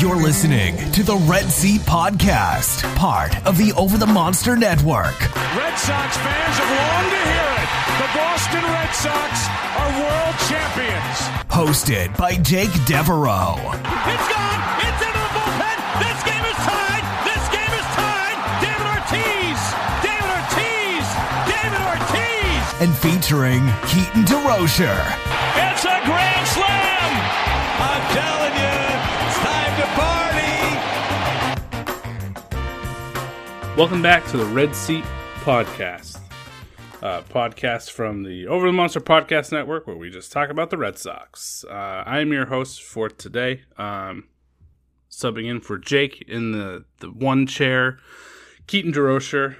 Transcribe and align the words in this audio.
You're 0.00 0.22
listening 0.22 0.76
to 0.92 1.02
the 1.02 1.16
Red 1.26 1.50
Seat 1.50 1.80
Podcast, 1.80 2.84
part 2.94 3.34
of 3.46 3.58
the 3.58 3.72
Over 3.72 3.98
the 3.98 4.06
Monster 4.06 4.56
Network. 4.56 5.18
Red 5.56 5.74
Sox 5.74 6.16
fans 6.18 6.56
have 6.56 6.70
longed 6.70 7.10
to 7.10 7.18
hear 7.30 7.50
it. 7.58 7.68
The 7.98 8.10
Boston 8.16 8.62
Red 8.62 8.94
Sox 8.94 9.48
are 9.74 9.90
world 10.00 10.36
champions. 10.48 11.18
Hosted 11.50 12.16
by 12.16 12.36
Jake 12.36 12.72
Devereaux. 12.86 13.58
It's 14.06 14.28
gone. 14.32 14.73
And 22.84 22.94
featuring 22.94 23.64
Keaton 23.86 24.24
DeRocher. 24.24 25.00
It's 25.56 25.84
a 25.86 26.00
grand 26.04 26.46
slam. 26.48 27.12
I'm 27.80 28.04
telling 28.12 28.52
you, 28.60 28.76
it's 29.24 29.38
time 29.40 29.74
to 29.80 29.86
party. 33.62 33.74
Welcome 33.74 34.02
back 34.02 34.26
to 34.26 34.36
the 34.36 34.44
Red 34.44 34.76
Seat 34.76 35.02
Podcast, 35.36 36.20
uh, 37.02 37.22
podcast 37.22 37.90
from 37.90 38.22
the 38.22 38.46
Over 38.48 38.66
the 38.66 38.72
Monster 38.74 39.00
Podcast 39.00 39.50
Network, 39.50 39.86
where 39.86 39.96
we 39.96 40.10
just 40.10 40.30
talk 40.30 40.50
about 40.50 40.68
the 40.68 40.76
Red 40.76 40.98
Sox. 40.98 41.64
Uh, 41.64 42.02
I 42.04 42.20
am 42.20 42.34
your 42.34 42.44
host 42.44 42.82
for 42.82 43.08
today, 43.08 43.62
um, 43.78 44.28
subbing 45.10 45.48
in 45.48 45.62
for 45.62 45.78
Jake 45.78 46.20
in 46.28 46.52
the, 46.52 46.84
the 46.98 47.08
one 47.08 47.46
chair, 47.46 47.98
Keaton 48.66 48.92
DeRocher. 48.92 49.56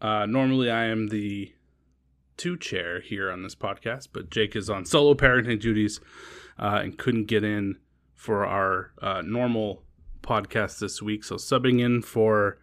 Uh, 0.00 0.24
normally, 0.26 0.70
I 0.70 0.84
am 0.84 1.08
the 1.08 1.52
two 2.40 2.56
chair 2.56 3.00
here 3.00 3.30
on 3.30 3.42
this 3.42 3.54
podcast, 3.54 4.08
but 4.14 4.30
Jake 4.30 4.56
is 4.56 4.70
on 4.70 4.86
solo 4.86 5.12
parenting 5.12 5.60
duties 5.60 6.00
uh, 6.58 6.80
and 6.82 6.96
couldn't 6.96 7.26
get 7.26 7.44
in 7.44 7.76
for 8.14 8.46
our 8.46 8.92
uh, 9.02 9.20
normal 9.22 9.82
podcast 10.22 10.78
this 10.78 11.02
week. 11.02 11.22
So, 11.22 11.34
subbing 11.34 11.80
in 11.84 12.00
for 12.00 12.58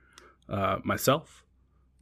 uh, 0.50 0.78
myself 0.84 1.44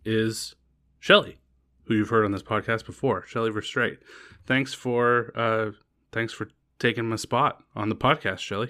is 0.06 0.56
Shelly, 1.00 1.38
who 1.84 1.96
you've 1.96 2.10
heard 2.10 2.24
on 2.24 2.32
this 2.32 2.44
podcast 2.44 2.86
before, 2.86 3.26
Shelly 3.28 3.52
Verstrate. 3.52 3.98
Thanks 4.46 4.74
for 4.74 5.34
uh, 5.36 5.72
thanks 6.14 6.32
for 6.32 6.48
taking 6.80 7.10
my 7.10 7.18
spot 7.18 7.62
on 7.76 7.90
the 7.90 7.96
podcast, 7.96 8.40
Shelly. 8.40 8.70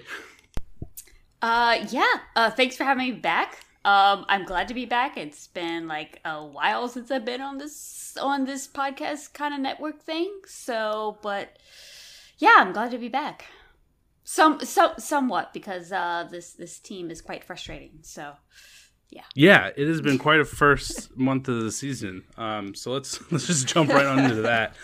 Uh, 1.40 1.86
yeah. 1.90 2.14
Uh, 2.34 2.50
thanks 2.50 2.76
for 2.76 2.82
having 2.82 3.06
me 3.06 3.12
back. 3.12 3.65
Um, 3.86 4.26
I'm 4.28 4.44
glad 4.44 4.66
to 4.66 4.74
be 4.74 4.84
back. 4.84 5.16
It's 5.16 5.46
been 5.46 5.86
like 5.86 6.18
a 6.24 6.44
while 6.44 6.88
since 6.88 7.08
I've 7.12 7.24
been 7.24 7.40
on 7.40 7.58
this 7.58 8.16
on 8.20 8.44
this 8.44 8.66
podcast 8.66 9.32
kind 9.32 9.54
of 9.54 9.60
network 9.60 10.02
thing. 10.02 10.40
So, 10.44 11.18
but 11.22 11.56
yeah, 12.38 12.56
I'm 12.56 12.72
glad 12.72 12.90
to 12.90 12.98
be 12.98 13.08
back. 13.08 13.44
Some, 14.24 14.58
so, 14.64 14.94
somewhat 14.98 15.52
because 15.52 15.92
uh, 15.92 16.26
this 16.28 16.54
this 16.54 16.80
team 16.80 17.12
is 17.12 17.22
quite 17.22 17.44
frustrating. 17.44 18.00
So, 18.02 18.32
yeah. 19.10 19.22
Yeah, 19.36 19.70
it 19.76 19.86
has 19.86 20.00
been 20.00 20.18
quite 20.18 20.40
a 20.40 20.44
first 20.44 21.16
month 21.16 21.46
of 21.46 21.62
the 21.62 21.70
season. 21.70 22.24
Um, 22.36 22.74
so 22.74 22.90
let's 22.90 23.20
let's 23.30 23.46
just 23.46 23.68
jump 23.68 23.90
right 23.90 24.06
on 24.06 24.18
into 24.18 24.42
that. 24.42 24.74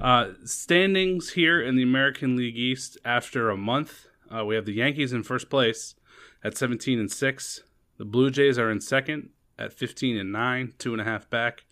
Uh, 0.00 0.28
standings 0.46 1.32
here 1.32 1.60
in 1.60 1.76
the 1.76 1.82
American 1.82 2.34
League 2.34 2.56
East 2.56 2.96
after 3.04 3.50
a 3.50 3.58
month, 3.58 4.06
uh, 4.34 4.42
we 4.42 4.54
have 4.54 4.64
the 4.64 4.72
Yankees 4.72 5.12
in 5.12 5.22
first 5.22 5.50
place 5.50 5.96
at 6.42 6.56
17 6.56 6.98
and 6.98 7.10
six. 7.10 7.62
The 7.98 8.04
Blue 8.04 8.30
Jays 8.30 8.58
are 8.58 8.70
in 8.70 8.80
second 8.80 9.30
at 9.58 9.72
15 9.72 10.16
and 10.16 10.32
nine, 10.32 10.72
two 10.78 10.92
and 10.92 11.00
a 11.00 11.04
half 11.04 11.28
back. 11.28 11.64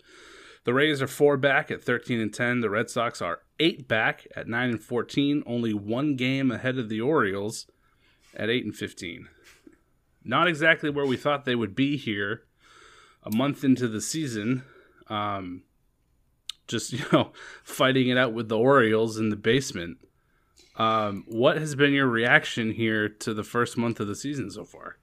The 0.65 0.73
Rays 0.73 1.01
are 1.01 1.07
four 1.07 1.37
back 1.37 1.71
at 1.71 1.81
13 1.81 2.19
and 2.19 2.33
10. 2.33 2.59
The 2.59 2.69
Red 2.69 2.89
Sox 2.89 3.21
are 3.21 3.39
eight 3.57 3.87
back 3.87 4.27
at 4.35 4.49
9 4.49 4.69
and 4.69 4.83
14, 4.83 5.41
only 5.45 5.73
one 5.73 6.17
game 6.17 6.51
ahead 6.51 6.77
of 6.77 6.89
the 6.89 6.99
Orioles 6.99 7.67
at 8.35 8.49
8 8.49 8.65
and 8.65 8.75
15. 8.75 9.29
Not 10.25 10.49
exactly 10.49 10.89
where 10.89 11.05
we 11.05 11.15
thought 11.15 11.45
they 11.45 11.55
would 11.55 11.73
be 11.73 11.95
here 11.95 12.43
a 13.23 13.33
month 13.33 13.63
into 13.63 13.87
the 13.87 14.01
season. 14.01 14.63
Um, 15.07 15.63
just, 16.67 16.91
you 16.93 17.05
know, 17.13 17.31
fighting 17.63 18.09
it 18.09 18.17
out 18.17 18.33
with 18.33 18.49
the 18.49 18.57
Orioles 18.57 19.17
in 19.17 19.29
the 19.29 19.37
basement. 19.37 19.99
Um, 20.75 21.23
what 21.27 21.57
has 21.57 21.75
been 21.75 21.93
your 21.93 22.07
reaction 22.07 22.71
here 22.71 23.07
to 23.07 23.33
the 23.33 23.43
first 23.43 23.77
month 23.77 24.01
of 24.01 24.07
the 24.07 24.15
season 24.15 24.51
so 24.51 24.65
far? 24.65 24.97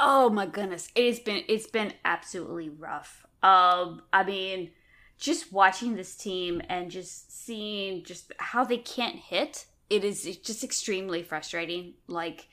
Oh 0.00 0.30
my 0.30 0.46
goodness, 0.46 0.88
it's 0.94 1.18
been 1.18 1.44
it's 1.48 1.66
been 1.66 1.92
absolutely 2.04 2.68
rough. 2.68 3.26
Um, 3.42 4.02
I 4.12 4.24
mean, 4.24 4.70
just 5.18 5.52
watching 5.52 5.96
this 5.96 6.16
team 6.16 6.62
and 6.68 6.90
just 6.90 7.44
seeing 7.44 8.04
just 8.04 8.32
how 8.38 8.64
they 8.64 8.78
can't 8.78 9.16
hit, 9.16 9.66
it 9.90 10.04
is 10.04 10.24
just 10.38 10.62
extremely 10.62 11.22
frustrating. 11.22 11.94
Like, 12.06 12.46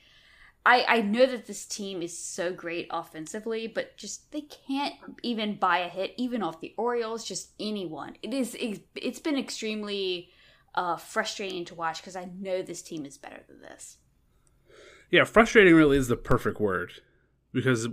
I 0.64 0.84
I 0.88 1.00
know 1.02 1.26
that 1.26 1.46
this 1.46 1.66
team 1.66 2.02
is 2.02 2.18
so 2.18 2.52
great 2.52 2.88
offensively, 2.90 3.68
but 3.68 3.96
just 3.96 4.32
they 4.32 4.42
can't 4.42 4.94
even 5.22 5.56
buy 5.56 5.78
a 5.78 5.88
hit, 5.88 6.14
even 6.16 6.42
off 6.42 6.60
the 6.60 6.74
Orioles, 6.76 7.24
just 7.24 7.52
anyone. 7.60 8.16
It 8.22 8.34
is 8.34 8.56
it's 8.58 9.20
been 9.20 9.38
extremely 9.38 10.30
uh, 10.74 10.96
frustrating 10.96 11.64
to 11.66 11.76
watch 11.76 12.00
because 12.00 12.16
I 12.16 12.28
know 12.38 12.62
this 12.62 12.82
team 12.82 13.06
is 13.06 13.16
better 13.16 13.42
than 13.48 13.60
this. 13.60 13.98
Yeah, 15.10 15.22
frustrating 15.22 15.74
really 15.74 15.96
is 15.96 16.08
the 16.08 16.16
perfect 16.16 16.60
word 16.60 16.94
because, 17.56 17.88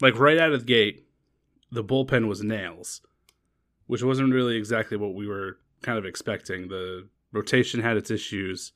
like, 0.00 0.18
right 0.18 0.36
out 0.36 0.52
of 0.52 0.60
the 0.60 0.66
gate, 0.66 1.06
the 1.70 1.84
bullpen 1.84 2.26
was 2.26 2.42
nails, 2.42 3.00
which 3.86 4.02
wasn't 4.02 4.34
really 4.34 4.56
exactly 4.56 4.96
what 4.96 5.14
we 5.14 5.28
were 5.28 5.58
kind 5.82 5.96
of 5.96 6.04
expecting. 6.04 6.68
The 6.68 7.08
rotation 7.32 7.80
had 7.80 7.96
its 7.96 8.10
issues, 8.10 8.72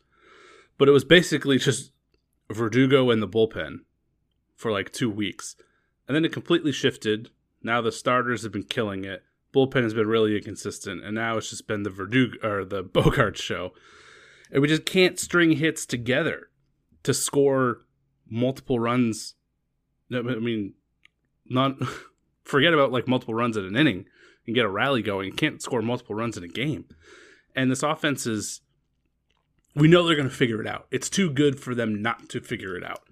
but 0.79 0.89
it 0.89 0.93
was 0.93 1.05
basically 1.05 1.59
just 1.59 1.91
Verdugo 2.51 3.11
and 3.11 3.21
the 3.21 3.29
bullpen 3.29 3.81
for 4.55 4.71
like 4.71 4.93
two 4.93 5.11
weeks. 5.11 5.57
And 6.07 6.15
then 6.15 6.25
it 6.25 6.33
completely 6.33 6.73
shifted. 6.73 7.31
Now 7.61 7.81
the 7.81 7.91
starters 7.91 8.45
have 8.45 8.53
been 8.53 8.63
killing 8.63 9.05
it. 9.05 9.25
Bullpen 9.53 9.83
has 9.83 9.95
been 9.95 10.07
really 10.07 10.37
inconsistent, 10.37 11.05
and 11.05 11.15
now 11.15 11.37
it's 11.37 11.51
just 11.51 11.67
been 11.67 11.83
the 11.83 11.91
Verdugo 11.91 12.37
or 12.49 12.65
the 12.65 12.85
Bogaerts 12.85 13.43
show. 13.43 13.73
And 14.53 14.63
we 14.63 14.69
just 14.69 14.85
can't 14.85 15.19
string 15.19 15.53
hits 15.53 15.85
together 15.87 16.51
to 17.03 17.13
score 17.13 17.83
multiple 18.29 18.79
runs. 18.79 19.35
I 20.17 20.23
mean, 20.23 20.75
not 21.47 21.77
forget 22.45 22.75
about 22.75 22.93
like 22.93 23.09
multiple 23.09 23.35
runs 23.35 23.57
in 23.57 23.65
an 23.65 23.77
inning 23.77 24.07
and 24.47 24.55
get 24.55 24.65
a 24.65 24.71
rally 24.71 25.03
going. 25.03 25.27
You 25.27 25.33
can't 25.33 25.63
score 25.63 25.83
multiple 25.83 26.15
runs 26.15 26.37
in 26.37 26.45
a 26.45 26.49
game. 26.49 26.85
And 27.55 27.71
this 27.71 27.83
offense 27.83 28.27
is, 28.27 28.61
we 29.75 29.89
know 29.89 30.07
they're 30.07 30.17
going 30.17 30.29
to 30.29 30.35
figure 30.35 30.61
it 30.61 30.67
out. 30.67 30.87
It's 30.91 31.09
too 31.09 31.31
good 31.31 31.61
for 31.61 31.75
them 31.75 32.03
not 32.03 32.29
to 32.31 32.41
figure 32.41 32.77
it 32.77 32.85
out, 32.85 33.03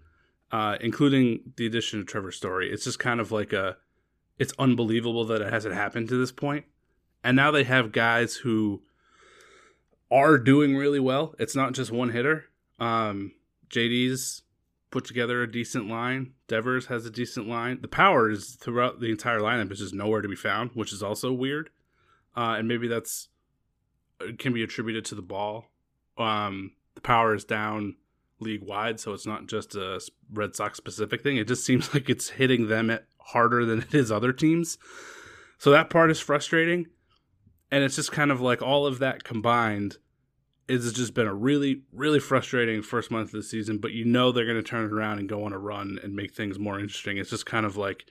uh, 0.50 0.76
including 0.80 1.52
the 1.56 1.66
addition 1.66 2.00
of 2.00 2.06
Trevor 2.06 2.32
Story. 2.32 2.70
It's 2.70 2.84
just 2.84 2.98
kind 2.98 3.20
of 3.20 3.32
like 3.32 3.52
a, 3.52 3.76
it's 4.38 4.52
unbelievable 4.58 5.24
that 5.26 5.40
it 5.40 5.52
hasn't 5.52 5.74
happened 5.74 6.08
to 6.08 6.18
this 6.18 6.32
point. 6.32 6.64
And 7.24 7.36
now 7.36 7.50
they 7.50 7.64
have 7.64 7.92
guys 7.92 8.36
who 8.36 8.82
are 10.10 10.38
doing 10.38 10.76
really 10.76 11.00
well. 11.00 11.34
It's 11.38 11.54
not 11.54 11.72
just 11.72 11.92
one 11.92 12.10
hitter. 12.10 12.46
Um, 12.78 13.32
JD's 13.70 14.42
put 14.92 15.04
together 15.04 15.42
a 15.42 15.50
decent 15.50 15.88
line. 15.88 16.34
Devers 16.46 16.86
has 16.86 17.04
a 17.04 17.10
decent 17.10 17.48
line. 17.48 17.80
The 17.80 17.88
power 17.88 18.30
is 18.30 18.56
throughout 18.60 19.00
the 19.00 19.10
entire 19.10 19.40
lineup 19.40 19.72
is 19.72 19.80
just 19.80 19.94
nowhere 19.94 20.20
to 20.22 20.28
be 20.28 20.36
found, 20.36 20.70
which 20.74 20.92
is 20.92 21.02
also 21.02 21.32
weird. 21.32 21.70
uh, 22.36 22.54
and 22.58 22.68
maybe 22.68 22.86
that's 22.86 23.28
uh, 24.20 24.26
can 24.38 24.52
be 24.52 24.62
attributed 24.62 25.04
to 25.06 25.14
the 25.14 25.22
ball. 25.22 25.66
Um, 26.16 26.72
the 26.94 27.00
power 27.00 27.34
is 27.34 27.44
down 27.44 27.96
league 28.38 28.62
wide, 28.62 29.00
so 29.00 29.12
it's 29.12 29.26
not 29.26 29.46
just 29.46 29.74
a 29.74 30.00
Red 30.32 30.54
Sox 30.54 30.76
specific 30.76 31.22
thing. 31.22 31.36
It 31.36 31.48
just 31.48 31.64
seems 31.64 31.92
like 31.94 32.08
it's 32.08 32.30
hitting 32.30 32.68
them 32.68 32.96
harder 33.18 33.64
than 33.64 33.80
it 33.80 33.94
is 33.94 34.12
other 34.12 34.32
teams. 34.32 34.78
So 35.58 35.70
that 35.70 35.90
part 35.90 36.10
is 36.10 36.20
frustrating. 36.20 36.86
And 37.70 37.82
it's 37.82 37.96
just 37.96 38.12
kind 38.12 38.30
of 38.30 38.40
like 38.40 38.60
all 38.60 38.86
of 38.86 38.98
that 38.98 39.24
combined 39.24 39.96
it's 40.72 40.92
just 40.92 41.12
been 41.12 41.26
a 41.26 41.34
really, 41.34 41.82
really 41.92 42.18
frustrating 42.18 42.80
first 42.80 43.10
month 43.10 43.28
of 43.28 43.32
the 43.32 43.42
season, 43.42 43.76
but 43.76 43.92
you 43.92 44.06
know 44.06 44.32
they're 44.32 44.46
going 44.46 44.56
to 44.56 44.62
turn 44.62 44.86
it 44.86 44.92
around 44.92 45.18
and 45.18 45.28
go 45.28 45.44
on 45.44 45.52
a 45.52 45.58
run 45.58 45.98
and 46.02 46.16
make 46.16 46.32
things 46.32 46.58
more 46.58 46.80
interesting. 46.80 47.18
It's 47.18 47.30
just 47.30 47.44
kind 47.44 47.66
of 47.66 47.76
like 47.76 48.06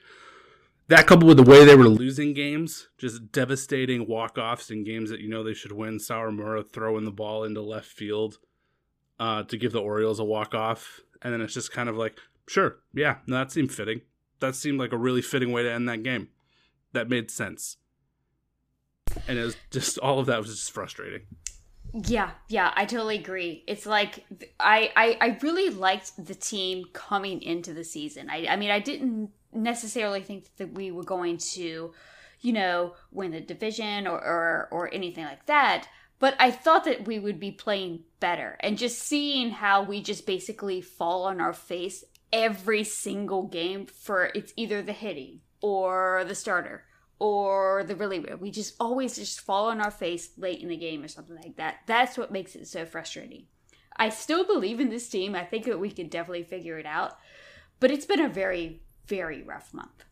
that 0.87 1.07
coupled 1.07 1.27
with 1.27 1.37
the 1.37 1.49
way 1.49 1.65
they 1.65 1.75
were 1.75 1.87
losing 1.87 2.33
games, 2.33 2.89
just 2.97 3.31
devastating 3.31 4.07
walk 4.07 4.37
offs 4.37 4.69
in 4.69 4.83
games 4.83 5.09
that 5.09 5.21
you 5.21 5.27
know 5.27 5.43
they 5.43 5.53
should 5.53 5.71
win. 5.71 5.97
Sawamura 5.97 6.69
throwing 6.69 7.03
the 7.03 7.11
ball 7.11 7.43
into 7.43 7.61
left 7.61 7.87
field 7.87 8.37
uh, 9.19 9.43
to 9.43 9.57
give 9.57 9.71
the 9.71 9.81
Orioles 9.81 10.19
a 10.19 10.23
walk 10.23 10.53
off. 10.53 10.99
And 11.21 11.33
then 11.33 11.41
it's 11.41 11.53
just 11.53 11.71
kind 11.71 11.89
of 11.89 11.97
like, 11.97 12.19
sure, 12.47 12.77
yeah, 12.93 13.17
no, 13.25 13.37
that 13.37 13.51
seemed 13.51 13.71
fitting. 13.71 14.01
That 14.39 14.55
seemed 14.55 14.79
like 14.79 14.91
a 14.91 14.97
really 14.97 15.21
fitting 15.21 15.51
way 15.51 15.63
to 15.63 15.71
end 15.71 15.89
that 15.89 16.03
game. 16.03 16.29
That 16.93 17.09
made 17.09 17.31
sense. 17.31 17.77
And 19.27 19.39
it 19.39 19.43
was 19.43 19.55
just 19.71 19.97
all 19.99 20.19
of 20.19 20.25
that 20.27 20.39
was 20.39 20.47
just 20.47 20.71
frustrating. 20.71 21.21
Yeah, 21.93 22.31
yeah, 22.47 22.71
I 22.75 22.85
totally 22.85 23.17
agree. 23.17 23.63
It's 23.67 23.85
like 23.85 24.25
I, 24.59 24.91
I, 24.95 25.17
I 25.19 25.37
really 25.41 25.69
liked 25.69 26.25
the 26.25 26.35
team 26.35 26.85
coming 26.93 27.41
into 27.41 27.73
the 27.73 27.83
season. 27.83 28.29
I, 28.29 28.47
I 28.47 28.55
mean, 28.55 28.71
I 28.71 28.79
didn't 28.79 29.31
necessarily 29.51 30.21
think 30.21 30.55
that 30.55 30.73
we 30.73 30.91
were 30.91 31.03
going 31.03 31.37
to, 31.37 31.93
you 32.39 32.53
know, 32.53 32.93
win 33.11 33.31
the 33.31 33.41
division 33.41 34.07
or, 34.07 34.17
or, 34.17 34.69
or 34.71 34.93
anything 34.93 35.25
like 35.25 35.45
that. 35.47 35.87
But 36.19 36.35
I 36.39 36.51
thought 36.51 36.85
that 36.85 37.05
we 37.05 37.19
would 37.19 37.39
be 37.39 37.51
playing 37.51 38.03
better, 38.19 38.55
and 38.59 38.77
just 38.77 38.99
seeing 38.99 39.49
how 39.49 39.81
we 39.81 40.01
just 40.03 40.27
basically 40.27 40.79
fall 40.79 41.25
on 41.25 41.41
our 41.41 41.51
face 41.51 42.03
every 42.31 42.83
single 42.83 43.43
game 43.47 43.87
for 43.87 44.31
it's 44.35 44.53
either 44.55 44.81
the 44.81 44.93
hitting 44.93 45.41
or 45.61 46.23
the 46.27 46.35
starter 46.35 46.85
or 47.21 47.83
the 47.83 47.95
reliever. 47.95 48.35
We 48.35 48.49
just 48.49 48.73
always 48.79 49.15
just 49.15 49.41
fall 49.41 49.69
on 49.69 49.79
our 49.79 49.91
face 49.91 50.31
late 50.39 50.59
in 50.59 50.69
the 50.69 50.75
game 50.75 51.03
or 51.03 51.07
something 51.07 51.35
like 51.35 51.55
that. 51.57 51.81
That's 51.85 52.17
what 52.17 52.31
makes 52.31 52.55
it 52.55 52.67
so 52.67 52.83
frustrating. 52.83 53.45
I 53.95 54.09
still 54.09 54.43
believe 54.43 54.79
in 54.79 54.89
this 54.89 55.07
team. 55.07 55.35
I 55.35 55.45
think 55.45 55.65
that 55.65 55.79
we 55.79 55.91
could 55.91 56.09
definitely 56.09 56.41
figure 56.41 56.79
it 56.79 56.87
out. 56.87 57.19
But 57.79 57.91
it's 57.91 58.07
been 58.07 58.21
a 58.21 58.27
very, 58.27 58.81
very 59.05 59.43
rough 59.43 59.71
month. 59.71 60.03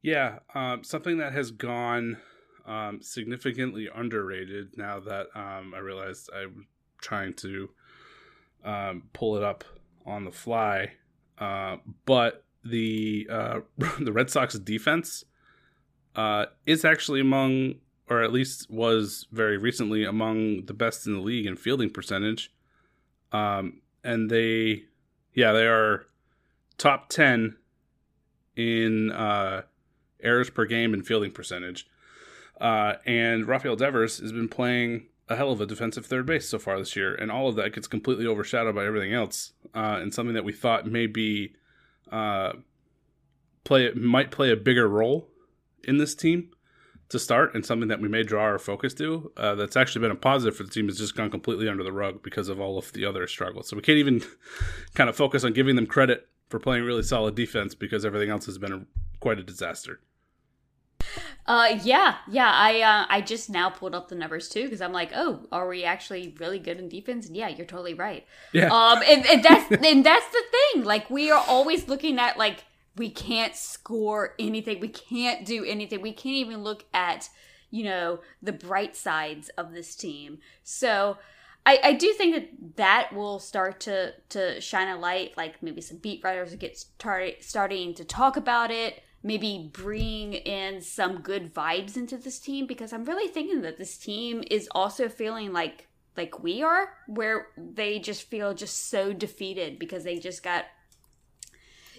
Yeah, 0.00 0.38
um, 0.54 0.82
something 0.82 1.18
that 1.18 1.34
has 1.34 1.50
gone 1.50 2.16
um, 2.64 3.02
significantly 3.02 3.90
underrated 3.94 4.78
now 4.78 4.98
that 5.00 5.26
um, 5.34 5.74
I 5.76 5.80
realized 5.80 6.30
I'm 6.34 6.68
trying 7.02 7.34
to 7.34 7.68
um, 8.64 9.02
pull 9.12 9.36
it 9.36 9.42
up 9.42 9.62
on 10.06 10.24
the 10.24 10.32
fly. 10.32 10.92
Uh, 11.36 11.76
but 12.06 12.43
the 12.64 13.26
uh, 13.30 13.60
the 13.98 14.12
Red 14.12 14.30
Sox 14.30 14.58
defense 14.58 15.24
uh, 16.16 16.46
is 16.66 16.84
actually 16.84 17.20
among, 17.20 17.74
or 18.08 18.22
at 18.22 18.32
least 18.32 18.70
was 18.70 19.26
very 19.32 19.56
recently 19.56 20.04
among 20.04 20.66
the 20.66 20.74
best 20.74 21.06
in 21.06 21.14
the 21.14 21.20
league 21.20 21.46
in 21.46 21.56
fielding 21.56 21.90
percentage. 21.90 22.52
Um, 23.32 23.80
and 24.02 24.30
they, 24.30 24.84
yeah, 25.34 25.52
they 25.52 25.66
are 25.66 26.06
top 26.78 27.08
ten 27.08 27.56
in 28.56 29.10
uh, 29.10 29.62
errors 30.22 30.50
per 30.50 30.64
game 30.64 30.94
and 30.94 31.06
fielding 31.06 31.32
percentage. 31.32 31.88
Uh, 32.60 32.94
and 33.04 33.48
Rafael 33.48 33.76
Devers 33.76 34.18
has 34.18 34.30
been 34.30 34.48
playing 34.48 35.06
a 35.28 35.36
hell 35.36 35.50
of 35.50 35.60
a 35.60 35.66
defensive 35.66 36.06
third 36.06 36.26
base 36.26 36.48
so 36.48 36.58
far 36.58 36.78
this 36.78 36.94
year, 36.94 37.14
and 37.14 37.30
all 37.30 37.48
of 37.48 37.56
that 37.56 37.74
gets 37.74 37.86
completely 37.86 38.26
overshadowed 38.26 38.74
by 38.74 38.84
everything 38.84 39.12
else. 39.12 39.52
Uh, 39.74 39.98
and 40.00 40.14
something 40.14 40.34
that 40.34 40.44
we 40.44 40.52
thought 40.52 40.86
may 40.86 41.06
be 41.06 41.54
uh, 42.14 42.52
play 43.64 43.90
might 43.92 44.30
play 44.30 44.52
a 44.52 44.56
bigger 44.56 44.88
role 44.88 45.28
in 45.82 45.98
this 45.98 46.14
team 46.14 46.50
to 47.08 47.18
start, 47.18 47.54
and 47.54 47.66
something 47.66 47.88
that 47.88 48.00
we 48.00 48.08
may 48.08 48.22
draw 48.22 48.42
our 48.42 48.58
focus 48.58 48.94
to. 48.94 49.32
Uh, 49.36 49.54
that's 49.54 49.76
actually 49.76 50.00
been 50.00 50.10
a 50.10 50.16
positive 50.16 50.56
for 50.56 50.62
the 50.62 50.70
team 50.70 50.86
has 50.86 50.96
just 50.96 51.16
gone 51.16 51.30
completely 51.30 51.68
under 51.68 51.82
the 51.82 51.92
rug 51.92 52.22
because 52.22 52.48
of 52.48 52.60
all 52.60 52.78
of 52.78 52.92
the 52.92 53.04
other 53.04 53.26
struggles. 53.26 53.68
So 53.68 53.76
we 53.76 53.82
can't 53.82 53.98
even 53.98 54.22
kind 54.94 55.10
of 55.10 55.16
focus 55.16 55.44
on 55.44 55.52
giving 55.52 55.76
them 55.76 55.86
credit 55.86 56.28
for 56.48 56.58
playing 56.58 56.84
really 56.84 57.02
solid 57.02 57.34
defense 57.34 57.74
because 57.74 58.04
everything 58.04 58.30
else 58.30 58.46
has 58.46 58.58
been 58.58 58.72
a, 58.72 58.86
quite 59.20 59.38
a 59.38 59.42
disaster. 59.42 60.00
Uh, 61.46 61.78
yeah, 61.82 62.16
yeah. 62.30 62.50
I 62.50 62.80
uh, 62.80 63.06
I 63.08 63.20
just 63.20 63.50
now 63.50 63.68
pulled 63.68 63.94
up 63.94 64.08
the 64.08 64.14
numbers 64.14 64.48
too 64.48 64.64
because 64.64 64.80
I'm 64.80 64.92
like, 64.92 65.10
oh, 65.14 65.40
are 65.52 65.68
we 65.68 65.84
actually 65.84 66.34
really 66.38 66.58
good 66.58 66.78
in 66.78 66.88
defense? 66.88 67.26
And 67.26 67.36
yeah, 67.36 67.48
you're 67.48 67.66
totally 67.66 67.94
right. 67.94 68.26
Yeah. 68.52 68.72
Um, 68.72 69.02
and, 69.06 69.26
and 69.26 69.42
that's 69.44 69.70
and 69.70 70.04
that's 70.04 70.28
the 70.28 70.42
thing. 70.50 70.84
Like 70.84 71.10
we 71.10 71.30
are 71.30 71.44
always 71.46 71.86
looking 71.86 72.18
at 72.18 72.38
like 72.38 72.64
we 72.96 73.10
can't 73.10 73.54
score 73.54 74.34
anything. 74.38 74.80
We 74.80 74.88
can't 74.88 75.44
do 75.44 75.64
anything. 75.64 76.00
We 76.00 76.12
can't 76.12 76.36
even 76.36 76.62
look 76.62 76.86
at 76.94 77.28
you 77.70 77.84
know 77.84 78.20
the 78.42 78.52
bright 78.52 78.96
sides 78.96 79.50
of 79.50 79.72
this 79.72 79.94
team. 79.94 80.38
So. 80.62 81.18
I, 81.66 81.80
I 81.82 81.92
do 81.94 82.12
think 82.12 82.34
that 82.34 82.76
that 82.76 83.14
will 83.14 83.38
start 83.38 83.80
to, 83.80 84.12
to 84.28 84.60
shine 84.60 84.88
a 84.88 84.98
light, 84.98 85.32
like 85.38 85.62
maybe 85.62 85.80
some 85.80 85.96
beat 85.96 86.22
writers 86.22 86.54
get 86.56 86.76
start, 86.76 87.36
starting 87.40 87.94
to 87.94 88.04
talk 88.04 88.36
about 88.36 88.70
it 88.70 89.02
maybe 89.24 89.70
bring 89.72 90.34
in 90.34 90.82
some 90.82 91.22
good 91.22 91.52
vibes 91.52 91.96
into 91.96 92.18
this 92.18 92.38
team 92.38 92.66
because 92.66 92.92
I'm 92.92 93.06
really 93.06 93.26
thinking 93.26 93.62
that 93.62 93.78
this 93.78 93.96
team 93.96 94.44
is 94.50 94.68
also 94.72 95.08
feeling 95.08 95.52
like 95.52 95.88
like 96.16 96.42
we 96.42 96.62
are 96.62 96.90
where 97.08 97.48
they 97.56 97.98
just 97.98 98.28
feel 98.28 98.54
just 98.54 98.88
so 98.90 99.12
defeated 99.12 99.78
because 99.78 100.04
they 100.04 100.18
just 100.18 100.44
got 100.44 100.66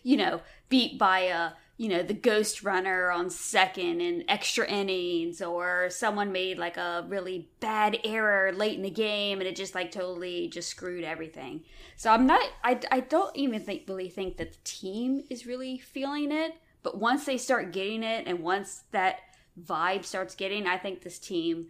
you 0.03 0.15
know 0.15 0.39
beat 0.69 0.99
by 0.99 1.21
a 1.21 1.49
you 1.77 1.89
know 1.89 2.03
the 2.03 2.13
ghost 2.13 2.63
runner 2.63 3.11
on 3.11 3.29
second 3.29 4.01
in 4.01 4.23
extra 4.29 4.65
innings 4.67 5.41
or 5.41 5.89
someone 5.89 6.31
made 6.31 6.59
like 6.59 6.77
a 6.77 7.05
really 7.09 7.49
bad 7.59 7.97
error 8.03 8.53
late 8.53 8.77
in 8.77 8.83
the 8.83 8.89
game 8.89 9.39
and 9.39 9.47
it 9.47 9.55
just 9.55 9.75
like 9.75 9.91
totally 9.91 10.47
just 10.47 10.69
screwed 10.69 11.03
everything. 11.03 11.63
So 11.97 12.11
i'm 12.11 12.27
not 12.27 12.47
i, 12.63 12.79
I 12.91 12.99
don't 12.99 13.35
even 13.35 13.61
think 13.61 13.83
really 13.87 14.09
think 14.09 14.37
that 14.37 14.51
the 14.51 14.59
team 14.63 15.23
is 15.29 15.47
really 15.47 15.79
feeling 15.79 16.31
it 16.31 16.53
but 16.85 16.99
once 16.99 17.25
they 17.25 17.37
start 17.37 17.73
getting 17.73 18.03
it 18.03 18.27
and 18.27 18.39
once 18.41 18.83
that 18.91 19.21
vibe 19.59 20.05
starts 20.05 20.35
getting, 20.35 20.67
I 20.67 20.77
think 20.77 21.01
this 21.01 21.17
team 21.17 21.65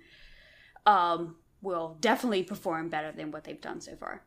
um, 0.86 1.38
will 1.62 1.96
definitely 2.02 2.44
perform 2.44 2.90
better 2.90 3.14
than 3.14 3.32
what 3.32 3.46
they've 3.46 3.62
done 3.62 3.80
so 3.80 3.96
far. 3.96 4.24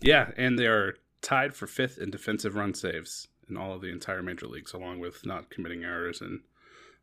Yeah, 0.00 0.32
and 0.36 0.58
they 0.58 0.66
are 0.66 0.96
tied 1.20 1.54
for 1.54 1.68
fifth 1.68 1.98
in 1.98 2.10
defensive 2.10 2.56
run 2.56 2.74
saves 2.74 3.28
in 3.48 3.56
all 3.56 3.72
of 3.74 3.80
the 3.80 3.92
entire 3.92 4.24
major 4.24 4.48
leagues, 4.48 4.72
along 4.72 4.98
with 4.98 5.24
not 5.24 5.50
committing 5.50 5.84
errors 5.84 6.20
and 6.20 6.40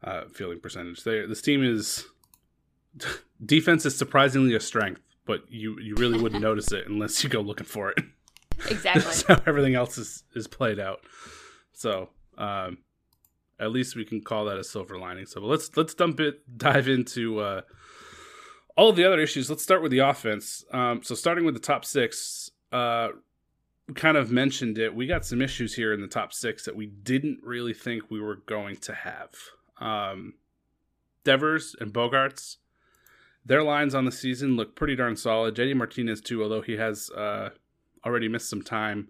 uh, 0.03 0.25
fielding 0.33 0.59
percentage. 0.59 1.05
They, 1.05 1.25
this 1.25 1.41
team 1.41 1.63
is 1.63 2.05
defense 3.45 3.85
is 3.85 3.97
surprisingly 3.97 4.55
a 4.55 4.59
strength, 4.59 5.01
but 5.25 5.45
you 5.47 5.79
you 5.79 5.95
really 5.95 6.19
wouldn't 6.21 6.41
notice 6.49 6.73
it 6.73 6.85
unless 6.89 7.23
you 7.23 7.29
go 7.29 7.39
looking 7.39 7.65
for 7.65 7.91
it. 7.91 7.99
Exactly. 8.69 9.13
so 9.13 9.41
everything 9.47 9.75
else 9.75 9.97
is 9.97 10.25
is 10.35 10.45
played 10.45 10.81
out. 10.81 10.99
So 11.71 12.09
um, 12.37 12.79
at 13.59 13.71
least 13.71 13.95
we 13.95 14.05
can 14.05 14.21
call 14.21 14.45
that 14.45 14.57
a 14.57 14.63
silver 14.63 14.97
lining. 14.97 15.25
So 15.25 15.41
let's 15.41 15.75
let's 15.75 15.93
dump 15.93 16.19
it, 16.19 16.57
dive 16.57 16.87
into 16.87 17.39
uh, 17.39 17.61
all 18.75 18.89
of 18.89 18.95
the 18.95 19.05
other 19.05 19.19
issues. 19.19 19.49
Let's 19.49 19.63
start 19.63 19.81
with 19.81 19.91
the 19.91 19.99
offense. 19.99 20.63
Um, 20.71 21.03
so 21.03 21.15
starting 21.15 21.45
with 21.45 21.53
the 21.53 21.59
top 21.59 21.83
six, 21.83 22.51
uh, 22.71 23.09
kind 23.95 24.17
of 24.17 24.31
mentioned 24.31 24.77
it. 24.77 24.95
We 24.95 25.07
got 25.07 25.25
some 25.25 25.41
issues 25.41 25.75
here 25.75 25.93
in 25.93 26.01
the 26.01 26.07
top 26.07 26.33
six 26.33 26.65
that 26.65 26.75
we 26.75 26.85
didn't 26.85 27.39
really 27.43 27.73
think 27.73 28.09
we 28.09 28.21
were 28.21 28.37
going 28.45 28.77
to 28.77 28.93
have. 28.93 29.31
Um, 29.79 30.35
Devers 31.23 31.75
and 31.79 31.93
Bogaerts, 31.93 32.57
their 33.45 33.63
lines 33.63 33.95
on 33.95 34.05
the 34.05 34.11
season 34.11 34.55
look 34.55 34.75
pretty 34.75 34.95
darn 34.95 35.15
solid. 35.15 35.55
JD 35.55 35.75
Martinez 35.75 36.21
too, 36.21 36.41
although 36.43 36.61
he 36.61 36.77
has 36.77 37.09
uh, 37.11 37.49
already 38.05 38.27
missed 38.27 38.49
some 38.49 38.61
time 38.61 39.09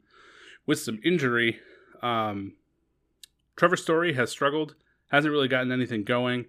with 0.65 0.79
some 0.79 0.99
injury. 1.03 1.59
Um, 2.01 2.53
Trevor 3.59 3.75
Story 3.75 4.13
has 4.13 4.31
struggled, 4.31 4.75
hasn't 5.11 5.33
really 5.33 5.49
gotten 5.49 5.69
anything 5.69 6.05
going. 6.05 6.45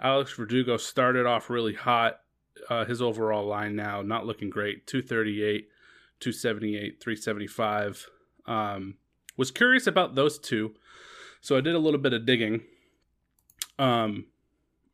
Alex 0.00 0.32
Verdugo 0.32 0.76
started 0.76 1.24
off 1.24 1.50
really 1.50 1.74
hot. 1.74 2.18
Uh, 2.68 2.84
his 2.84 3.00
overall 3.00 3.46
line 3.46 3.76
now 3.76 4.02
not 4.02 4.26
looking 4.26 4.50
great 4.50 4.84
238, 4.88 5.68
278, 6.18 7.00
375. 7.00 8.08
Um, 8.46 8.96
was 9.36 9.52
curious 9.52 9.86
about 9.86 10.16
those 10.16 10.36
two, 10.36 10.74
so 11.40 11.56
I 11.56 11.60
did 11.60 11.76
a 11.76 11.78
little 11.78 12.00
bit 12.00 12.12
of 12.12 12.26
digging. 12.26 12.62
Um, 13.78 14.26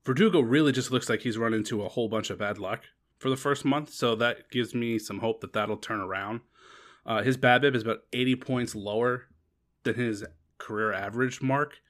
Verdugo 0.05 0.41
really 0.41 0.71
just 0.71 0.91
looks 0.91 1.09
like 1.09 1.23
he's 1.23 1.39
run 1.39 1.55
into 1.55 1.83
a 1.83 1.89
whole 1.89 2.11
bunch 2.11 2.29
of 2.29 2.37
bad 2.37 2.59
luck 2.59 2.83
for 3.17 3.31
the 3.31 3.39
first 3.39 3.65
month, 3.65 3.89
so 3.89 4.15
that 4.17 4.51
gives 4.51 4.75
me 4.75 4.99
some 4.99 5.21
hope 5.21 5.41
that 5.41 5.55
that'll 5.55 5.79
turn 5.79 6.01
around. 6.01 6.43
Uh, 7.07 7.23
his 7.23 7.39
BABIP 7.39 7.75
is 7.75 7.85
about 7.85 8.01
80 8.13 8.37
points 8.37 8.75
lower 8.75 9.29
than 9.85 9.95
his 9.95 10.27
career 10.65 10.93
average 10.93 11.43
mark, 11.43 11.81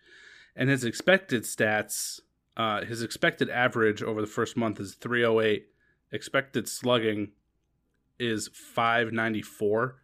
and 0.56 0.68
his 0.68 0.84
expected 0.84 1.42
stats 1.44 2.20
Uh, 2.56 2.84
his 2.84 3.02
expected 3.02 3.50
average 3.50 4.00
over 4.00 4.20
the 4.20 4.28
first 4.28 4.56
month 4.56 4.78
is 4.78 4.94
308. 4.94 5.66
Expected 6.12 6.68
slugging 6.68 7.32
is 8.20 8.48
594, 8.54 9.96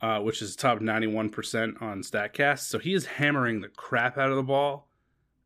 uh, 0.00 0.20
which 0.20 0.40
is 0.40 0.56
top 0.56 0.78
91% 0.80 1.82
on 1.82 2.00
StatCast. 2.00 2.60
So 2.60 2.78
he 2.78 2.94
is 2.94 3.04
hammering 3.20 3.60
the 3.60 3.68
crap 3.68 4.16
out 4.16 4.30
of 4.30 4.36
the 4.36 4.42
ball. 4.42 4.88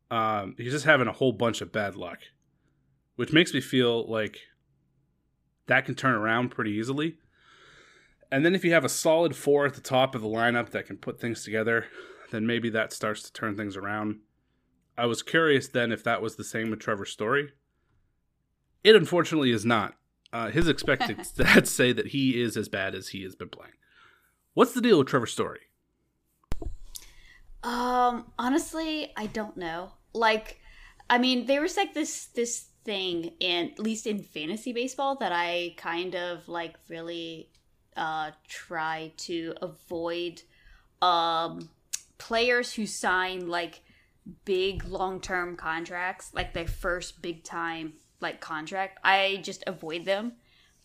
Um, 0.09 0.55
he's 0.57 0.71
just 0.71 0.85
having 0.85 1.07
a 1.09 1.11
whole 1.11 1.33
bunch 1.33 1.59
of 1.59 1.73
bad 1.73 1.97
luck, 1.97 2.19
which 3.17 3.33
makes 3.33 3.53
me 3.53 3.59
feel 3.59 4.09
like 4.09 4.37
that 5.67 5.83
can 5.85 5.95
turn 5.95 6.15
around 6.15 6.51
pretty 6.51 6.71
easily. 6.71 7.17
And 8.31 8.45
then 8.45 8.55
if 8.55 8.63
you 8.63 8.71
have 8.71 8.85
a 8.85 8.89
solid 8.89 9.35
four 9.35 9.65
at 9.65 9.73
the 9.73 9.81
top 9.81 10.15
of 10.15 10.21
the 10.21 10.27
lineup 10.27 10.69
that 10.69 10.87
can 10.87 10.97
put 10.97 11.19
things 11.19 11.43
together, 11.43 11.87
then 12.33 12.47
maybe 12.47 12.69
that 12.71 12.91
starts 12.91 13.21
to 13.23 13.31
turn 13.31 13.55
things 13.55 13.77
around. 13.77 14.19
I 14.97 15.05
was 15.05 15.21
curious 15.21 15.67
then 15.67 15.91
if 15.91 16.03
that 16.03 16.21
was 16.21 16.35
the 16.35 16.43
same 16.43 16.69
with 16.69 16.79
Trevor's 16.79 17.11
Story. 17.11 17.53
It 18.83 18.95
unfortunately 18.95 19.51
is 19.51 19.65
not. 19.65 19.95
Uh, 20.31 20.49
his 20.49 20.67
expected 20.67 21.17
stats 21.19 21.67
say 21.67 21.93
that 21.93 22.07
he 22.07 22.41
is 22.41 22.57
as 22.57 22.67
bad 22.67 22.95
as 22.95 23.09
he 23.09 23.23
has 23.23 23.35
been 23.35 23.49
playing. 23.49 23.73
What's 24.53 24.73
the 24.73 24.81
deal 24.81 24.97
with 24.97 25.07
Trevor's 25.07 25.31
Story? 25.31 25.61
Um, 27.63 28.31
honestly, 28.37 29.13
I 29.15 29.27
don't 29.27 29.55
know. 29.55 29.91
Like, 30.13 30.59
I 31.09 31.17
mean, 31.17 31.45
there 31.45 31.61
was 31.61 31.77
like 31.77 31.93
this 31.93 32.25
this 32.27 32.67
thing 32.83 33.31
in 33.39 33.71
at 33.71 33.79
least 33.79 34.05
in 34.05 34.21
fantasy 34.21 34.73
baseball 34.73 35.15
that 35.15 35.31
I 35.31 35.73
kind 35.77 36.15
of 36.15 36.47
like 36.49 36.75
really 36.89 37.49
uh 37.95 38.31
try 38.47 39.13
to 39.15 39.53
avoid 39.61 40.41
um 41.01 41.69
players 42.23 42.73
who 42.73 42.85
sign 42.85 43.47
like 43.49 43.81
big 44.45 44.85
long-term 44.85 45.57
contracts, 45.57 46.33
like 46.33 46.53
their 46.53 46.67
first 46.67 47.21
big 47.21 47.43
time 47.43 47.93
like 48.21 48.39
contract. 48.39 48.97
I 49.03 49.41
just 49.43 49.61
avoid 49.67 50.05
them 50.05 50.33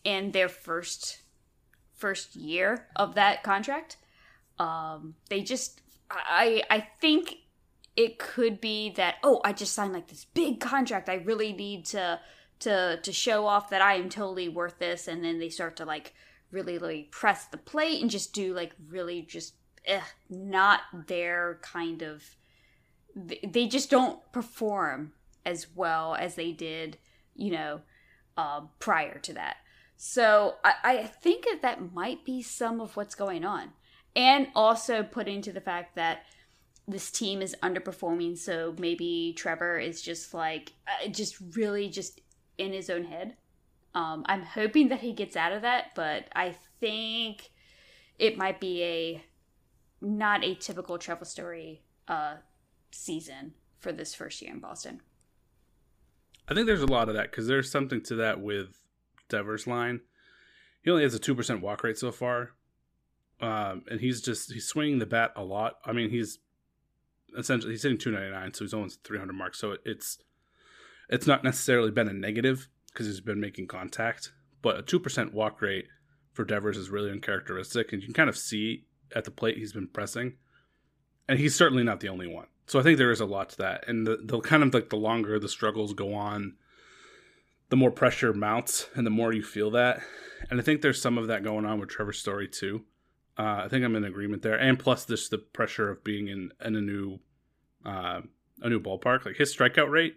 in 0.03 0.31
their 0.31 0.49
first 0.49 1.21
first 1.93 2.35
year 2.35 2.87
of 2.97 3.15
that 3.15 3.41
contract. 3.41 3.95
Um 4.57 5.15
they 5.29 5.41
just 5.41 5.81
I 6.11 6.61
I 6.69 6.85
think 6.99 7.35
it 7.95 8.19
could 8.19 8.59
be 8.59 8.89
that 8.97 9.15
oh 9.23 9.39
I 9.45 9.53
just 9.53 9.73
signed 9.73 9.93
like 9.93 10.09
this 10.09 10.25
big 10.25 10.59
contract 10.59 11.07
I 11.07 11.15
really 11.15 11.53
need 11.53 11.85
to 11.87 12.19
to 12.59 12.99
to 13.01 13.13
show 13.13 13.47
off 13.47 13.69
that 13.69 13.81
I 13.81 13.93
am 13.95 14.09
totally 14.09 14.49
worth 14.49 14.77
this 14.77 15.07
and 15.07 15.23
then 15.23 15.39
they 15.39 15.49
start 15.49 15.77
to 15.77 15.85
like 15.85 16.13
really 16.51 16.77
really 16.77 17.07
press 17.11 17.45
the 17.45 17.57
plate 17.57 18.01
and 18.01 18.11
just 18.11 18.33
do 18.33 18.53
like 18.53 18.73
really 18.89 19.21
just 19.21 19.53
eh, 19.85 20.01
not 20.29 20.81
their 21.07 21.59
kind 21.61 22.01
of 22.01 22.23
they 23.15 23.67
just 23.67 23.89
don't 23.89 24.19
perform 24.31 25.13
as 25.45 25.67
well 25.75 26.15
as 26.15 26.35
they 26.35 26.51
did 26.51 26.97
you 27.35 27.51
know 27.51 27.81
uh, 28.39 28.61
prior 28.79 29.19
to 29.19 29.33
that. 29.33 29.57
So 29.97 30.55
I, 30.63 30.73
I 30.83 30.97
think 31.03 31.43
that 31.43 31.61
that 31.61 31.93
might 31.93 32.23
be 32.23 32.41
some 32.41 32.79
of 32.79 32.95
what's 32.95 33.15
going 33.15 33.43
on. 33.43 33.71
And 34.15 34.47
also 34.55 35.03
put 35.03 35.27
into 35.27 35.51
the 35.51 35.61
fact 35.61 35.95
that 35.95 36.23
this 36.87 37.11
team 37.11 37.41
is 37.41 37.55
underperforming 37.61 38.35
so 38.37 38.73
maybe 38.79 39.33
trevor 39.37 39.77
is 39.77 40.01
just 40.01 40.33
like 40.33 40.73
uh, 40.87 41.07
just 41.09 41.35
really 41.55 41.87
just 41.89 42.21
in 42.57 42.73
his 42.73 42.89
own 42.89 43.03
head. 43.03 43.35
Um, 43.95 44.23
i'm 44.27 44.43
hoping 44.43 44.89
that 44.89 44.99
he 44.99 45.13
gets 45.13 45.35
out 45.35 45.51
of 45.51 45.63
that 45.63 45.95
but 45.95 46.25
i 46.35 46.55
think 46.79 47.49
it 48.19 48.37
might 48.37 48.59
be 48.59 48.83
a 48.83 49.23
not 50.01 50.43
a 50.43 50.55
typical 50.55 50.97
Trevor 50.97 51.25
Story 51.25 51.83
uh, 52.07 52.35
season 52.91 53.53
for 53.79 53.91
this 53.91 54.13
first 54.13 54.41
year 54.41 54.51
in 54.51 54.59
boston 54.59 55.01
I 56.49 56.55
think 56.55 56.65
there's 56.65 56.81
a 56.81 56.87
lot 56.87 57.09
of 57.09 57.15
that 57.15 57.29
because 57.29 57.47
there's 57.47 57.71
something 57.71 58.01
to 58.03 58.15
that 58.15 58.41
with 58.41 58.83
Devers' 59.29 59.67
line. 59.67 60.01
He 60.81 60.89
only 60.89 61.03
has 61.03 61.13
a 61.13 61.19
two 61.19 61.35
percent 61.35 61.61
walk 61.61 61.83
rate 61.83 61.97
so 61.97 62.11
far, 62.11 62.51
um, 63.39 63.83
and 63.89 63.99
he's 63.99 64.21
just 64.21 64.51
he's 64.51 64.67
swinging 64.67 64.97
the 64.97 65.05
bat 65.05 65.31
a 65.35 65.43
lot. 65.43 65.75
I 65.85 65.93
mean, 65.93 66.09
he's 66.09 66.39
essentially 67.37 67.73
he's 67.73 67.83
hitting 67.83 67.99
two 67.99 68.11
ninety 68.11 68.31
nine, 68.31 68.53
so 68.53 68.63
he's 68.63 68.73
almost 68.73 69.03
three 69.03 69.19
hundred 69.19 69.33
marks. 69.33 69.59
So 69.59 69.77
it's 69.85 70.17
it's 71.07 71.27
not 71.27 71.43
necessarily 71.43 71.91
been 71.91 72.09
a 72.09 72.13
negative 72.13 72.67
because 72.91 73.05
he's 73.05 73.21
been 73.21 73.39
making 73.39 73.67
contact, 73.67 74.31
but 74.63 74.79
a 74.79 74.81
two 74.81 74.99
percent 74.99 75.33
walk 75.33 75.61
rate 75.61 75.85
for 76.33 76.45
Devers 76.45 76.77
is 76.77 76.89
really 76.89 77.11
uncharacteristic, 77.11 77.93
and 77.93 78.01
you 78.01 78.07
can 78.07 78.15
kind 78.15 78.29
of 78.29 78.37
see 78.37 78.87
at 79.15 79.25
the 79.25 79.31
plate 79.31 79.57
he's 79.57 79.73
been 79.73 79.87
pressing, 79.87 80.33
and 81.27 81.39
he's 81.39 81.55
certainly 81.55 81.83
not 81.83 81.99
the 81.99 82.09
only 82.09 82.27
one. 82.27 82.47
So 82.67 82.79
I 82.79 82.83
think 82.83 82.97
there 82.97 83.11
is 83.11 83.19
a 83.19 83.25
lot 83.25 83.49
to 83.49 83.57
that, 83.57 83.85
and 83.87 84.05
the, 84.05 84.19
the 84.23 84.39
kind 84.41 84.63
of 84.63 84.73
like 84.73 84.89
the 84.89 84.95
longer 84.95 85.39
the 85.39 85.49
struggles 85.49 85.93
go 85.93 86.13
on, 86.13 86.55
the 87.69 87.75
more 87.75 87.91
pressure 87.91 88.33
mounts, 88.33 88.87
and 88.95 89.05
the 89.05 89.11
more 89.11 89.33
you 89.33 89.43
feel 89.43 89.71
that. 89.71 90.01
And 90.49 90.59
I 90.59 90.63
think 90.63 90.81
there's 90.81 91.01
some 91.01 91.17
of 91.17 91.27
that 91.27 91.43
going 91.43 91.65
on 91.65 91.79
with 91.79 91.89
Trevor 91.89 92.13
Story 92.13 92.47
too. 92.47 92.83
Uh, 93.37 93.61
I 93.63 93.67
think 93.69 93.85
I'm 93.85 93.95
in 93.95 94.03
agreement 94.03 94.41
there, 94.41 94.59
and 94.59 94.77
plus 94.77 95.05
this 95.05 95.29
the 95.29 95.37
pressure 95.37 95.89
of 95.89 96.03
being 96.03 96.27
in, 96.27 96.51
in 96.63 96.75
a 96.75 96.81
new 96.81 97.19
uh, 97.85 98.21
a 98.61 98.69
new 98.69 98.79
ballpark. 98.79 99.25
Like 99.25 99.37
his 99.37 99.55
strikeout 99.55 99.89
rate 99.89 100.15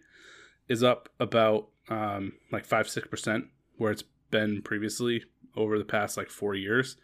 is 0.68 0.82
up 0.82 1.08
about 1.20 1.68
um, 1.88 2.32
like 2.50 2.64
five 2.64 2.88
six 2.88 3.06
percent 3.06 3.46
where 3.76 3.92
it's 3.92 4.04
been 4.30 4.62
previously 4.62 5.24
over 5.56 5.78
the 5.78 5.84
past 5.84 6.16
like 6.16 6.30
four 6.30 6.54
years. 6.54 6.96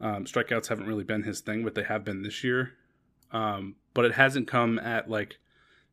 Um, 0.00 0.24
strikeouts 0.24 0.68
haven't 0.68 0.86
really 0.86 1.04
been 1.04 1.22
his 1.22 1.40
thing, 1.40 1.64
but 1.64 1.74
they 1.74 1.82
have 1.82 2.04
been 2.04 2.22
this 2.22 2.44
year. 2.44 2.74
Um, 3.32 3.76
but 3.94 4.04
it 4.04 4.12
hasn't 4.12 4.48
come 4.48 4.78
at 4.78 5.10
like 5.10 5.38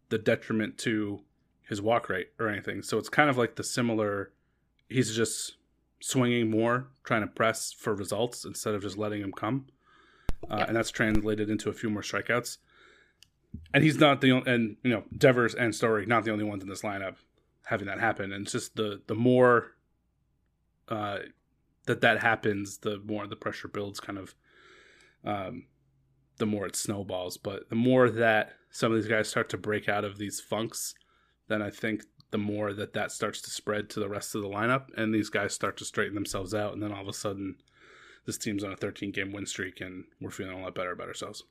the 0.10 0.18
detriment 0.18 0.78
to 0.80 1.22
his 1.68 1.82
walk 1.82 2.10
rate 2.10 2.30
or 2.40 2.48
anything. 2.48 2.82
So 2.82 2.98
it's 2.98 3.10
kind 3.10 3.30
of 3.30 3.38
like 3.38 3.56
the 3.56 3.64
similar. 3.64 4.32
He's 4.88 5.16
just 5.16 5.56
swinging 6.00 6.50
more, 6.50 6.88
trying 7.04 7.22
to 7.22 7.28
press 7.28 7.74
for 7.74 7.96
results 7.96 8.46
instead 8.46 8.76
of 8.76 8.84
just 8.84 8.98
letting 8.98 9.22
him 9.22 9.34
come, 9.34 9.66
uh, 10.50 10.58
yep. 10.60 10.68
and 10.68 10.78
that's 10.78 10.92
translated 10.92 11.50
into 11.50 11.70
a 11.70 11.74
few 11.74 11.90
more 11.90 12.04
strikeouts. 12.04 12.58
And 13.74 13.84
he's 13.84 13.98
not 13.98 14.22
the 14.22 14.32
only, 14.34 14.52
and 14.52 14.78
you 14.84 14.92
know 14.92 15.04
Devers 15.18 15.56
and 15.56 15.74
Story 15.74 16.06
not 16.06 16.26
the 16.26 16.32
only 16.32 16.44
ones 16.44 16.62
in 16.62 16.70
this 16.70 16.82
lineup 16.82 17.16
having 17.64 17.88
that 17.88 18.00
happen. 18.00 18.32
And 18.32 18.44
it's 18.44 18.52
just 18.52 18.76
the 18.76 19.02
the 19.08 19.16
more 19.16 19.72
uh, 20.88 21.20
that 21.86 22.01
that 22.01 22.22
happens, 22.22 22.80
the 22.80 23.00
more 23.06 23.27
the 23.27 23.36
pressure 23.36 23.68
builds, 23.68 24.00
kind 24.00 24.18
of. 24.18 24.36
Um, 25.24 25.65
the 26.38 26.46
more 26.46 26.65
it 26.65 26.75
snowballs. 26.75 27.38
But 27.38 27.70
the 27.70 27.75
more 27.75 28.10
that 28.10 28.54
some 28.72 28.92
of 28.92 28.98
these 28.98 29.10
guys 29.10 29.30
start 29.30 29.50
to 29.50 29.58
break 29.58 29.88
out 29.88 30.04
of 30.04 30.18
these 30.18 30.39
funks, 30.39 30.96
then 31.48 31.62
I 31.62 31.70
think 31.70 32.04
the 32.32 32.38
more 32.38 32.74
that 32.74 32.94
that 32.94 33.12
starts 33.12 33.42
to 33.44 33.50
spread 33.50 33.89
to 33.92 34.00
the 34.00 34.10
rest 34.10 34.36
of 34.36 34.42
the 34.42 34.50
lineup, 34.50 34.88
and 34.98 35.13
these 35.13 35.30
guys 35.30 35.54
start 35.54 35.77
to 35.77 35.86
straighten 35.86 36.15
themselves 36.15 36.54
out, 36.54 36.74
and 36.74 36.84
then 36.84 36.92
all 36.92 37.01
of 37.01 37.08
a 37.08 37.13
sudden, 37.13 37.56
this 38.25 38.38
team's 38.38 38.63
on 38.63 38.72
a 38.72 38.75
13 38.75 39.12
game 39.12 39.32
win 39.32 39.46
streak, 39.46 39.80
and 39.80 40.06
we're 40.20 40.32
feeling 40.32 40.60
a 40.60 40.62
lot 40.62 40.75
better 40.75 40.92
about 40.92 41.08
ourselves. 41.08 41.44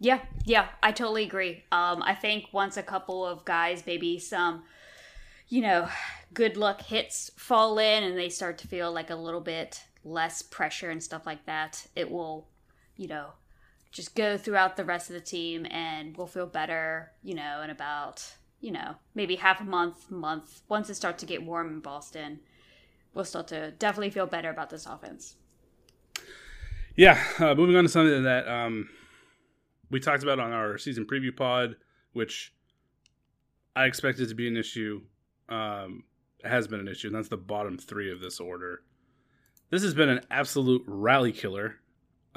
Yeah, 0.00 0.20
yeah, 0.44 0.68
I 0.82 0.92
totally 0.92 1.24
agree. 1.24 1.64
Um, 1.72 2.02
I 2.02 2.14
think 2.14 2.46
once 2.52 2.76
a 2.76 2.84
couple 2.84 3.26
of 3.26 3.44
guys, 3.44 3.82
maybe 3.84 4.18
some, 4.20 4.62
you 5.48 5.62
know, 5.62 5.88
good 6.34 6.56
luck 6.56 6.82
hits 6.82 7.30
fall 7.36 7.78
in, 7.78 8.04
and 8.04 8.16
they 8.16 8.28
start 8.28 8.58
to 8.58 8.68
feel 8.68 8.92
like 8.92 9.10
a 9.10 9.16
little 9.16 9.40
bit 9.40 9.82
less 10.04 10.42
pressure 10.42 10.90
and 10.90 11.02
stuff 11.02 11.26
like 11.26 11.44
that, 11.46 11.86
it 11.94 12.10
will, 12.10 12.48
you 12.96 13.08
know, 13.08 13.30
just 13.90 14.14
go 14.14 14.36
throughout 14.36 14.76
the 14.76 14.84
rest 14.84 15.10
of 15.10 15.14
the 15.14 15.20
team 15.20 15.66
and 15.70 16.16
we'll 16.16 16.26
feel 16.26 16.46
better, 16.46 17.12
you 17.22 17.34
know, 17.34 17.62
in 17.62 17.70
about, 17.70 18.34
you 18.60 18.70
know, 18.70 18.96
maybe 19.14 19.36
half 19.36 19.60
a 19.60 19.64
month, 19.64 20.10
month. 20.10 20.62
Once 20.68 20.90
it 20.90 20.94
starts 20.94 21.20
to 21.20 21.26
get 21.26 21.42
warm 21.42 21.68
in 21.68 21.80
Boston, 21.80 22.40
we'll 23.14 23.24
start 23.24 23.48
to 23.48 23.70
definitely 23.72 24.10
feel 24.10 24.26
better 24.26 24.50
about 24.50 24.70
this 24.70 24.86
offense. 24.86 25.36
Yeah, 26.96 27.22
uh, 27.38 27.54
moving 27.54 27.76
on 27.76 27.84
to 27.84 27.88
something 27.88 28.24
that 28.24 28.48
um, 28.48 28.88
we 29.90 30.00
talked 30.00 30.22
about 30.22 30.40
on 30.40 30.52
our 30.52 30.78
season 30.78 31.06
preview 31.06 31.34
pod, 31.34 31.76
which 32.12 32.52
I 33.76 33.84
expected 33.84 34.28
to 34.28 34.34
be 34.34 34.48
an 34.48 34.56
issue, 34.56 35.02
um, 35.48 36.04
has 36.44 36.68
been 36.68 36.80
an 36.80 36.88
issue, 36.88 37.08
and 37.08 37.16
that's 37.16 37.28
the 37.28 37.36
bottom 37.36 37.78
three 37.78 38.10
of 38.12 38.20
this 38.20 38.40
order. 38.40 38.82
This 39.70 39.82
has 39.82 39.94
been 39.94 40.08
an 40.08 40.20
absolute 40.30 40.82
rally 40.86 41.32
killer 41.32 41.76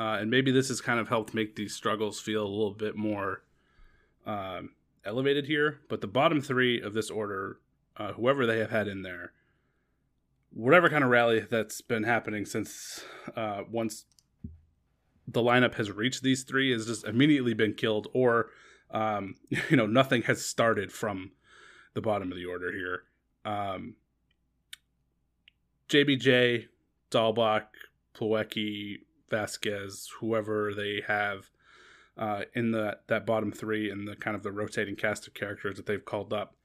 uh, 0.01 0.17
and 0.19 0.31
maybe 0.31 0.51
this 0.51 0.69
has 0.69 0.81
kind 0.81 0.99
of 0.99 1.09
helped 1.09 1.33
make 1.33 1.55
these 1.55 1.75
struggles 1.75 2.19
feel 2.19 2.43
a 2.43 2.47
little 2.47 2.73
bit 2.73 2.95
more 2.95 3.43
um, 4.25 4.71
elevated 5.05 5.45
here. 5.45 5.81
But 5.89 6.01
the 6.01 6.07
bottom 6.07 6.41
three 6.41 6.81
of 6.81 6.93
this 6.93 7.11
order, 7.11 7.59
uh, 7.97 8.13
whoever 8.13 8.47
they 8.47 8.57
have 8.57 8.71
had 8.71 8.87
in 8.87 9.03
there, 9.03 9.33
whatever 10.51 10.89
kind 10.89 11.03
of 11.03 11.11
rally 11.11 11.41
that's 11.41 11.81
been 11.81 12.03
happening 12.03 12.45
since 12.45 13.03
uh, 13.35 13.61
once 13.69 14.05
the 15.27 15.41
lineup 15.41 15.75
has 15.75 15.91
reached 15.91 16.23
these 16.23 16.43
three 16.43 16.71
has 16.71 16.87
just 16.87 17.05
immediately 17.05 17.53
been 17.53 17.73
killed, 17.73 18.07
or 18.13 18.49
um, 18.89 19.35
you 19.69 19.77
know 19.77 19.85
nothing 19.85 20.23
has 20.23 20.43
started 20.43 20.91
from 20.91 21.31
the 21.93 22.01
bottom 22.01 22.31
of 22.31 22.37
the 22.37 22.45
order 22.45 22.71
here. 22.71 23.03
Um, 23.45 23.95
JBJ, 25.89 26.67
Dalbec, 27.09 27.63
Plawecki, 28.15 28.99
Vasquez, 29.29 30.09
whoever 30.19 30.73
they 30.73 31.01
have 31.07 31.49
uh, 32.17 32.41
in 32.53 32.71
the 32.71 32.97
that 33.07 33.25
bottom 33.25 33.51
three 33.51 33.89
and 33.89 34.07
the 34.07 34.15
kind 34.15 34.35
of 34.35 34.43
the 34.43 34.51
rotating 34.51 34.95
cast 34.95 35.27
of 35.27 35.33
characters 35.33 35.75
that 35.75 35.85
they've 35.85 36.05
called 36.05 36.33
up, 36.33 36.55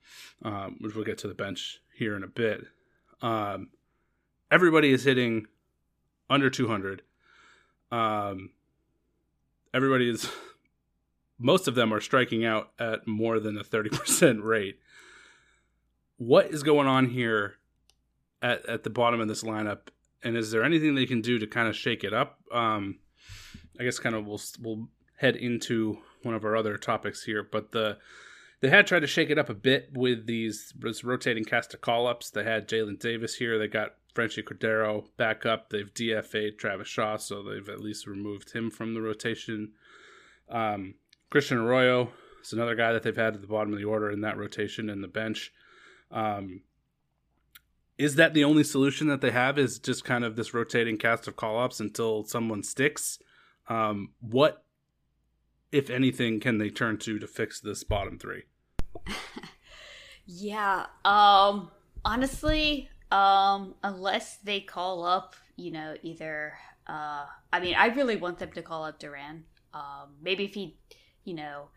um, 0.42 0.76
which 0.80 0.94
we'll 0.94 1.04
get 1.04 1.18
to 1.18 1.28
the 1.28 1.34
bench 1.34 1.80
here 1.94 2.16
in 2.16 2.22
a 2.22 2.28
bit. 2.28 2.66
Um, 3.22 3.70
everybody 4.50 4.92
is 4.92 5.04
hitting 5.04 5.46
under 6.28 6.50
200. 6.50 7.02
Um, 7.90 8.50
everybody 9.72 10.10
is, 10.10 10.28
most 11.38 11.68
of 11.68 11.74
them 11.74 11.92
are 11.92 12.00
striking 12.00 12.44
out 12.44 12.70
at 12.78 13.06
more 13.06 13.40
than 13.40 13.56
a 13.56 13.64
30% 13.64 14.42
rate. 14.42 14.78
What 16.18 16.46
is 16.46 16.62
going 16.62 16.86
on 16.86 17.10
here 17.10 17.56
at, 18.42 18.66
at 18.66 18.84
the 18.84 18.90
bottom 18.90 19.20
of 19.20 19.28
this 19.28 19.42
lineup? 19.42 19.88
And 20.22 20.36
is 20.36 20.50
there 20.50 20.64
anything 20.64 20.94
they 20.94 21.06
can 21.06 21.20
do 21.20 21.38
to 21.38 21.46
kind 21.46 21.68
of 21.68 21.76
shake 21.76 22.02
it 22.02 22.12
up? 22.12 22.40
Um, 22.52 22.98
I 23.78 23.84
guess 23.84 23.98
kind 23.98 24.14
of 24.14 24.26
we'll, 24.26 24.40
we'll 24.60 24.88
head 25.18 25.36
into 25.36 25.98
one 26.22 26.34
of 26.34 26.44
our 26.44 26.56
other 26.56 26.76
topics 26.76 27.24
here, 27.24 27.42
but 27.42 27.72
the, 27.72 27.98
they 28.60 28.70
had 28.70 28.86
tried 28.86 29.00
to 29.00 29.06
shake 29.06 29.30
it 29.30 29.38
up 29.38 29.50
a 29.50 29.54
bit 29.54 29.90
with 29.92 30.26
these 30.26 30.72
this 30.78 31.04
rotating 31.04 31.44
cast 31.44 31.74
of 31.74 31.80
call 31.80 32.06
ups. 32.06 32.30
They 32.30 32.44
had 32.44 32.68
Jalen 32.68 32.98
Davis 32.98 33.36
here. 33.36 33.58
They 33.58 33.68
got 33.68 33.94
Franchy 34.14 34.42
Cordero 34.42 35.04
back 35.16 35.44
up. 35.44 35.70
They've 35.70 35.92
DFA'd 35.92 36.58
Travis 36.58 36.88
Shaw, 36.88 37.16
so 37.16 37.42
they've 37.42 37.68
at 37.68 37.80
least 37.80 38.06
removed 38.06 38.52
him 38.52 38.70
from 38.70 38.94
the 38.94 39.02
rotation. 39.02 39.72
Um, 40.48 40.94
Christian 41.30 41.58
Arroyo 41.58 42.12
is 42.42 42.52
another 42.52 42.74
guy 42.74 42.92
that 42.92 43.02
they've 43.02 43.14
had 43.14 43.34
at 43.34 43.40
the 43.42 43.46
bottom 43.46 43.72
of 43.72 43.78
the 43.78 43.84
order 43.84 44.10
in 44.10 44.22
that 44.22 44.38
rotation 44.38 44.88
and 44.88 45.04
the 45.04 45.08
bench. 45.08 45.52
Um, 46.10 46.62
is 47.98 48.16
that 48.16 48.34
the 48.34 48.44
only 48.44 48.64
solution 48.64 49.08
that 49.08 49.20
they 49.20 49.30
have? 49.30 49.58
Is 49.58 49.78
just 49.78 50.04
kind 50.04 50.24
of 50.24 50.36
this 50.36 50.52
rotating 50.52 50.98
cast 50.98 51.26
of 51.28 51.36
call 51.36 51.58
ups 51.58 51.80
until 51.80 52.24
someone 52.24 52.62
sticks? 52.62 53.18
Um, 53.68 54.10
what, 54.20 54.64
if 55.72 55.90
anything, 55.90 56.40
can 56.40 56.58
they 56.58 56.70
turn 56.70 56.98
to 56.98 57.18
to 57.18 57.26
fix 57.26 57.60
this 57.60 57.84
bottom 57.84 58.18
three? 58.18 58.44
yeah. 60.26 60.86
Um. 61.04 61.70
Honestly, 62.04 62.88
um, 63.10 63.74
unless 63.82 64.36
they 64.36 64.60
call 64.60 65.04
up, 65.04 65.34
you 65.56 65.72
know, 65.72 65.96
either 66.02 66.54
uh 66.86 67.26
I 67.52 67.60
mean, 67.60 67.74
I 67.74 67.86
really 67.86 68.16
want 68.16 68.38
them 68.38 68.52
to 68.52 68.62
call 68.62 68.84
up 68.84 68.98
Duran. 68.98 69.44
Um 69.74 70.14
maybe 70.22 70.44
if 70.44 70.54
he, 70.54 70.76
you 71.24 71.34
know, 71.34 71.68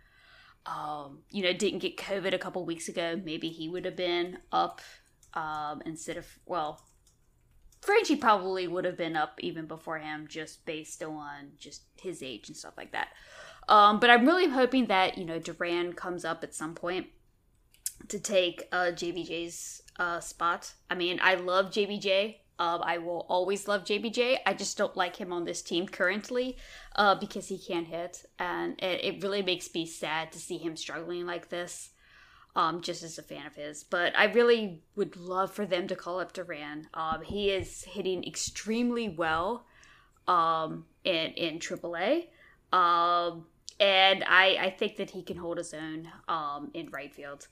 um, 0.66 1.20
you 1.30 1.44
know, 1.44 1.54
didn't 1.54 1.80
get 1.80 1.98
COVID 1.98 2.34
a 2.34 2.38
couple 2.38 2.66
weeks 2.66 2.90
ago, 2.90 3.20
maybe 3.24 3.50
he 3.50 3.70
would 3.70 3.86
have 3.86 3.96
been 3.96 4.40
up 4.52 4.82
um 5.36 5.84
instead 5.86 6.18
of 6.18 6.26
well, 6.46 6.82
Franchy 7.82 8.20
probably 8.20 8.68
would 8.68 8.86
have 8.86 8.98
been 8.98 9.16
up 9.16 9.40
even 9.40 9.66
before 9.66 10.00
him 10.00 10.28
just 10.28 10.66
based 10.66 11.04
on 11.04 11.52
just 11.58 11.84
his 11.96 12.22
age 12.22 12.50
and 12.50 12.58
stuff 12.58 12.74
like 12.78 12.92
that. 12.92 13.10
Um, 13.68 14.00
but 14.00 14.10
I'm 14.10 14.26
really 14.26 14.50
hoping 14.50 14.88
that, 14.88 15.18
you 15.18 15.26
know, 15.26 15.40
Duran 15.40 15.94
comes 15.94 16.26
up 16.26 16.44
at 16.44 16.56
some 16.56 16.74
point 16.74 17.08
to 18.08 18.20
take 18.20 18.68
uh, 18.72 18.92
JBJ's 18.92 19.84
uh, 19.98 20.20
spot. 20.20 20.74
I 20.90 20.96
mean, 20.96 21.20
I 21.22 21.36
love 21.36 21.68
JBJ. 21.68 22.38
I 22.60 22.98
will 22.98 23.26
always 23.30 23.68
love 23.68 23.86
JBJ. 23.86 24.40
I 24.46 24.54
just 24.54 24.78
don't 24.78 24.96
like 24.98 25.16
him 25.16 25.32
on 25.32 25.46
this 25.46 25.62
team 25.62 25.88
currently 25.88 26.58
uh, 26.96 27.16
because 27.16 27.48
he 27.48 27.58
can't 27.58 27.88
hit. 27.88 28.26
And 28.38 28.78
it, 28.82 29.04
it, 29.04 29.24
really 29.24 29.42
makes 29.42 29.74
me 29.74 29.86
sad 29.86 30.32
to 30.34 30.40
see 30.40 30.58
him 30.58 30.76
struggling 30.76 31.26
like 31.26 31.50
this, 31.50 31.92
um, 32.56 32.82
just 32.82 33.02
as 33.02 33.18
a 33.18 33.24
fan 33.24 33.48
of 33.48 33.56
his. 33.56 33.84
But 33.86 34.18
I 34.18 34.26
really 34.26 34.82
would 34.96 35.16
love 35.16 35.54
for 35.54 35.66
them 35.66 35.88
to 35.88 35.96
call 35.96 36.20
up 36.20 36.34
Duran. 36.34 36.88
Um, 36.94 37.22
he 37.24 37.50
is 37.50 37.84
hitting 37.84 38.26
extremely 38.26 39.08
well 39.08 39.66
um, 40.28 40.86
in, 41.06 41.32
in 41.32 41.60
AAA. 41.60 42.28
Um, 42.74 43.46
and 43.80 44.26
I, 44.28 44.58
I 44.60 44.76
think 44.78 44.98
that 44.98 45.12
he 45.12 45.24
can 45.24 45.38
hold 45.38 45.58
his 45.58 45.74
own 45.74 46.10
um, 46.28 46.72
in 46.74 46.90
right 46.90 47.14
field. 47.14 47.48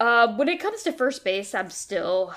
Uh, 0.00 0.34
when 0.36 0.48
it 0.48 0.60
comes 0.60 0.82
to 0.82 0.92
first 0.92 1.24
base, 1.24 1.54
I'm 1.54 1.70
still. 1.70 2.34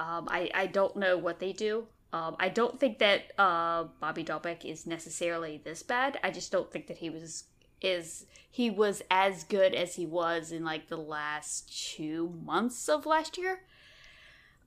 Um, 0.00 0.28
I, 0.30 0.50
I 0.54 0.66
don't 0.66 0.96
know 0.96 1.18
what 1.18 1.40
they 1.40 1.52
do. 1.52 1.86
Um, 2.14 2.34
I 2.40 2.48
don't 2.48 2.80
think 2.80 3.00
that 3.00 3.32
uh, 3.38 3.84
Bobby 4.00 4.24
Dalbec 4.24 4.64
is 4.64 4.86
necessarily 4.86 5.60
this 5.62 5.82
bad. 5.82 6.18
I 6.24 6.30
just 6.30 6.50
don't 6.50 6.72
think 6.72 6.86
that 6.86 6.96
he 6.96 7.10
was 7.10 7.44
is 7.82 8.26
he 8.50 8.70
was 8.70 9.02
as 9.10 9.44
good 9.44 9.74
as 9.74 9.94
he 9.94 10.06
was 10.06 10.52
in 10.52 10.64
like 10.64 10.88
the 10.88 10.96
last 10.96 11.94
two 11.94 12.34
months 12.44 12.88
of 12.88 13.04
last 13.04 13.36
year. 13.36 13.60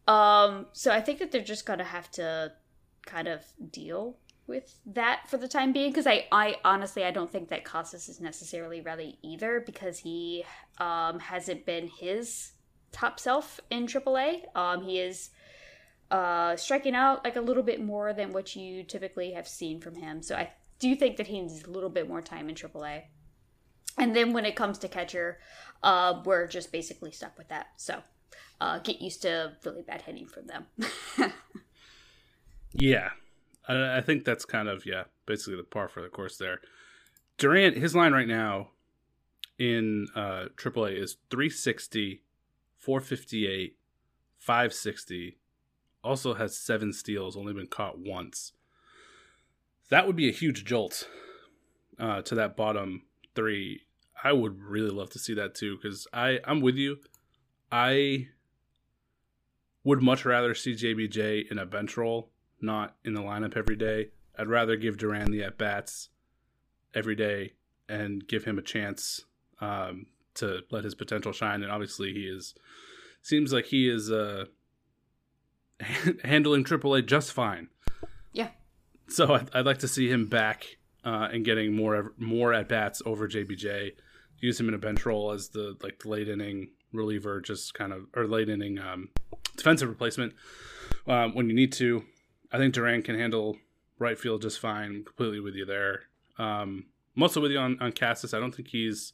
Um, 0.08 0.68
so 0.72 0.92
I 0.92 1.02
think 1.02 1.18
that 1.18 1.32
they're 1.32 1.42
just 1.42 1.66
gonna 1.66 1.84
have 1.84 2.12
to 2.12 2.54
kind 3.06 3.28
of 3.28 3.44
deal 3.72 4.18
with 4.46 4.78
that 4.86 5.24
for 5.28 5.38
the 5.38 5.48
time 5.48 5.74
being 5.74 5.90
because 5.90 6.08
I, 6.08 6.28
I 6.32 6.58
honestly 6.64 7.04
I 7.04 7.12
don't 7.12 7.32
think 7.32 7.50
that 7.50 7.64
Casas 7.64 8.08
is 8.08 8.22
necessarily 8.22 8.82
ready 8.82 9.18
either 9.24 9.64
because 9.66 10.00
he 10.00 10.44
um, 10.78 11.20
hasn't 11.20 11.66
been 11.66 11.88
his 11.88 12.52
top 12.94 13.20
self 13.20 13.60
in 13.70 13.86
AAA. 13.86 14.44
Um, 14.56 14.84
he 14.84 15.00
is 15.00 15.32
uh, 16.10 16.56
striking 16.56 16.96
out 16.96 17.26
like 17.26 17.36
a 17.36 17.42
little 17.42 17.64
bit 17.64 17.84
more 17.84 18.14
than 18.14 18.32
what 18.32 18.56
you 18.56 18.84
typically 18.84 19.34
have 19.34 19.48
seen 19.48 19.82
from 19.82 19.96
him. 19.96 20.22
So 20.22 20.36
I 20.36 20.52
do 20.80 20.96
think 20.96 21.18
that 21.18 21.28
he 21.28 21.42
needs 21.42 21.64
a 21.64 21.70
little 21.70 21.90
bit 21.90 22.08
more 22.08 22.22
time 22.22 22.48
in 22.48 22.56
AAA. 22.56 23.04
And 23.98 24.16
then 24.16 24.34
when 24.34 24.46
it 24.46 24.56
comes 24.56 24.78
to 24.80 24.88
catcher, 24.88 25.40
uh, 25.82 26.22
we're 26.24 26.48
just 26.48 26.72
basically 26.72 27.12
stuck 27.12 27.38
with 27.38 27.50
that. 27.50 27.68
So 27.78 28.02
uh, 28.62 28.80
get 28.80 29.02
used 29.02 29.22
to 29.24 29.54
really 29.66 29.82
bad 29.82 30.02
hitting 30.04 30.28
from 30.28 30.48
them. 30.48 30.66
yeah, 32.74 33.10
I, 33.68 33.98
I 33.98 34.02
think 34.02 34.26
that's 34.26 34.46
kind 34.46 34.68
of 34.68 34.86
yeah, 34.86 35.04
basically 35.26 35.58
the 35.58 35.64
par 35.64 35.88
for 35.88 36.02
the 36.02 36.10
course 36.10 36.38
there. 36.38 36.62
Duran, 37.38 37.74
his 37.74 37.96
line 37.96 38.14
right 38.14 38.28
now 38.28 38.70
in 39.58 40.08
uh, 40.16 40.46
AAA 40.58 41.02
is 41.02 41.18
360, 41.30 42.22
458, 42.84 43.78
560. 44.40 45.38
Also 46.04 46.34
has 46.34 46.58
seven 46.58 46.92
steals, 46.92 47.38
only 47.38 47.54
been 47.54 47.68
caught 47.68 47.98
once. 47.98 48.52
That 49.90 50.06
would 50.06 50.16
be 50.16 50.28
a 50.28 50.34
huge 50.34 50.66
jolt 50.66 51.08
uh, 51.98 52.22
to 52.24 52.36
that 52.36 52.58
bottom 52.58 53.04
three. 53.36 53.84
I 54.22 54.34
would 54.34 54.62
really 54.62 54.90
love 54.90 55.10
to 55.12 55.20
see 55.20 55.34
that 55.36 55.56
too 55.56 55.78
because 55.78 56.08
I 56.12 56.40
I'm 56.46 56.62
with 56.62 56.76
you. 56.76 56.98
I 57.72 58.28
would 59.84 60.02
much 60.02 60.26
rather 60.26 60.54
see 60.54 60.74
JBJ 60.74 61.52
in 61.52 61.58
a 61.58 61.66
bench 61.66 61.98
role 61.98 62.32
not 62.62 62.96
in 63.04 63.14
the 63.14 63.22
lineup 63.22 63.56
every 63.56 63.76
day. 63.76 64.10
I'd 64.38 64.48
rather 64.48 64.76
give 64.76 64.98
Duran 64.98 65.32
the 65.32 65.44
at 65.44 65.58
bats 65.58 66.10
every 66.96 67.16
day 67.16 67.54
and 67.88 68.26
give 68.26 68.46
him 68.46 68.58
a 68.58 68.62
chance 68.64 69.26
um, 69.62 70.08
to 70.36 70.62
let 70.72 70.84
his 70.84 70.96
potential 70.96 71.32
shine. 71.32 71.64
And 71.64 71.72
obviously, 71.72 72.14
he 72.14 72.22
is 72.22 72.56
seems 73.22 73.54
like 73.54 73.66
he 73.66 73.90
is 73.90 74.12
uh, 74.12 74.46
handling 76.24 76.64
AAA 76.64 77.06
just 77.06 77.32
fine. 77.32 77.70
Yeah. 78.32 78.50
So 79.08 79.34
I'd, 79.34 79.50
I'd 79.54 79.66
like 79.66 79.80
to 79.80 79.88
see 79.88 80.10
him 80.10 80.28
back 80.28 80.78
uh, 81.04 81.30
and 81.32 81.44
getting 81.46 81.76
more 81.76 82.14
more 82.18 82.54
at 82.54 82.70
bats 82.70 83.02
over 83.06 83.28
JBJ. 83.28 83.92
Use 84.40 84.60
him 84.60 84.68
in 84.68 84.74
a 84.74 84.80
bench 84.80 85.06
role 85.06 85.32
as 85.32 85.50
the 85.50 85.78
like 85.82 86.06
late 86.06 86.30
inning 86.30 86.70
reliever, 86.92 87.42
just 87.42 87.74
kind 87.74 87.94
of 87.94 88.08
or 88.16 88.28
late 88.28 88.50
inning 88.50 88.80
um, 88.80 89.10
defensive 89.56 89.90
replacement 89.90 90.34
um, 91.08 91.34
when 91.34 91.50
you 91.50 91.56
need 91.56 91.72
to. 91.74 92.04
I 92.52 92.58
think 92.58 92.74
Duran 92.74 93.02
can 93.02 93.18
handle 93.18 93.58
right 94.00 94.20
field 94.20 94.42
just 94.42 94.60
fine. 94.60 95.04
Completely 95.04 95.40
with 95.40 95.56
you 95.56 95.66
there. 95.66 96.02
Um, 96.38 96.86
mostly 97.16 97.42
with 97.42 97.52
you 97.52 97.60
on, 97.60 97.78
on 97.80 97.92
Casas. 97.92 98.34
I 98.34 98.40
don't 98.40 98.54
think 98.54 98.68
he's 98.68 99.14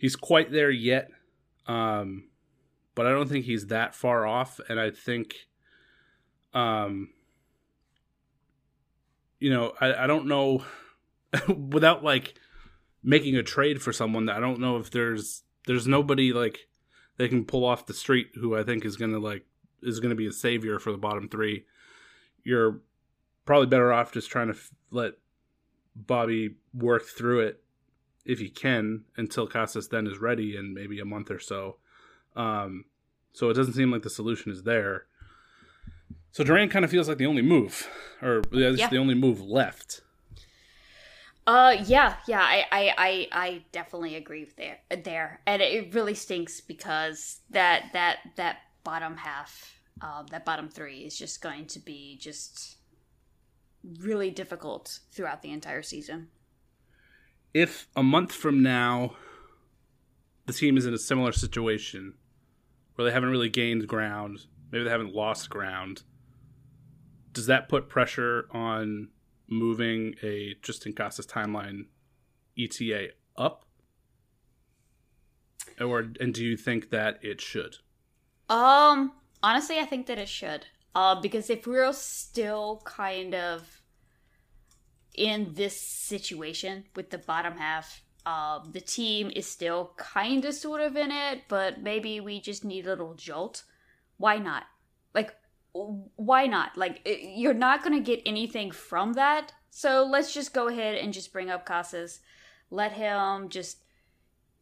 he's 0.00 0.16
quite 0.16 0.50
there 0.50 0.70
yet, 0.70 1.10
um, 1.66 2.30
but 2.94 3.06
I 3.06 3.10
don't 3.10 3.28
think 3.28 3.44
he's 3.44 3.66
that 3.66 3.94
far 3.94 4.26
off. 4.26 4.58
And 4.68 4.80
I 4.80 4.90
think, 4.90 5.34
um, 6.54 7.10
you 9.38 9.50
know, 9.50 9.74
I, 9.78 10.04
I 10.04 10.06
don't 10.06 10.26
know 10.26 10.64
without 11.48 12.02
like 12.02 12.34
making 13.02 13.36
a 13.36 13.42
trade 13.42 13.82
for 13.82 13.92
someone 13.92 14.24
that 14.26 14.36
I 14.36 14.40
don't 14.40 14.58
know 14.58 14.78
if 14.78 14.90
there's 14.90 15.42
there's 15.66 15.86
nobody 15.86 16.32
like 16.32 16.60
they 17.18 17.28
can 17.28 17.44
pull 17.44 17.64
off 17.64 17.86
the 17.86 17.94
street 17.94 18.30
who 18.34 18.56
I 18.56 18.62
think 18.62 18.84
is 18.84 18.96
gonna 18.96 19.18
like 19.18 19.44
is 19.82 20.00
gonna 20.00 20.14
be 20.14 20.26
a 20.26 20.32
savior 20.32 20.78
for 20.78 20.92
the 20.92 20.98
bottom 20.98 21.28
three 21.28 21.64
you're 22.44 22.80
probably 23.44 23.66
better 23.66 23.92
off 23.92 24.12
just 24.12 24.30
trying 24.30 24.48
to 24.48 24.54
f- 24.54 24.70
let 24.90 25.12
Bobby 25.94 26.56
work 26.74 27.04
through 27.04 27.40
it 27.40 27.62
if 28.24 28.38
he 28.38 28.48
can 28.48 29.04
until 29.16 29.46
Casas 29.46 29.88
then 29.88 30.06
is 30.06 30.18
ready 30.18 30.56
in 30.56 30.74
maybe 30.74 31.00
a 31.00 31.04
month 31.04 31.30
or 31.30 31.38
so. 31.38 31.76
Um, 32.36 32.84
so 33.32 33.48
it 33.50 33.54
doesn't 33.54 33.74
seem 33.74 33.90
like 33.90 34.02
the 34.02 34.10
solution 34.10 34.52
is 34.52 34.62
there. 34.62 35.06
So 36.32 36.44
Duran 36.44 36.68
kind 36.68 36.84
of 36.84 36.90
feels 36.90 37.08
like 37.08 37.18
the 37.18 37.26
only 37.26 37.42
move, 37.42 37.88
or 38.22 38.42
yeah. 38.52 38.88
the 38.88 38.98
only 38.98 39.14
move 39.14 39.40
left. 39.40 40.02
Uh, 41.46 41.76
yeah, 41.84 42.16
yeah, 42.28 42.42
I, 42.42 42.64
I, 42.70 42.94
I, 42.96 43.28
I 43.32 43.64
definitely 43.72 44.14
agree 44.14 44.44
with 44.44 44.54
there, 44.54 44.78
there, 45.02 45.40
and 45.46 45.60
it 45.60 45.92
really 45.92 46.14
stinks 46.14 46.60
because 46.60 47.40
that, 47.50 47.86
that, 47.94 48.18
that 48.36 48.58
bottom 48.84 49.16
half 49.16 49.80
um, 50.02 50.26
that 50.30 50.44
bottom 50.44 50.68
three 50.68 51.00
is 51.00 51.16
just 51.16 51.42
going 51.42 51.66
to 51.66 51.78
be 51.78 52.16
just 52.20 52.76
really 54.00 54.30
difficult 54.30 55.00
throughout 55.10 55.42
the 55.42 55.50
entire 55.50 55.82
season. 55.82 56.28
If 57.52 57.88
a 57.96 58.02
month 58.02 58.32
from 58.32 58.62
now 58.62 59.16
the 60.46 60.52
team 60.52 60.76
is 60.76 60.86
in 60.86 60.94
a 60.94 60.98
similar 60.98 61.32
situation 61.32 62.14
where 62.94 63.04
they 63.04 63.12
haven't 63.12 63.30
really 63.30 63.48
gained 63.48 63.86
ground, 63.86 64.46
maybe 64.70 64.84
they 64.84 64.90
haven't 64.90 65.14
lost 65.14 65.50
ground, 65.50 66.02
does 67.32 67.46
that 67.46 67.68
put 67.68 67.88
pressure 67.88 68.48
on 68.52 69.08
moving 69.48 70.14
a 70.22 70.54
Triston 70.62 70.94
Casas 70.94 71.26
timeline 71.26 71.86
ETA 72.58 73.08
up? 73.36 73.64
Or 75.80 76.06
and 76.20 76.34
do 76.34 76.44
you 76.44 76.56
think 76.56 76.90
that 76.90 77.18
it 77.22 77.40
should? 77.40 77.76
Um, 78.48 79.12
honestly, 79.42 79.78
I 79.78 79.84
think 79.84 80.06
that 80.06 80.18
it 80.18 80.28
should. 80.28 80.66
Uh, 80.94 81.20
because 81.20 81.48
if 81.48 81.66
we're 81.66 81.92
still 81.92 82.82
kind 82.84 83.34
of 83.34 83.79
in 85.14 85.54
this 85.54 85.80
situation 85.80 86.84
with 86.94 87.10
the 87.10 87.18
bottom 87.18 87.56
half, 87.56 88.02
um, 88.26 88.70
the 88.72 88.80
team 88.80 89.30
is 89.34 89.46
still 89.46 89.92
kind 89.96 90.44
of 90.44 90.54
sort 90.54 90.80
of 90.80 90.96
in 90.96 91.10
it, 91.10 91.42
but 91.48 91.82
maybe 91.82 92.20
we 92.20 92.40
just 92.40 92.64
need 92.64 92.86
a 92.86 92.90
little 92.90 93.14
jolt. 93.14 93.64
Why 94.18 94.38
not? 94.38 94.64
Like, 95.14 95.34
why 95.72 96.46
not? 96.46 96.76
Like, 96.76 97.00
you're 97.04 97.54
not 97.54 97.82
going 97.82 97.94
to 97.94 98.04
get 98.04 98.22
anything 98.26 98.70
from 98.70 99.14
that. 99.14 99.52
So 99.70 100.04
let's 100.04 100.34
just 100.34 100.52
go 100.52 100.68
ahead 100.68 100.96
and 100.96 101.12
just 101.12 101.32
bring 101.32 101.48
up 101.48 101.64
Casas. 101.64 102.20
Let 102.70 102.92
him 102.92 103.48
just 103.48 103.82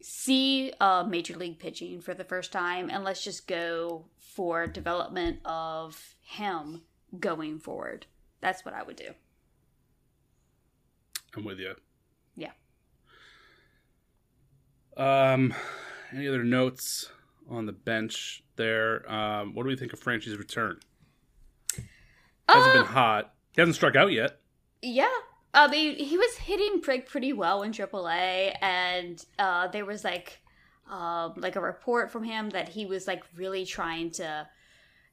see 0.01 0.71
uh, 0.79 1.03
major 1.07 1.35
league 1.35 1.59
pitching 1.59 1.99
for 2.01 2.13
the 2.13 2.23
first 2.23 2.51
time, 2.51 2.89
and 2.89 3.03
let's 3.03 3.23
just 3.23 3.47
go 3.47 4.05
for 4.17 4.67
development 4.67 5.39
of 5.43 6.15
him 6.21 6.83
going 7.19 7.59
forward. 7.59 8.05
That's 8.39 8.63
what 8.63 8.73
I 8.73 8.83
would 8.83 8.95
do. 8.95 9.13
I'm 11.35 11.43
with 11.43 11.59
you. 11.59 11.75
Yeah. 12.35 12.51
Um, 14.97 15.53
any 16.13 16.27
other 16.27 16.43
notes 16.43 17.09
on 17.49 17.65
the 17.65 17.71
bench 17.71 18.43
there? 18.55 19.09
Um, 19.11 19.53
what 19.53 19.63
do 19.63 19.69
we 19.69 19.75
think 19.75 19.93
of 19.93 19.99
Franchy's 19.99 20.37
return? 20.37 20.79
Hasn't 22.47 22.73
been 22.73 22.85
hot. 22.85 23.33
He 23.53 23.61
hasn't 23.61 23.75
struck 23.75 23.95
out 23.95 24.11
yet. 24.11 24.39
Yeah. 24.81 25.09
I 25.53 25.67
mean, 25.67 25.95
he 25.97 26.17
was 26.17 26.35
hitting 26.37 26.81
Prig 26.81 27.05
pretty 27.05 27.33
well 27.33 27.63
in 27.63 27.71
AAA, 27.71 28.55
and 28.61 29.23
uh, 29.39 29.67
there 29.67 29.85
was 29.85 30.03
like, 30.03 30.39
um, 30.89 31.33
like 31.37 31.55
a 31.55 31.61
report 31.61 32.11
from 32.11 32.23
him 32.23 32.49
that 32.51 32.69
he 32.69 32.85
was 32.85 33.07
like 33.07 33.23
really 33.35 33.65
trying 33.65 34.11
to 34.11 34.47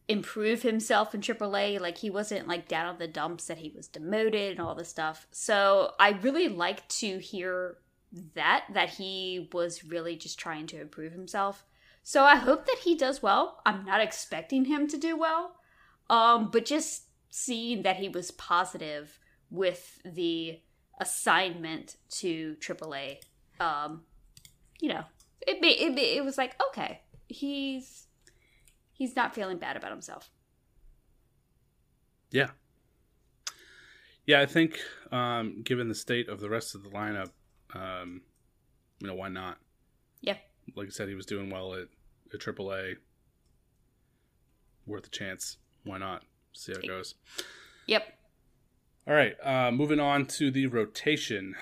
improve 0.09 0.63
himself 0.63 1.15
in 1.15 1.21
AAA. 1.21 1.81
Like 1.81 1.99
he 1.99 2.11
wasn't 2.11 2.49
like 2.49 2.69
down 2.69 2.87
on 2.87 2.99
the 2.99 3.09
dumps 3.09 3.47
that 3.47 3.59
he 3.59 3.73
was 3.75 3.89
demoted 3.89 4.53
and 4.53 4.61
all 4.61 4.75
this 4.75 4.89
stuff. 4.89 5.27
So 5.31 5.93
I 5.99 6.11
really 6.11 6.49
like 6.49 6.87
to 6.89 7.19
hear 7.19 7.79
that 8.35 8.65
that 8.73 8.91
he 8.91 9.49
was 9.53 9.85
really 9.85 10.17
just 10.17 10.39
trying 10.39 10.67
to 10.69 10.81
improve 10.81 11.13
himself. 11.13 11.65
So 12.03 12.23
I 12.23 12.37
hope 12.37 12.67
that 12.67 12.79
he 12.85 12.95
does 12.95 13.23
well. 13.23 13.61
I'm 13.67 13.85
not 13.85 14.01
expecting 14.01 14.67
him 14.67 14.87
to 14.89 14.97
do 14.97 15.17
well, 15.17 15.57
um, 16.09 16.51
but 16.53 16.65
just 16.65 17.05
seeing 17.31 17.83
that 17.83 17.97
he 17.97 18.09
was 18.09 18.31
positive 18.31 19.19
with 19.51 20.01
the 20.05 20.61
assignment 21.01 21.97
to 22.09 22.57
AAA, 22.61 23.19
um, 23.61 24.03
you 24.81 24.89
know, 24.89 25.05
it, 25.47 25.59
it 25.63 25.99
it 25.99 26.25
was 26.25 26.39
like 26.39 26.55
okay, 26.69 27.01
he's 27.29 28.06
he's 28.97 29.15
not 29.15 29.35
feeling 29.35 29.59
bad 29.59 29.77
about 29.77 29.91
himself. 29.91 30.31
Yeah. 32.31 32.49
Yeah, 34.25 34.41
I 34.41 34.47
think 34.47 34.81
um, 35.13 35.63
given 35.63 35.89
the 35.89 35.95
state 35.95 36.29
of 36.29 36.41
the 36.41 36.49
rest 36.49 36.75
of 36.75 36.83
the 36.83 36.89
lineup, 36.89 37.31
um, 37.75 38.23
you 38.99 39.07
know, 39.07 39.15
why 39.15 39.29
not? 39.29 39.59
Yeah. 40.21 40.37
Like 40.75 40.89
I 40.89 40.91
said, 40.91 41.09
he 41.09 41.15
was 41.15 41.27
doing 41.27 41.51
well 41.51 41.75
at, 41.75 41.89
at 42.35 42.41
AAA. 42.41 42.97
Worth 44.87 45.07
a 45.07 45.11
chance. 45.11 45.59
Why 45.85 45.99
not? 45.99 46.23
See 46.53 46.73
how 46.73 46.79
it 46.79 46.89
goes. 46.89 47.15
Yep. 47.87 48.03
All 49.07 49.15
right. 49.15 49.35
Uh, 49.43 49.71
moving 49.71 50.01
on 50.01 50.27
to 50.27 50.51
the 50.51 50.67
rotation. 50.67 51.55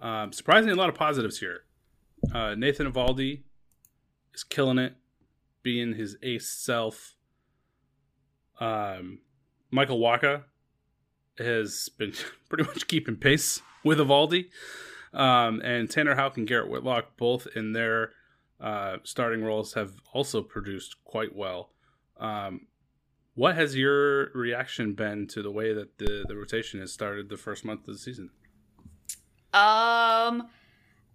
Um, 0.00 0.32
surprisingly, 0.32 0.72
a 0.72 0.76
lot 0.76 0.88
of 0.88 0.94
positives 0.94 1.38
here. 1.38 1.64
Uh, 2.32 2.54
Nathan 2.54 2.90
Eovaldi 2.90 3.42
is 4.34 4.44
killing 4.44 4.78
it, 4.78 4.94
being 5.62 5.94
his 5.94 6.16
ace 6.22 6.48
self. 6.48 7.16
Um, 8.58 9.20
Michael 9.70 10.00
Wacha 10.00 10.44
has 11.38 11.88
been 11.96 12.12
pretty 12.48 12.64
much 12.64 12.86
keeping 12.86 13.16
pace 13.16 13.62
with 13.84 13.98
Eovaldi. 13.98 14.46
Um, 15.12 15.60
and 15.64 15.90
Tanner 15.90 16.14
Houck 16.14 16.36
and 16.36 16.46
Garrett 16.46 16.70
Whitlock, 16.70 17.16
both 17.16 17.48
in 17.56 17.72
their 17.72 18.12
uh, 18.60 18.98
starting 19.02 19.42
roles, 19.42 19.74
have 19.74 19.92
also 20.12 20.42
produced 20.42 20.96
quite 21.04 21.34
well. 21.34 21.70
Um, 22.18 22.66
what 23.34 23.56
has 23.56 23.76
your 23.76 24.30
reaction 24.32 24.94
been 24.94 25.26
to 25.28 25.42
the 25.42 25.50
way 25.50 25.72
that 25.72 25.98
the, 25.98 26.24
the 26.28 26.36
rotation 26.36 26.80
has 26.80 26.92
started 26.92 27.28
the 27.28 27.36
first 27.36 27.64
month 27.64 27.88
of 27.88 27.94
the 27.94 27.98
season? 27.98 28.30
Um, 29.52 30.48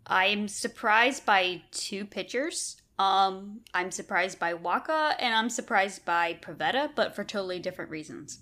I'm 0.07 0.47
surprised 0.47 1.25
by 1.25 1.61
two 1.71 2.05
pitchers. 2.05 2.81
Um, 2.97 3.61
I'm 3.73 3.91
surprised 3.91 4.39
by 4.39 4.53
Wacha 4.53 5.15
and 5.19 5.33
I'm 5.33 5.49
surprised 5.49 6.05
by 6.05 6.39
Pivetta, 6.41 6.91
but 6.95 7.15
for 7.15 7.23
totally 7.23 7.59
different 7.59 7.91
reasons. 7.91 8.39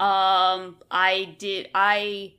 Um, 0.00 0.76
I 0.90 1.36
did 1.38 1.68
I 1.74 2.34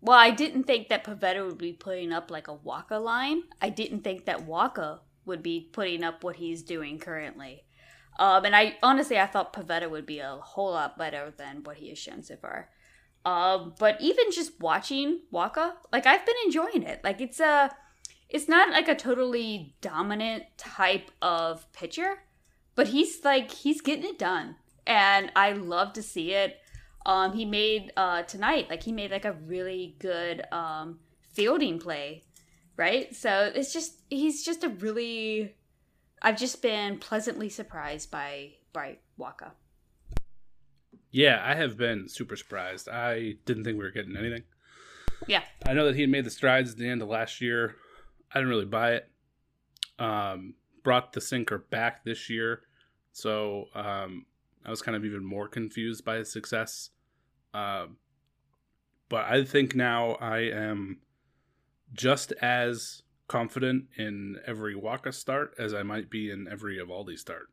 well, 0.00 0.18
I 0.18 0.30
didn't 0.30 0.64
think 0.64 0.90
that 0.90 1.04
Pivetta 1.04 1.46
would 1.46 1.56
be 1.56 1.72
putting 1.72 2.12
up 2.12 2.30
like 2.30 2.48
a 2.48 2.56
Wacha 2.56 3.02
line. 3.02 3.44
I 3.62 3.70
didn't 3.70 4.04
think 4.04 4.26
that 4.26 4.46
Wacha 4.46 5.00
would 5.24 5.42
be 5.42 5.70
putting 5.72 6.04
up 6.04 6.22
what 6.22 6.36
he's 6.36 6.62
doing 6.62 6.98
currently. 6.98 7.64
Um, 8.18 8.44
and 8.44 8.54
I 8.54 8.76
honestly 8.82 9.18
I 9.18 9.26
thought 9.26 9.54
Pivetta 9.54 9.90
would 9.90 10.04
be 10.04 10.18
a 10.18 10.36
whole 10.36 10.72
lot 10.72 10.98
better 10.98 11.32
than 11.36 11.64
what 11.64 11.78
he 11.78 11.88
has 11.88 11.98
shown 11.98 12.22
so 12.22 12.36
far. 12.36 12.68
Um, 13.24 13.74
but 13.78 13.98
even 14.00 14.30
just 14.30 14.60
watching 14.60 15.20
Wacha, 15.32 15.72
like 15.90 16.06
I've 16.06 16.26
been 16.26 16.36
enjoying 16.44 16.82
it. 16.82 17.02
Like 17.02 17.22
it's 17.22 17.40
a, 17.40 17.70
it's 18.34 18.48
not 18.48 18.70
like 18.70 18.88
a 18.88 18.96
totally 18.96 19.76
dominant 19.80 20.42
type 20.56 21.12
of 21.22 21.72
pitcher, 21.72 22.18
but 22.74 22.88
he's 22.88 23.24
like 23.24 23.52
he's 23.52 23.80
getting 23.80 24.04
it 24.04 24.18
done, 24.18 24.56
and 24.88 25.30
I 25.36 25.52
love 25.52 25.92
to 25.92 26.02
see 26.02 26.32
it. 26.32 26.58
Um, 27.06 27.32
he 27.32 27.44
made 27.44 27.92
uh 27.96 28.24
tonight, 28.24 28.68
like 28.68 28.82
he 28.82 28.90
made 28.90 29.12
like 29.12 29.24
a 29.24 29.34
really 29.46 29.94
good 30.00 30.42
um 30.50 30.98
fielding 31.32 31.78
play, 31.78 32.24
right? 32.76 33.14
So 33.14 33.52
it's 33.54 33.72
just 33.72 34.02
he's 34.10 34.44
just 34.44 34.64
a 34.64 34.68
really 34.68 35.54
I've 36.20 36.36
just 36.36 36.60
been 36.60 36.98
pleasantly 36.98 37.48
surprised 37.48 38.10
by 38.10 38.54
by 38.72 38.98
Wacha. 39.16 39.52
Yeah, 41.12 41.40
I 41.40 41.54
have 41.54 41.76
been 41.76 42.08
super 42.08 42.34
surprised. 42.34 42.88
I 42.88 43.36
didn't 43.44 43.62
think 43.62 43.78
we 43.78 43.84
were 43.84 43.92
getting 43.92 44.16
anything. 44.16 44.42
Yeah. 45.28 45.44
I 45.64 45.72
know 45.72 45.84
that 45.84 45.94
he 45.94 46.00
had 46.00 46.10
made 46.10 46.24
the 46.24 46.30
strides 46.30 46.72
at 46.72 46.78
the 46.78 46.88
end 46.88 47.00
of 47.00 47.08
last 47.08 47.40
year. 47.40 47.76
I 48.34 48.38
didn't 48.38 48.50
really 48.50 48.64
buy 48.64 48.94
it. 48.94 49.08
Um, 49.98 50.54
brought 50.82 51.12
the 51.12 51.20
sinker 51.20 51.58
back 51.58 52.04
this 52.04 52.28
year, 52.28 52.62
so 53.12 53.66
um, 53.74 54.26
I 54.66 54.70
was 54.70 54.82
kind 54.82 54.96
of 54.96 55.04
even 55.04 55.24
more 55.24 55.46
confused 55.46 56.04
by 56.04 56.16
his 56.16 56.32
success. 56.32 56.90
Uh, 57.54 57.86
but 59.08 59.26
I 59.26 59.44
think 59.44 59.76
now 59.76 60.12
I 60.14 60.38
am 60.38 60.98
just 61.92 62.32
as 62.42 63.02
confident 63.28 63.84
in 63.96 64.38
every 64.46 64.74
Wacha 64.74 65.14
start 65.14 65.54
as 65.58 65.72
I 65.72 65.84
might 65.84 66.10
be 66.10 66.30
in 66.30 66.48
every 66.50 66.78
Eovaldi 66.78 67.16
start 67.16 67.48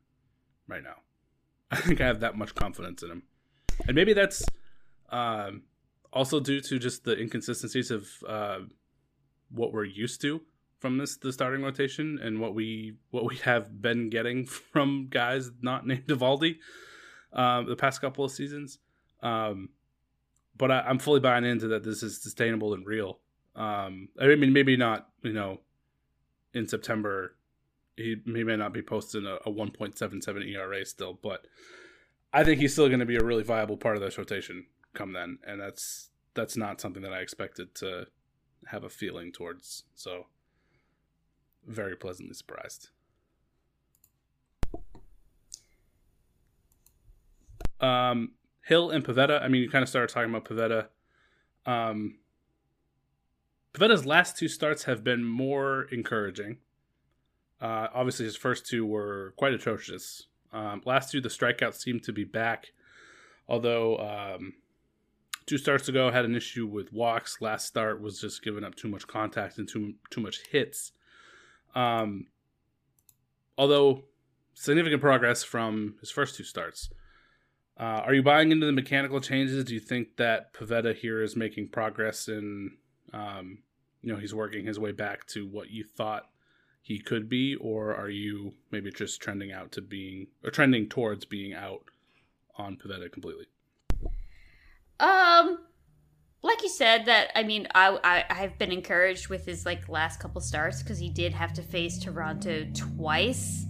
right 0.67 0.83
now. 0.83 0.95
I 1.71 1.75
think 1.77 2.01
I 2.01 2.07
have 2.07 2.21
that 2.21 2.35
much 2.35 2.55
confidence 2.55 3.03
in 3.03 3.11
him, 3.11 3.23
and 3.87 3.95
maybe 3.95 4.13
that's 4.13 4.43
um, 5.11 5.63
also 6.11 6.39
due 6.39 6.59
to 6.61 6.79
just 6.79 7.03
the 7.03 7.17
inconsistencies 7.17 7.91
of 7.91 8.09
uh, 8.27 8.59
what 9.51 9.71
we're 9.71 9.85
used 9.85 10.21
to 10.21 10.41
from 10.81 10.97
this 10.97 11.15
the 11.17 11.31
starting 11.31 11.61
rotation 11.61 12.19
and 12.21 12.41
what 12.41 12.53
we 12.53 12.95
what 13.11 13.23
we 13.23 13.37
have 13.37 13.81
been 13.81 14.09
getting 14.09 14.45
from 14.73 15.07
guys 15.09 15.51
not 15.61 15.87
named 15.87 16.07
Eovaldi 16.07 16.57
um, 17.33 17.67
the 17.67 17.75
past 17.75 18.01
couple 18.01 18.25
of 18.25 18.31
seasons. 18.31 18.79
Um, 19.21 19.69
but 20.57 20.71
I, 20.71 20.89
am 20.89 20.99
fully 20.99 21.19
buying 21.19 21.45
into 21.45 21.67
that 21.69 21.83
this 21.83 22.03
is 22.03 22.21
sustainable 22.21 22.73
and 22.73 22.85
real. 22.85 23.19
Um, 23.55 24.09
I 24.19 24.27
mean, 24.35 24.53
maybe 24.53 24.75
not, 24.75 25.09
you 25.23 25.33
know, 25.33 25.61
in 26.53 26.67
September, 26.67 27.35
he, 27.95 28.15
he 28.25 28.43
may 28.43 28.55
not 28.55 28.73
be 28.73 28.81
posting 28.81 29.25
a, 29.25 29.35
a 29.47 29.51
1.77 29.51 30.53
ERA 30.53 30.85
still, 30.85 31.17
but 31.21 31.45
I 32.33 32.43
think 32.43 32.59
he's 32.59 32.73
still 32.73 32.87
going 32.87 32.99
to 32.99 33.05
be 33.05 33.17
a 33.17 33.23
really 33.23 33.43
viable 33.43 33.77
part 33.77 33.95
of 33.95 34.01
this 34.01 34.17
rotation 34.17 34.65
come 34.93 35.13
then, 35.13 35.39
and 35.45 35.59
that's 35.59 36.09
that's 36.33 36.55
not 36.55 36.79
something 36.79 37.03
that 37.03 37.13
I 37.13 37.19
expected 37.19 37.75
to 37.75 38.07
have 38.67 38.83
a 38.83 38.89
feeling 38.89 39.31
towards. 39.31 39.83
So, 39.95 40.27
very 41.67 41.95
pleasantly 41.95 42.33
surprised. 42.33 42.89
Um, 47.79 48.33
Hill 48.63 48.91
and 48.91 49.03
Pivetta. 49.03 49.41
I 49.41 49.47
mean, 49.47 49.61
you 49.61 49.69
kind 49.69 49.83
of 49.83 49.89
started 49.89 50.13
talking 50.13 50.29
about 50.29 50.45
Pivetta. 50.45 50.87
Um, 51.65 52.19
Pivetta's 53.73 54.05
last 54.05 54.37
two 54.37 54.47
starts 54.47 54.83
have 54.83 55.03
been 55.03 55.23
more 55.23 55.83
encouraging. 55.91 56.57
Uh, 57.59 57.87
obviously, 57.93 58.25
his 58.25 58.35
first 58.35 58.65
two 58.65 58.85
were 58.85 59.33
quite 59.37 59.53
atrocious. 59.53 60.27
Um, 60.51 60.81
last 60.85 61.11
two, 61.11 61.21
the 61.21 61.29
strikeouts 61.29 61.75
seem 61.75 61.99
to 62.01 62.11
be 62.11 62.23
back, 62.23 62.73
although 63.47 63.97
um, 63.97 64.53
two 65.45 65.57
starts 65.57 65.87
ago 65.87 66.11
had 66.11 66.25
an 66.25 66.35
issue 66.35 66.67
with 66.67 66.91
walks. 66.91 67.37
Last 67.39 67.67
start 67.67 68.01
was 68.01 68.19
just 68.19 68.43
giving 68.43 68.63
up 68.63 68.75
too 68.75 68.89
much 68.89 69.07
contact 69.07 69.57
and 69.57 69.67
too 69.67 69.93
too 70.09 70.21
much 70.21 70.39
hits. 70.51 70.91
Um, 71.75 72.27
although 73.57 74.03
significant 74.53 75.01
progress 75.01 75.43
from 75.43 75.95
his 75.99 76.11
first 76.11 76.35
two 76.35 76.43
starts. 76.43 76.89
Uh, 77.79 78.01
are 78.05 78.13
you 78.13 78.21
buying 78.21 78.51
into 78.51 78.65
the 78.65 78.71
mechanical 78.71 79.19
changes? 79.19 79.63
Do 79.63 79.73
you 79.73 79.79
think 79.79 80.17
that 80.17 80.53
Pivetta 80.53 80.95
here 80.95 81.21
is 81.21 81.35
making 81.35 81.69
progress 81.69 82.27
in, 82.27 82.77
um, 83.13 83.59
you 84.01 84.13
know, 84.13 84.19
he's 84.19 84.35
working 84.35 84.65
his 84.65 84.77
way 84.77 84.91
back 84.91 85.25
to 85.27 85.47
what 85.47 85.71
you 85.71 85.83
thought 85.83 86.29
he 86.81 86.99
could 86.99 87.29
be, 87.29 87.55
or 87.55 87.95
are 87.95 88.09
you 88.09 88.53
maybe 88.71 88.91
just 88.91 89.21
trending 89.21 89.51
out 89.51 89.71
to 89.71 89.81
being 89.81 90.27
or 90.43 90.51
trending 90.51 90.89
towards 90.89 91.25
being 91.25 91.53
out 91.53 91.85
on 92.55 92.75
Pivetta 92.75 93.11
completely? 93.11 93.45
Um, 94.99 95.59
like 96.43 96.63
you 96.63 96.69
said, 96.69 97.05
that 97.05 97.31
I 97.35 97.43
mean, 97.43 97.67
I 97.75 97.97
I 98.03 98.25
I've 98.29 98.57
been 98.57 98.71
encouraged 98.71 99.29
with 99.29 99.45
his 99.45 99.65
like 99.65 99.87
last 99.89 100.19
couple 100.19 100.41
starts 100.41 100.81
because 100.81 100.97
he 100.97 101.09
did 101.09 101.33
have 101.33 101.53
to 101.53 101.61
face 101.61 101.99
Toronto 101.99 102.65
twice, 102.73 103.65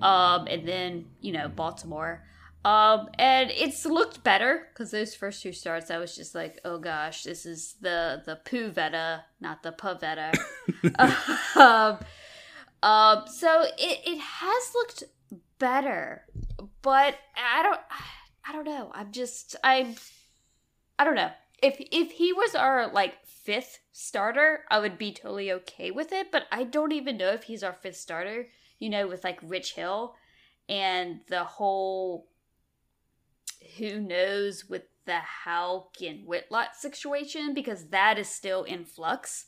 um, 0.00 0.46
and 0.46 0.66
then 0.66 1.06
you 1.20 1.32
know 1.32 1.48
Baltimore. 1.48 2.24
Um, 2.62 3.08
and 3.18 3.50
it's 3.50 3.86
looked 3.86 4.22
better 4.22 4.68
because 4.72 4.90
those 4.90 5.14
first 5.14 5.42
two 5.42 5.52
starts, 5.52 5.90
I 5.90 5.96
was 5.96 6.14
just 6.14 6.34
like, 6.34 6.60
oh 6.64 6.78
gosh, 6.78 7.22
this 7.22 7.46
is 7.46 7.76
the 7.80 8.22
the 8.24 8.38
Puvetta, 8.44 9.22
not 9.40 9.62
the 9.62 9.72
Pavetta. 9.72 10.34
um, 11.56 11.98
um, 12.82 13.24
so 13.26 13.62
it 13.78 14.00
it 14.06 14.18
has 14.18 14.74
looked 14.74 15.04
better, 15.58 16.24
but 16.82 17.16
I 17.36 17.62
don't 17.62 17.80
I 18.46 18.52
don't 18.52 18.64
know. 18.64 18.90
I'm 18.94 19.12
just 19.12 19.56
I'm 19.62 19.94
I 20.98 21.04
don't 21.04 21.14
know. 21.14 21.30
If 21.62 21.76
if 21.78 22.12
he 22.12 22.32
was 22.32 22.54
our 22.54 22.92
like 22.92 23.24
fifth 23.26 23.80
starter, 23.92 24.64
I 24.70 24.78
would 24.78 24.98
be 24.98 25.12
totally 25.12 25.52
okay 25.52 25.90
with 25.90 26.12
it. 26.12 26.30
But 26.32 26.44
I 26.50 26.64
don't 26.64 26.92
even 26.92 27.16
know 27.16 27.30
if 27.30 27.44
he's 27.44 27.62
our 27.62 27.72
fifth 27.72 27.96
starter. 27.96 28.48
You 28.78 28.88
know, 28.88 29.06
with 29.06 29.24
like 29.24 29.38
Rich 29.42 29.74
Hill 29.74 30.14
and 30.68 31.20
the 31.28 31.44
whole 31.44 32.28
who 33.76 34.00
knows 34.00 34.68
with 34.68 34.82
the 35.04 35.18
Houck 35.18 35.96
and 36.00 36.26
Whitlock 36.26 36.74
situation 36.74 37.52
because 37.52 37.86
that 37.88 38.18
is 38.18 38.28
still 38.28 38.64
in 38.64 38.84
flux. 38.84 39.46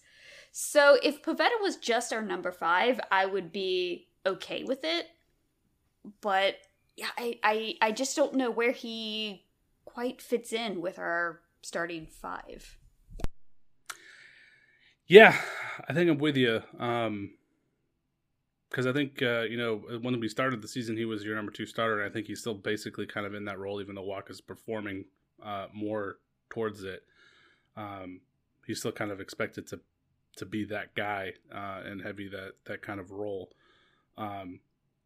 So 0.50 0.98
if 1.02 1.22
Pivetta 1.22 1.60
was 1.60 1.76
just 1.76 2.12
our 2.12 2.22
number 2.22 2.52
five, 2.52 3.00
I 3.10 3.26
would 3.26 3.52
be 3.52 4.08
okay 4.26 4.64
with 4.64 4.84
it. 4.84 5.06
But 6.20 6.56
yeah, 6.96 7.10
I, 7.16 7.38
I, 7.42 7.74
I 7.80 7.92
just 7.92 8.16
don't 8.16 8.34
know 8.34 8.50
where 8.50 8.72
he 8.72 9.44
quite 9.84 10.20
fits 10.20 10.52
in 10.52 10.80
with 10.80 10.98
our 10.98 11.40
starting 11.62 12.06
five. 12.06 12.78
Yeah, 15.06 15.36
I 15.88 15.92
think 15.92 16.10
I'm 16.10 16.18
with 16.18 16.36
you. 16.36 16.62
Um, 16.78 17.32
because 18.70 18.86
I 18.86 18.92
think 18.94 19.20
uh, 19.20 19.42
you 19.42 19.58
know 19.58 19.82
when 20.00 20.18
we 20.18 20.28
started 20.28 20.62
the 20.62 20.68
season, 20.68 20.96
he 20.96 21.04
was 21.04 21.24
your 21.24 21.36
number 21.36 21.52
two 21.52 21.66
starter, 21.66 22.00
and 22.00 22.10
I 22.10 22.12
think 22.12 22.26
he's 22.26 22.40
still 22.40 22.54
basically 22.54 23.06
kind 23.06 23.26
of 23.26 23.34
in 23.34 23.44
that 23.44 23.58
role, 23.58 23.82
even 23.82 23.94
though 23.94 24.02
Walk 24.02 24.30
is 24.30 24.40
performing 24.40 25.04
uh, 25.44 25.66
more 25.74 26.16
towards 26.48 26.82
it. 26.82 27.02
Um, 27.76 28.20
he's 28.66 28.78
still 28.78 28.92
kind 28.92 29.10
of 29.10 29.20
expected 29.20 29.66
to 29.68 29.80
to 30.36 30.46
be 30.46 30.64
that 30.64 30.94
guy 30.94 31.34
uh, 31.54 31.82
and 31.84 32.00
heavy 32.00 32.28
that 32.28 32.52
that 32.64 32.80
kind 32.80 32.98
of 32.98 33.10
role. 33.10 33.50
Um, 34.16 34.60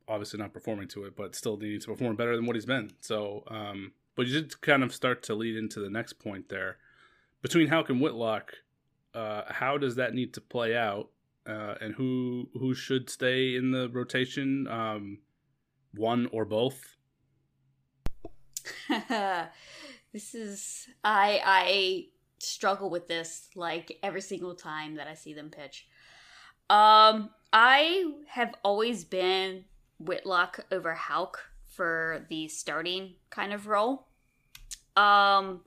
obviously 0.09 0.39
not 0.39 0.53
performing 0.53 0.89
to 0.89 1.05
it, 1.05 1.17
but 1.17 1.35
still 1.35 1.57
needing 1.57 1.81
to 1.81 1.87
perform 1.89 2.17
better 2.17 2.37
than 2.37 2.47
what 2.47 2.57
he's 2.57 2.67
been. 2.67 2.93
So, 3.01 3.43
um, 3.49 3.93
but 4.17 4.27
you 4.27 4.41
did 4.41 4.61
kind 4.61 4.83
of 4.83 4.95
start 4.95 5.23
to 5.25 5.35
lead 5.35 5.57
into 5.57 5.81
the 5.81 5.91
next 5.91 6.15
point 6.15 6.49
there. 6.49 6.79
Between 7.43 7.69
Houck 7.69 7.91
and 7.91 8.01
Whitlock, 8.01 8.55
uh, 9.15 9.43
how 9.49 9.79
does 9.79 9.97
that 9.97 10.15
need 10.15 10.35
to 10.35 10.41
play 10.41 10.77
out? 10.77 11.11
uh, 11.49 11.75
and 11.81 11.95
who 11.95 12.49
who 12.55 12.75
should 12.75 13.09
stay 13.09 13.57
in 13.57 13.71
the 13.71 13.89
rotation, 13.91 14.67
um, 14.69 15.19
one 15.95 16.27
or 16.33 16.45
both. 16.45 16.97
this 20.13 20.35
is 20.35 20.89
I 21.05 21.41
I 21.45 22.07
struggle 22.39 22.91
with 22.91 23.09
this 23.09 23.49
like 23.55 23.99
every 24.03 24.21
single 24.21 24.55
time 24.55 24.97
that 24.97 25.07
I 25.07 25.15
see 25.15 25.35
them 25.35 25.51
pitch. 25.51 25.87
Um, 26.69 27.31
I 27.53 28.13
have 28.29 28.55
always 28.65 29.05
been 29.05 29.65
Whitlock 30.01 30.67
over 30.73 30.95
Houck 30.95 31.39
for 31.77 32.27
the 32.29 32.49
starting 32.49 33.15
kind 33.31 33.53
of 33.53 33.67
role. 33.67 34.09
Um, 34.97 35.61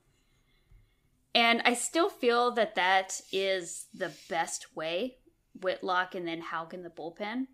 and 1.35 1.61
I 1.63 1.75
still 1.75 2.09
feel 2.09 2.51
that 2.51 2.75
that 2.75 3.21
is 3.31 3.85
the 3.93 4.11
best 4.29 4.75
way 4.75 5.17
Whitlock 5.61 6.15
and 6.15 6.27
then 6.27 6.41
Houck 6.41 6.73
in 6.73 6.83
the 6.83 6.89
bullpen. 6.89 7.47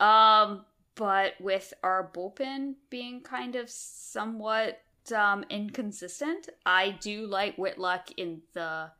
Um, 0.00 0.64
but 0.94 1.34
with 1.40 1.72
our 1.82 2.10
bullpen 2.14 2.74
being 2.90 3.20
kind 3.22 3.54
of 3.56 3.70
somewhat 3.70 4.80
um, 5.14 5.44
inconsistent, 5.50 6.48
I 6.64 6.90
do 7.00 7.26
like 7.26 7.56
Whitlock 7.56 8.10
in 8.16 8.42
the 8.54 8.90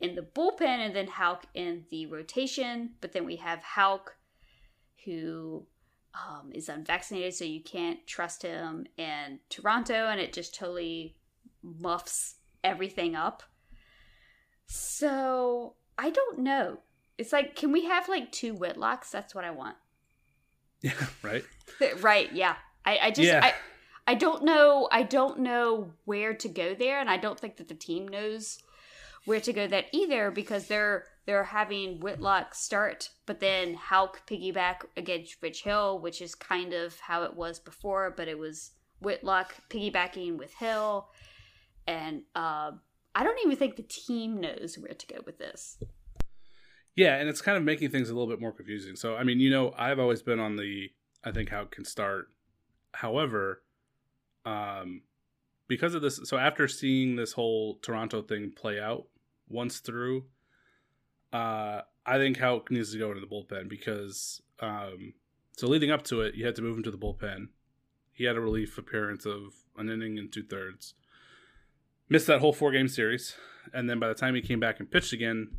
in 0.00 0.14
the 0.14 0.22
bullpen 0.22 0.60
and 0.62 0.94
then 0.94 1.06
Houck 1.06 1.46
in 1.54 1.84
the 1.90 2.06
rotation. 2.06 2.90
But 3.00 3.12
then 3.12 3.24
we 3.24 3.36
have 3.36 3.60
Houck, 3.60 4.14
who 5.04 5.66
um, 6.16 6.50
is 6.52 6.68
unvaccinated, 6.68 7.34
so 7.34 7.44
you 7.44 7.62
can't 7.62 8.06
trust 8.06 8.42
him 8.42 8.86
in 8.96 9.40
Toronto, 9.50 10.08
and 10.08 10.20
it 10.20 10.32
just 10.32 10.54
totally 10.54 11.16
muffs 11.62 12.36
everything 12.64 13.14
up. 13.14 13.42
So 14.66 15.74
I 15.98 16.10
don't 16.10 16.38
know. 16.38 16.78
It's 17.18 17.32
like, 17.32 17.56
can 17.56 17.72
we 17.72 17.84
have 17.86 18.08
like 18.08 18.32
two 18.32 18.54
Whitlocks? 18.54 19.10
That's 19.10 19.34
what 19.34 19.44
I 19.44 19.50
want. 19.50 19.76
Yeah, 20.80 20.92
right. 21.22 21.44
right. 22.00 22.32
Yeah. 22.32 22.56
I, 22.84 22.98
I 23.02 23.10
just, 23.10 23.28
yeah. 23.28 23.40
I, 23.42 23.54
I 24.06 24.14
don't 24.14 24.44
know. 24.44 24.88
I 24.90 25.02
don't 25.02 25.40
know 25.40 25.92
where 26.04 26.34
to 26.34 26.48
go 26.48 26.74
there, 26.74 27.00
and 27.00 27.10
I 27.10 27.16
don't 27.16 27.38
think 27.38 27.56
that 27.56 27.68
the 27.68 27.74
team 27.74 28.06
knows 28.06 28.58
where 29.24 29.40
to 29.40 29.52
go 29.52 29.66
that 29.66 29.86
either 29.92 30.30
because 30.30 30.68
they're 30.68 31.04
they're 31.26 31.44
having 31.44 32.00
Whitlock 32.00 32.54
start, 32.54 33.10
but 33.26 33.40
then 33.40 33.74
Houck 33.74 34.26
piggyback 34.26 34.84
against 34.96 35.42
Rich 35.42 35.62
Hill, 35.62 35.98
which 35.98 36.22
is 36.22 36.34
kind 36.34 36.72
of 36.72 36.98
how 37.00 37.24
it 37.24 37.34
was 37.34 37.58
before, 37.58 38.14
but 38.16 38.28
it 38.28 38.38
was 38.38 38.72
Whitlock 39.00 39.54
piggybacking 39.68 40.38
with 40.38 40.54
Hill, 40.54 41.08
and 41.86 42.22
uh, 42.34 42.70
I 43.14 43.24
don't 43.24 43.38
even 43.44 43.56
think 43.56 43.76
the 43.76 43.82
team 43.82 44.40
knows 44.40 44.78
where 44.78 44.94
to 44.94 45.06
go 45.06 45.20
with 45.26 45.38
this. 45.38 45.78
Yeah, 46.94 47.16
and 47.16 47.28
it's 47.28 47.42
kind 47.42 47.58
of 47.58 47.64
making 47.64 47.90
things 47.90 48.08
a 48.08 48.14
little 48.14 48.28
bit 48.28 48.40
more 48.40 48.52
confusing. 48.52 48.96
So, 48.96 49.16
I 49.16 49.24
mean, 49.24 49.38
you 49.38 49.50
know, 49.50 49.74
I've 49.76 49.98
always 49.98 50.22
been 50.22 50.40
on 50.40 50.56
the 50.56 50.88
I 51.26 51.32
think 51.32 51.52
it 51.52 51.70
can 51.72 51.84
start. 51.84 52.28
However, 52.92 53.62
um, 54.44 55.02
because 55.66 55.94
of 55.94 56.02
this, 56.02 56.20
so 56.22 56.38
after 56.38 56.68
seeing 56.68 57.16
this 57.16 57.32
whole 57.32 57.78
Toronto 57.82 58.22
thing 58.22 58.52
play 58.56 58.80
out 58.80 59.06
once 59.48 59.80
through, 59.80 60.26
uh, 61.32 61.82
I 62.04 62.18
think 62.18 62.38
Houck 62.38 62.70
needs 62.70 62.92
to 62.92 62.98
go 62.98 63.08
into 63.10 63.20
the 63.20 63.26
bullpen 63.26 63.68
because, 63.68 64.40
um, 64.60 65.14
so 65.56 65.66
leading 65.66 65.90
up 65.90 66.02
to 66.04 66.20
it, 66.20 66.34
you 66.34 66.46
had 66.46 66.54
to 66.56 66.62
move 66.62 66.76
him 66.76 66.82
to 66.84 66.90
the 66.90 66.98
bullpen. 66.98 67.48
He 68.12 68.24
had 68.24 68.36
a 68.36 68.40
relief 68.40 68.78
appearance 68.78 69.26
of 69.26 69.54
an 69.76 69.90
inning 69.90 70.18
and 70.18 70.32
two 70.32 70.42
thirds. 70.42 70.94
Missed 72.08 72.28
that 72.28 72.40
whole 72.40 72.52
four 72.52 72.70
game 72.70 72.88
series, 72.88 73.34
and 73.74 73.90
then 73.90 73.98
by 73.98 74.08
the 74.08 74.14
time 74.14 74.34
he 74.34 74.40
came 74.40 74.60
back 74.60 74.78
and 74.78 74.90
pitched 74.90 75.12
again, 75.12 75.50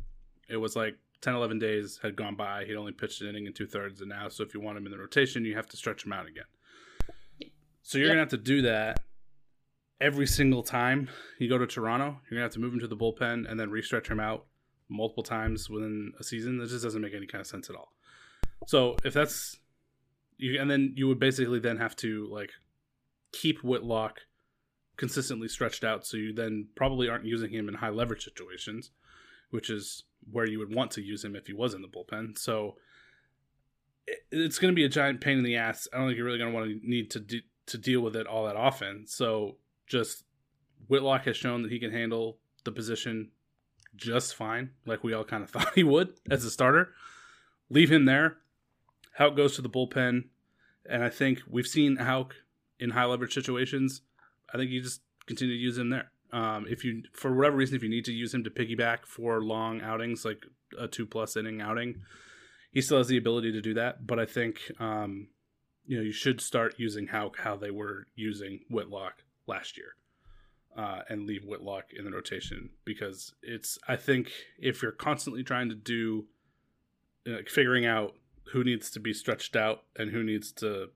it 0.48 0.56
was 0.56 0.74
like 0.74 0.96
10, 1.20 1.34
11 1.34 1.58
days 1.58 2.00
had 2.02 2.16
gone 2.16 2.34
by. 2.34 2.64
He'd 2.64 2.76
only 2.76 2.92
pitched 2.92 3.20
an 3.20 3.28
inning 3.28 3.46
and 3.46 3.54
two 3.54 3.66
thirds, 3.66 4.00
and 4.00 4.08
now, 4.08 4.28
so 4.28 4.42
if 4.42 4.54
you 4.54 4.60
want 4.60 4.78
him 4.78 4.86
in 4.86 4.92
the 4.92 4.98
rotation, 4.98 5.44
you 5.44 5.54
have 5.56 5.68
to 5.68 5.76
stretch 5.76 6.06
him 6.06 6.12
out 6.12 6.26
again. 6.26 6.44
So 7.82 7.98
you're 7.98 8.08
yep. 8.08 8.12
gonna 8.12 8.22
have 8.22 8.30
to 8.30 8.36
do 8.38 8.62
that 8.62 9.00
every 10.00 10.26
single 10.26 10.62
time 10.62 11.08
you 11.38 11.48
go 11.48 11.58
to 11.58 11.66
Toronto. 11.66 12.20
You're 12.30 12.38
gonna 12.38 12.42
have 12.42 12.52
to 12.52 12.60
move 12.60 12.72
him 12.72 12.80
to 12.80 12.88
the 12.88 12.96
bullpen 12.96 13.50
and 13.50 13.58
then 13.58 13.70
restretch 13.70 14.08
him 14.08 14.20
out 14.20 14.46
multiple 14.88 15.22
times 15.22 15.68
within 15.68 16.12
a 16.18 16.24
season. 16.24 16.58
That 16.58 16.68
just 16.68 16.84
doesn't 16.84 17.00
make 17.00 17.14
any 17.14 17.26
kind 17.26 17.40
of 17.40 17.46
sense 17.46 17.68
at 17.70 17.76
all. 17.76 17.92
So 18.66 18.96
if 19.04 19.14
that's 19.14 19.58
you, 20.36 20.60
and 20.60 20.70
then 20.70 20.92
you 20.96 21.08
would 21.08 21.20
basically 21.20 21.60
then 21.60 21.76
have 21.78 21.96
to 21.96 22.26
like 22.30 22.50
keep 23.32 23.62
Whitlock 23.62 24.20
consistently 24.96 25.48
stretched 25.48 25.84
out, 25.84 26.06
so 26.06 26.16
you 26.16 26.32
then 26.32 26.68
probably 26.74 27.08
aren't 27.08 27.24
using 27.24 27.50
him 27.50 27.68
in 27.68 27.74
high 27.74 27.90
leverage 27.90 28.24
situations, 28.24 28.90
which 29.50 29.70
is 29.70 30.04
where 30.30 30.46
you 30.46 30.58
would 30.58 30.74
want 30.74 30.90
to 30.92 31.02
use 31.02 31.24
him 31.24 31.36
if 31.36 31.46
he 31.46 31.52
was 31.52 31.74
in 31.74 31.82
the 31.82 31.88
bullpen. 31.88 32.36
So 32.36 32.76
it's 34.32 34.58
going 34.58 34.72
to 34.72 34.76
be 34.76 34.84
a 34.84 34.88
giant 34.88 35.20
pain 35.20 35.38
in 35.38 35.44
the 35.44 35.56
ass. 35.56 35.86
I 35.92 35.98
don't 35.98 36.08
think 36.08 36.16
you're 36.16 36.26
really 36.26 36.38
going 36.38 36.52
to 36.52 36.56
want 36.56 36.68
to 36.68 36.88
need 36.88 37.10
to 37.12 37.20
de- 37.20 37.46
to 37.66 37.78
deal 37.78 38.00
with 38.00 38.16
it 38.16 38.26
all 38.26 38.46
that 38.46 38.56
often. 38.56 39.06
So 39.06 39.56
just 39.86 40.24
Whitlock 40.88 41.24
has 41.24 41.36
shown 41.36 41.62
that 41.62 41.72
he 41.72 41.78
can 41.78 41.92
handle 41.92 42.38
the 42.64 42.72
position 42.72 43.30
just 43.96 44.34
fine, 44.34 44.70
like 44.86 45.02
we 45.04 45.12
all 45.12 45.24
kind 45.24 45.42
of 45.42 45.50
thought 45.50 45.74
he 45.74 45.84
would 45.84 46.14
as 46.30 46.44
a 46.44 46.50
starter. 46.50 46.90
Leave 47.70 47.90
him 47.90 48.04
there. 48.04 48.38
Houck 49.14 49.36
goes 49.36 49.56
to 49.56 49.62
the 49.62 49.68
bullpen, 49.68 50.24
and 50.88 51.02
I 51.02 51.08
think 51.08 51.42
we've 51.48 51.66
seen 51.66 51.96
Houck 51.96 52.36
in 52.78 52.90
high 52.90 53.04
leverage 53.04 53.34
situations. 53.34 54.02
I 54.52 54.56
think 54.56 54.70
you 54.70 54.80
just 54.80 55.02
continue 55.26 55.54
to 55.54 55.60
use 55.60 55.76
him 55.76 55.90
there. 55.90 56.10
Um, 56.32 56.66
if 56.68 56.84
you, 56.84 57.02
for 57.12 57.34
whatever 57.34 57.56
reason, 57.56 57.76
if 57.76 57.82
you 57.82 57.88
need 57.88 58.04
to 58.04 58.12
use 58.12 58.32
him 58.32 58.44
to 58.44 58.50
piggyback 58.50 59.06
for 59.06 59.42
long 59.42 59.80
outings, 59.80 60.24
like 60.24 60.44
a 60.78 60.86
two 60.86 61.06
plus 61.06 61.36
inning 61.36 61.60
outing, 61.60 62.02
he 62.72 62.80
still 62.80 62.98
has 62.98 63.08
the 63.08 63.16
ability 63.16 63.52
to 63.52 63.60
do 63.60 63.74
that. 63.74 64.06
But 64.06 64.18
I 64.18 64.26
think, 64.26 64.60
um, 64.78 65.28
you 65.86 65.96
know, 65.96 66.02
you 66.02 66.12
should 66.12 66.40
start 66.40 66.74
using 66.78 67.06
how 67.08 67.32
how 67.38 67.56
they 67.56 67.70
were 67.70 68.06
using 68.14 68.60
Whitlock 68.70 69.24
last 69.46 69.76
year, 69.78 69.94
uh, 70.78 71.00
and 71.10 71.26
leave 71.26 71.44
Whitlock 71.44 71.92
in 71.92 72.06
the 72.06 72.10
rotation 72.10 72.70
because 72.86 73.34
it's. 73.42 73.78
I 73.86 73.96
think 73.96 74.30
if 74.58 74.80
you're 74.82 74.92
constantly 74.92 75.42
trying 75.42 75.68
to 75.68 75.74
do, 75.74 76.26
like 77.26 77.50
figuring 77.50 77.84
out 77.84 78.14
who 78.52 78.64
needs 78.64 78.90
to 78.92 79.00
be 79.00 79.12
stretched 79.12 79.56
out 79.56 79.82
and 79.96 80.10
who 80.10 80.22
needs 80.22 80.52
to 80.52 80.88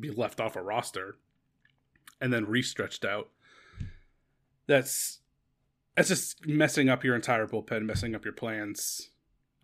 be 0.00 0.10
left 0.10 0.40
off 0.40 0.56
a 0.56 0.62
roster, 0.62 1.18
and 2.20 2.32
then 2.32 2.46
re-stretched 2.46 3.04
out 3.04 3.28
that's 4.68 5.18
that's 5.96 6.08
just 6.08 6.46
messing 6.46 6.88
up 6.88 7.02
your 7.02 7.16
entire 7.16 7.48
bullpen, 7.48 7.82
messing 7.82 8.14
up 8.14 8.24
your 8.24 8.34
plans. 8.34 9.10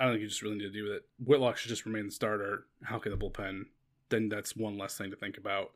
I 0.00 0.04
don't 0.04 0.14
think 0.14 0.22
you 0.22 0.28
just 0.28 0.42
really 0.42 0.56
need 0.56 0.64
to 0.64 0.70
do 0.70 0.92
it. 0.92 1.04
Whitlock 1.24 1.56
should 1.56 1.68
just 1.68 1.86
remain 1.86 2.06
the 2.06 2.10
starter. 2.10 2.66
How 2.82 2.98
can 2.98 3.12
the 3.12 3.18
bullpen? 3.18 3.66
Then 4.08 4.28
that's 4.28 4.56
one 4.56 4.76
less 4.76 4.98
thing 4.98 5.10
to 5.10 5.16
think 5.16 5.38
about, 5.38 5.70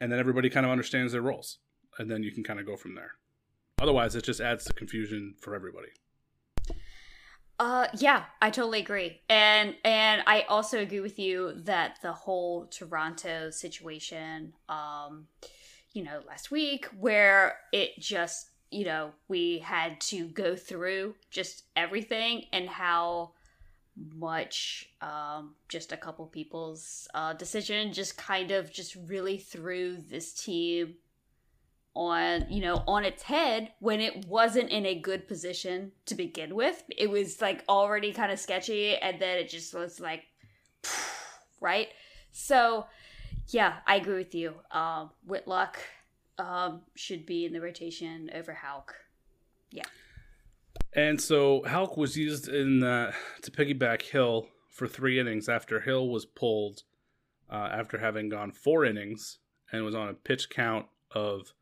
and 0.00 0.10
then 0.10 0.18
everybody 0.18 0.50
kind 0.50 0.66
of 0.66 0.72
understands 0.72 1.12
their 1.12 1.22
roles, 1.22 1.58
and 1.98 2.10
then 2.10 2.22
you 2.22 2.32
can 2.32 2.44
kind 2.44 2.60
of 2.60 2.66
go 2.66 2.76
from 2.76 2.94
there. 2.94 3.12
Otherwise, 3.80 4.14
it 4.14 4.24
just 4.24 4.40
adds 4.40 4.64
to 4.64 4.72
confusion 4.72 5.34
for 5.40 5.54
everybody. 5.54 5.88
Uh 7.58 7.86
yeah, 7.98 8.24
I 8.42 8.50
totally 8.50 8.80
agree. 8.80 9.20
And 9.28 9.76
and 9.84 10.22
I 10.26 10.42
also 10.42 10.80
agree 10.80 11.00
with 11.00 11.18
you 11.18 11.52
that 11.64 11.98
the 12.02 12.12
whole 12.12 12.66
Toronto 12.66 13.50
situation 13.50 14.54
um 14.68 15.28
you 15.92 16.02
know 16.02 16.20
last 16.26 16.50
week 16.50 16.86
where 16.98 17.58
it 17.72 18.00
just 18.00 18.48
you 18.74 18.84
know, 18.84 19.12
we 19.28 19.60
had 19.60 20.00
to 20.00 20.26
go 20.26 20.56
through 20.56 21.14
just 21.30 21.62
everything 21.76 22.46
and 22.52 22.68
how 22.68 23.30
much 24.16 24.90
um, 25.00 25.54
just 25.68 25.92
a 25.92 25.96
couple 25.96 26.26
people's 26.26 27.06
uh, 27.14 27.32
decision 27.34 27.92
just 27.92 28.16
kind 28.16 28.50
of 28.50 28.72
just 28.72 28.96
really 29.06 29.38
threw 29.38 29.96
this 29.96 30.32
team 30.32 30.96
on 31.94 32.44
you 32.50 32.60
know 32.60 32.82
on 32.88 33.04
its 33.04 33.22
head 33.22 33.70
when 33.78 34.00
it 34.00 34.26
wasn't 34.26 34.68
in 34.70 34.84
a 34.84 34.98
good 34.98 35.28
position 35.28 35.92
to 36.06 36.14
begin 36.14 36.54
with 36.54 36.82
it 36.96 37.08
was 37.08 37.40
like 37.40 37.62
already 37.68 38.12
kind 38.12 38.32
of 38.32 38.38
sketchy 38.38 38.96
and 38.96 39.20
then 39.20 39.38
it 39.38 39.48
just 39.48 39.72
was 39.72 40.00
like 40.00 40.24
right 41.60 41.88
so 42.32 42.84
yeah 43.48 43.74
i 43.86 43.94
agree 43.94 44.18
with 44.18 44.34
you 44.34 44.54
um, 44.72 45.10
whitlock 45.24 45.78
um, 46.38 46.82
should 46.94 47.26
be 47.26 47.44
in 47.44 47.52
the 47.52 47.60
rotation 47.60 48.30
over 48.34 48.52
Houck. 48.52 48.94
Yeah. 49.70 49.84
And 50.92 51.20
so 51.20 51.62
Houck 51.64 51.96
was 51.96 52.16
used 52.16 52.48
in 52.48 52.82
uh, 52.82 53.12
to 53.42 53.50
piggyback 53.50 54.02
Hill 54.02 54.48
for 54.70 54.86
three 54.86 55.18
innings 55.18 55.48
after 55.48 55.80
Hill 55.80 56.08
was 56.08 56.24
pulled 56.24 56.82
uh, 57.50 57.68
after 57.72 57.98
having 57.98 58.28
gone 58.28 58.52
four 58.52 58.84
innings 58.84 59.38
and 59.72 59.84
was 59.84 59.94
on 59.94 60.08
a 60.08 60.14
pitch 60.14 60.50
count 60.50 60.86
of 61.10 61.52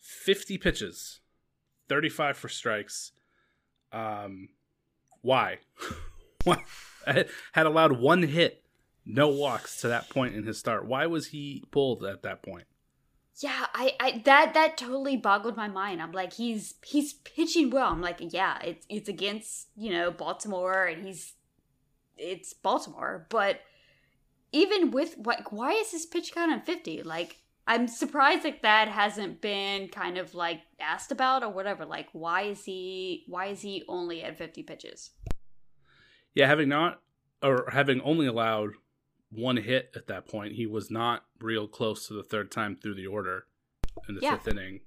50 0.00 0.58
pitches, 0.58 1.20
35 1.88 2.36
for 2.36 2.48
strikes. 2.48 3.12
Um, 3.92 4.48
why? 5.22 5.58
Had 7.06 7.66
allowed 7.66 7.92
one 7.92 8.22
hit, 8.22 8.62
no 9.04 9.28
walks 9.28 9.80
to 9.80 9.88
that 9.88 10.10
point 10.10 10.34
in 10.34 10.44
his 10.44 10.58
start. 10.58 10.86
Why 10.86 11.06
was 11.06 11.28
he 11.28 11.64
pulled 11.70 12.04
at 12.04 12.22
that 12.22 12.42
point? 12.42 12.64
Yeah, 13.40 13.66
I, 13.72 13.92
I 14.00 14.22
that 14.24 14.54
that 14.54 14.76
totally 14.76 15.16
boggled 15.16 15.56
my 15.56 15.68
mind. 15.68 16.02
I'm 16.02 16.10
like, 16.10 16.32
he's 16.32 16.74
he's 16.84 17.12
pitching 17.12 17.70
well. 17.70 17.92
I'm 17.92 18.00
like, 18.00 18.18
yeah, 18.20 18.58
it's 18.64 18.84
it's 18.88 19.08
against 19.08 19.68
you 19.76 19.92
know 19.92 20.10
Baltimore, 20.10 20.86
and 20.86 21.06
he's 21.06 21.34
it's 22.16 22.52
Baltimore, 22.52 23.26
but 23.30 23.60
even 24.52 24.90
with 24.90 25.16
like, 25.24 25.52
why 25.52 25.72
is 25.72 25.92
his 25.92 26.06
pitch 26.06 26.32
count 26.32 26.52
on 26.52 26.62
50? 26.62 27.02
Like, 27.02 27.36
I'm 27.68 27.86
surprised 27.86 28.44
that 28.44 28.62
that 28.62 28.88
hasn't 28.88 29.42
been 29.42 29.88
kind 29.88 30.16
of 30.16 30.34
like 30.34 30.62
asked 30.80 31.12
about 31.12 31.42
or 31.42 31.50
whatever. 31.50 31.84
Like, 31.84 32.08
why 32.12 32.42
is 32.42 32.64
he 32.64 33.24
why 33.28 33.46
is 33.48 33.60
he 33.60 33.84
only 33.88 34.22
at 34.22 34.38
50 34.38 34.62
pitches? 34.62 35.10
Yeah, 36.34 36.46
having 36.46 36.70
not 36.70 37.02
or 37.42 37.68
having 37.70 38.00
only 38.00 38.26
allowed 38.26 38.70
one 39.30 39.58
hit 39.58 39.90
at 39.94 40.06
that 40.06 40.26
point. 40.26 40.54
He 40.54 40.66
was 40.66 40.90
not 40.90 41.26
real 41.40 41.68
close 41.68 42.08
to 42.08 42.14
the 42.14 42.22
third 42.22 42.50
time 42.50 42.74
through 42.74 42.94
the 42.94 43.06
order 43.06 43.44
in 44.08 44.14
the 44.14 44.22
yeah. 44.22 44.36
fifth 44.36 44.48
inning. 44.48 44.80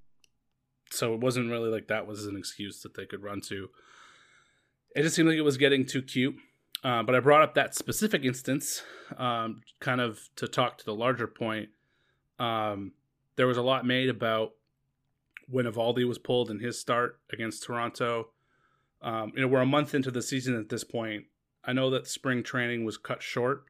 So 0.90 1.14
it 1.14 1.20
wasn't 1.20 1.52
really 1.52 1.70
like 1.70 1.88
that 1.88 2.08
was 2.08 2.26
an 2.26 2.36
excuse 2.36 2.82
that 2.82 2.96
they 2.96 3.06
could 3.06 3.22
run 3.22 3.42
to. 3.42 3.70
It 4.96 5.04
just 5.04 5.16
seemed 5.16 5.30
like 5.30 5.38
it 5.38 5.44
was 5.44 5.58
getting 5.58 5.86
too 5.86 6.02
cute. 6.02 6.36
Uh, 6.84 7.04
but 7.04 7.14
I 7.14 7.20
brought 7.20 7.44
up 7.44 7.54
that 7.54 7.76
specific 7.76 8.26
instance 8.26 8.82
um, 9.18 9.62
kind 9.80 10.02
of 10.02 10.20
to 10.38 10.48
talk 10.48 10.80
to 10.80 10.86
the 10.86 10.96
larger 10.96 11.28
point. 11.28 11.70
Um, 12.42 12.94
there 13.36 13.48
was 13.48 13.58
a 13.58 13.62
lot 13.62 13.86
made 13.86 14.10
about 14.10 14.54
when 15.48 15.66
Eovaldi 15.66 16.08
was 16.08 16.18
pulled 16.18 16.50
in 16.50 16.60
his 16.60 16.80
start 16.80 17.20
against 17.32 17.64
Toronto. 17.64 18.30
Um, 19.02 19.32
you 19.36 19.42
know, 19.42 19.48
we're 19.48 19.62
a 19.62 19.66
month 19.66 19.94
into 19.94 20.12
the 20.12 20.22
season 20.22 20.58
at 20.58 20.70
this 20.70 20.84
point. 20.84 21.26
I 21.64 21.74
know 21.74 21.90
that 21.92 22.08
spring 22.08 22.42
training 22.42 22.84
was 22.86 22.98
cut 22.98 23.22
short, 23.22 23.66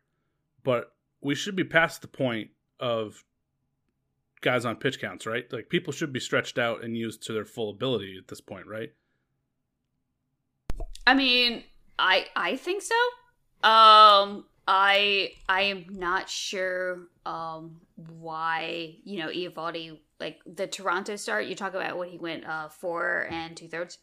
but 0.64 0.94
we 1.22 1.36
should 1.36 1.56
be 1.56 1.64
past 1.64 2.02
the 2.02 2.08
point 2.08 2.52
of 2.80 3.24
guys 4.40 4.66
on 4.66 4.76
pitch 4.78 5.00
counts, 5.00 5.26
right? 5.26 5.52
Like 5.52 5.70
people 5.70 5.92
should 5.92 6.14
be 6.14 6.20
stretched 6.20 6.58
out 6.58 6.84
and 6.84 6.98
used 6.98 7.24
to 7.24 7.34
their 7.34 7.46
full 7.46 7.70
ability 7.70 8.18
at 8.18 8.28
this 8.28 8.42
point, 8.42 8.68
right? 8.68 8.92
I 11.06 11.14
mean, 11.14 11.64
I 12.00 12.28
I 12.36 12.56
think 12.56 12.84
so. 12.84 13.70
Um 13.70 14.46
I 14.74 15.34
I 15.50 15.64
am 15.64 15.86
not 15.90 16.30
sure 16.30 17.10
um 17.26 17.82
why, 17.96 18.96
you 19.04 19.20
know, 19.20 19.28
Eovaldi 19.28 20.00
like 20.18 20.40
the 20.46 20.66
Toronto 20.66 21.18
start, 21.18 21.46
you 21.46 21.56
talk 21.56 21.74
about 21.74 21.98
when 21.98 22.08
he 22.08 22.18
went 22.18 22.46
uh 22.46 22.70
four 22.70 23.28
and 23.30 23.58
two 23.58 23.68
thirds. 23.68 23.98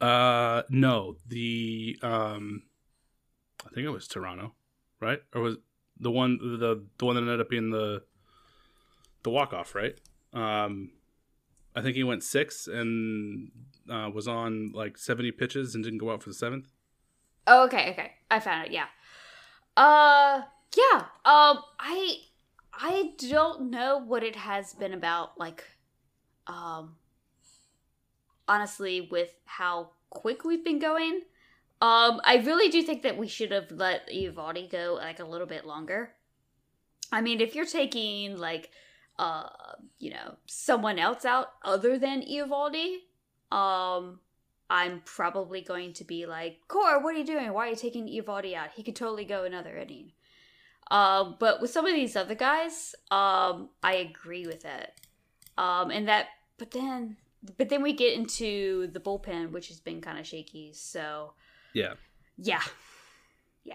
Uh 0.00 0.62
no. 0.70 1.16
The 1.26 1.98
um 2.00 2.62
I 3.66 3.70
think 3.70 3.84
it 3.84 3.90
was 3.90 4.06
Toronto, 4.06 4.54
right? 5.00 5.20
Or 5.34 5.42
was 5.42 5.56
the 5.98 6.12
one 6.12 6.38
the 6.38 6.86
the 6.96 7.04
one 7.04 7.16
that 7.16 7.22
ended 7.22 7.40
up 7.40 7.50
being 7.50 7.70
the 7.70 8.04
the 9.24 9.30
walk 9.30 9.52
off, 9.52 9.74
right? 9.74 9.98
Um, 10.32 10.92
I 11.74 11.82
think 11.82 11.96
he 11.96 12.04
went 12.04 12.22
six 12.22 12.68
and 12.68 13.50
uh, 13.90 14.10
was 14.14 14.28
on 14.28 14.70
like 14.72 14.96
seventy 14.96 15.32
pitches 15.32 15.74
and 15.74 15.82
didn't 15.82 15.98
go 15.98 16.12
out 16.12 16.22
for 16.22 16.30
the 16.30 16.34
seventh. 16.34 16.68
Oh, 17.48 17.64
okay, 17.64 17.90
okay, 17.92 18.12
I 18.30 18.40
found 18.40 18.66
it. 18.66 18.72
Yeah, 18.72 18.86
uh, 19.76 20.42
yeah. 20.76 20.98
Um, 21.24 21.62
I 21.80 22.16
I 22.72 23.12
don't 23.18 23.70
know 23.70 23.98
what 23.98 24.22
it 24.22 24.36
has 24.36 24.74
been 24.74 24.92
about. 24.92 25.38
Like, 25.38 25.64
um, 26.46 26.96
honestly, 28.46 29.08
with 29.10 29.34
how 29.46 29.90
quick 30.10 30.44
we've 30.44 30.64
been 30.64 30.78
going. 30.78 31.22
Um, 31.80 32.20
I 32.24 32.42
really 32.44 32.70
do 32.70 32.82
think 32.82 33.02
that 33.02 33.16
we 33.16 33.28
should 33.28 33.52
have 33.52 33.70
let 33.70 34.10
Eovaldi 34.10 34.68
go 34.68 34.98
like 35.00 35.20
a 35.20 35.24
little 35.24 35.46
bit 35.46 35.64
longer. 35.64 36.10
I 37.12 37.20
mean, 37.20 37.40
if 37.40 37.54
you're 37.54 37.66
taking 37.66 38.36
like 38.36 38.70
uh, 39.18 39.48
you 39.98 40.10
know, 40.10 40.36
someone 40.46 40.98
else 40.98 41.24
out 41.24 41.48
other 41.64 41.98
than 41.98 42.22
Eovaldi, 42.22 42.98
um, 43.50 44.20
I'm 44.70 45.02
probably 45.04 45.60
going 45.62 45.94
to 45.94 46.04
be 46.04 46.26
like, 46.26 46.60
Cora, 46.68 47.00
what 47.00 47.14
are 47.14 47.18
you 47.18 47.24
doing? 47.24 47.52
Why 47.52 47.66
are 47.66 47.70
you 47.70 47.76
taking 47.76 48.06
Eovaldi 48.06 48.54
out? 48.54 48.70
He 48.74 48.82
could 48.82 48.96
totally 48.96 49.24
go 49.24 49.44
another 49.44 49.76
inning. 49.76 50.12
Um, 50.90 51.36
but 51.38 51.60
with 51.60 51.70
some 51.70 51.86
of 51.86 51.94
these 51.94 52.16
other 52.16 52.34
guys, 52.34 52.94
um, 53.10 53.70
I 53.82 53.94
agree 53.94 54.46
with 54.46 54.64
it. 54.64 54.92
Um, 55.56 55.90
and 55.90 56.08
that, 56.08 56.26
but 56.58 56.70
then, 56.70 57.16
but 57.56 57.68
then 57.68 57.82
we 57.82 57.92
get 57.92 58.14
into 58.14 58.88
the 58.88 59.00
bullpen, 59.00 59.50
which 59.50 59.68
has 59.68 59.80
been 59.80 60.00
kind 60.00 60.18
of 60.18 60.26
shaky. 60.26 60.72
So, 60.74 61.32
yeah. 61.74 61.94
Yeah. 62.36 62.62
Yeah. 63.64 63.74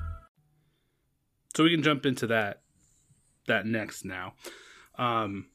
So 1.55 1.63
we 1.63 1.71
can 1.71 1.83
jump 1.83 2.05
into 2.05 2.27
that 2.27 2.61
that 3.47 3.65
next 3.65 4.05
now. 4.05 4.33
Um, 4.97 5.47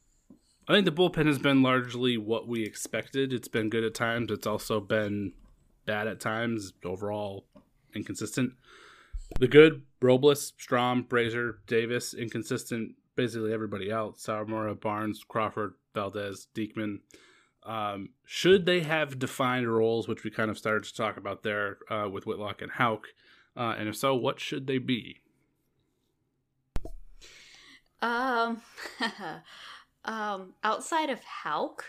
I 0.67 0.73
think 0.73 0.85
the 0.85 0.91
bullpen 0.91 1.25
has 1.25 1.39
been 1.39 1.63
largely 1.63 2.17
what 2.17 2.47
we 2.47 2.63
expected. 2.63 3.33
It's 3.33 3.47
been 3.47 3.69
good 3.69 3.83
at 3.83 3.93
times. 3.93 4.31
It's 4.31 4.45
also 4.45 4.79
been 4.79 5.33
bad 5.85 6.07
at 6.07 6.19
times. 6.19 6.73
Overall, 6.83 7.45
inconsistent. 7.95 8.53
The 9.39 9.47
good: 9.47 9.83
Robles, 10.01 10.53
Strahm, 10.59 11.07
Brasier, 11.07 11.55
Davis. 11.65 12.13
Inconsistent. 12.13 12.95
Basically 13.15 13.53
everybody 13.53 13.89
else: 13.89 14.23
Sawamura, 14.25 14.79
Barnes, 14.79 15.23
Crawford, 15.27 15.73
Valdez, 15.95 16.47
Diekman. 16.53 16.99
Um, 17.63 18.09
should 18.23 18.65
they 18.65 18.81
have 18.81 19.19
defined 19.19 19.67
roles, 19.67 20.07
which 20.07 20.23
we 20.23 20.29
kind 20.29 20.49
of 20.51 20.57
started 20.57 20.83
to 20.83 20.95
talk 20.95 21.17
about 21.17 21.43
there 21.43 21.79
uh, 21.89 22.07
with 22.09 22.25
Whitlock 22.25 22.61
and 22.61 22.71
Houck? 22.71 23.07
Uh, 23.57 23.75
and 23.77 23.89
if 23.89 23.97
so, 23.97 24.15
what 24.15 24.39
should 24.39 24.67
they 24.67 24.77
be? 24.77 25.21
Um, 28.01 28.61
um, 30.05 30.53
outside 30.63 31.09
of 31.09 31.23
Houck, 31.23 31.85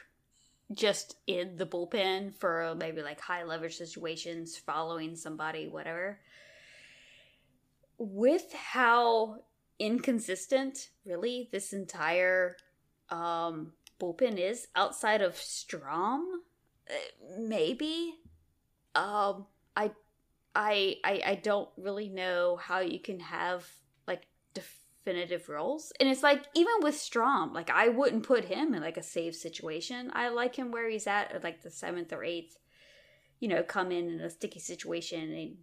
just 0.72 1.16
in 1.26 1.56
the 1.56 1.66
bullpen 1.66 2.34
for 2.34 2.74
maybe 2.78 3.02
like 3.02 3.20
high 3.20 3.44
leverage 3.44 3.76
situations, 3.76 4.56
following 4.56 5.16
somebody, 5.16 5.66
whatever. 5.68 6.20
With 7.98 8.52
how 8.52 9.38
inconsistent, 9.78 10.90
really, 11.04 11.48
this 11.52 11.72
entire 11.72 12.56
um, 13.10 13.72
bullpen 14.00 14.38
is 14.38 14.68
outside 14.76 15.22
of 15.22 15.34
Strahm, 15.34 16.20
uh, 16.90 16.94
maybe. 17.38 18.14
Um, 18.94 19.46
I, 19.76 19.92
I, 20.54 20.96
I, 21.04 21.22
I 21.26 21.34
don't 21.36 21.68
really 21.76 22.08
know 22.08 22.56
how 22.56 22.80
you 22.80 23.00
can 23.00 23.20
have 23.20 23.66
definitive 25.08 25.48
roles, 25.48 25.92
and 25.98 26.08
it's 26.08 26.22
like 26.22 26.44
even 26.54 26.74
with 26.82 26.94
Strahm, 26.94 27.54
like 27.54 27.70
I 27.70 27.88
wouldn't 27.88 28.26
put 28.26 28.44
him 28.44 28.74
in 28.74 28.82
like 28.82 28.96
a 28.96 29.02
safe 29.02 29.34
situation. 29.34 30.10
I 30.12 30.28
like 30.28 30.56
him 30.56 30.70
where 30.70 30.88
he's 30.88 31.06
at, 31.06 31.42
like 31.42 31.62
the 31.62 31.70
seventh 31.70 32.12
or 32.12 32.22
eighth. 32.22 32.58
You 33.40 33.48
know, 33.48 33.62
come 33.62 33.90
in 33.92 34.08
in 34.08 34.20
a 34.20 34.30
sticky 34.30 34.60
situation 34.60 35.32
and 35.32 35.56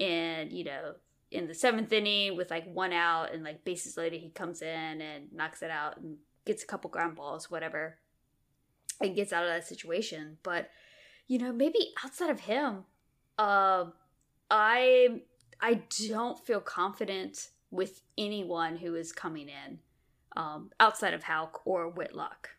and 0.00 0.52
you 0.52 0.64
know 0.64 0.94
in 1.30 1.48
the 1.48 1.54
seventh 1.54 1.92
inning 1.92 2.36
with 2.36 2.50
like 2.50 2.72
one 2.72 2.92
out 2.92 3.32
and 3.32 3.42
like 3.42 3.64
bases 3.64 3.96
loaded, 3.96 4.20
he 4.20 4.30
comes 4.30 4.62
in 4.62 5.00
and 5.00 5.32
knocks 5.32 5.62
it 5.62 5.70
out 5.70 5.98
and 5.98 6.18
gets 6.44 6.62
a 6.62 6.66
couple 6.66 6.90
ground 6.90 7.16
balls, 7.16 7.50
whatever, 7.50 7.98
and 9.00 9.16
gets 9.16 9.32
out 9.32 9.44
of 9.44 9.50
that 9.50 9.66
situation. 9.66 10.38
But 10.42 10.70
you 11.26 11.38
know, 11.38 11.52
maybe 11.52 11.92
outside 12.04 12.30
of 12.30 12.40
him, 12.40 12.84
uh, 13.38 13.86
I 14.50 15.22
I 15.60 15.82
don't 16.08 16.38
feel 16.46 16.60
confident 16.60 17.48
with 17.74 18.02
anyone 18.16 18.76
who 18.76 18.94
is 18.94 19.12
coming 19.12 19.48
in 19.48 19.78
um, 20.36 20.70
outside 20.78 21.12
of 21.12 21.24
Houck 21.24 21.66
or 21.66 21.88
Whitlock. 21.88 22.50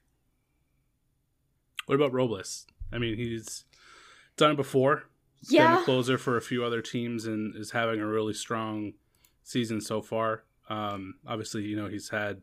What 1.86 1.96
about 1.96 2.14
Robles? 2.14 2.66
I 2.92 2.98
mean, 2.98 3.16
he's 3.18 3.64
done 4.38 4.52
it 4.52 4.58
before. 4.58 5.04
He's 5.40 5.54
Yeah. 5.54 5.74
been 5.74 5.82
a 5.82 5.86
closer 5.86 6.18
for 6.18 6.36
a 6.38 6.42
few 6.42 6.64
other 6.64 6.82
teams 6.82 7.26
and 7.26 7.56
is 7.56 7.72
having 7.72 8.00
a 8.02 8.06
really 8.08 8.34
strong 8.34 8.94
season 9.44 9.80
so 9.82 10.02
far. 10.02 10.44
Um, 10.68 11.16
obviously, 11.28 11.64
you 11.64 11.76
know 11.76 11.88
he's 11.88 12.10
had 12.10 12.42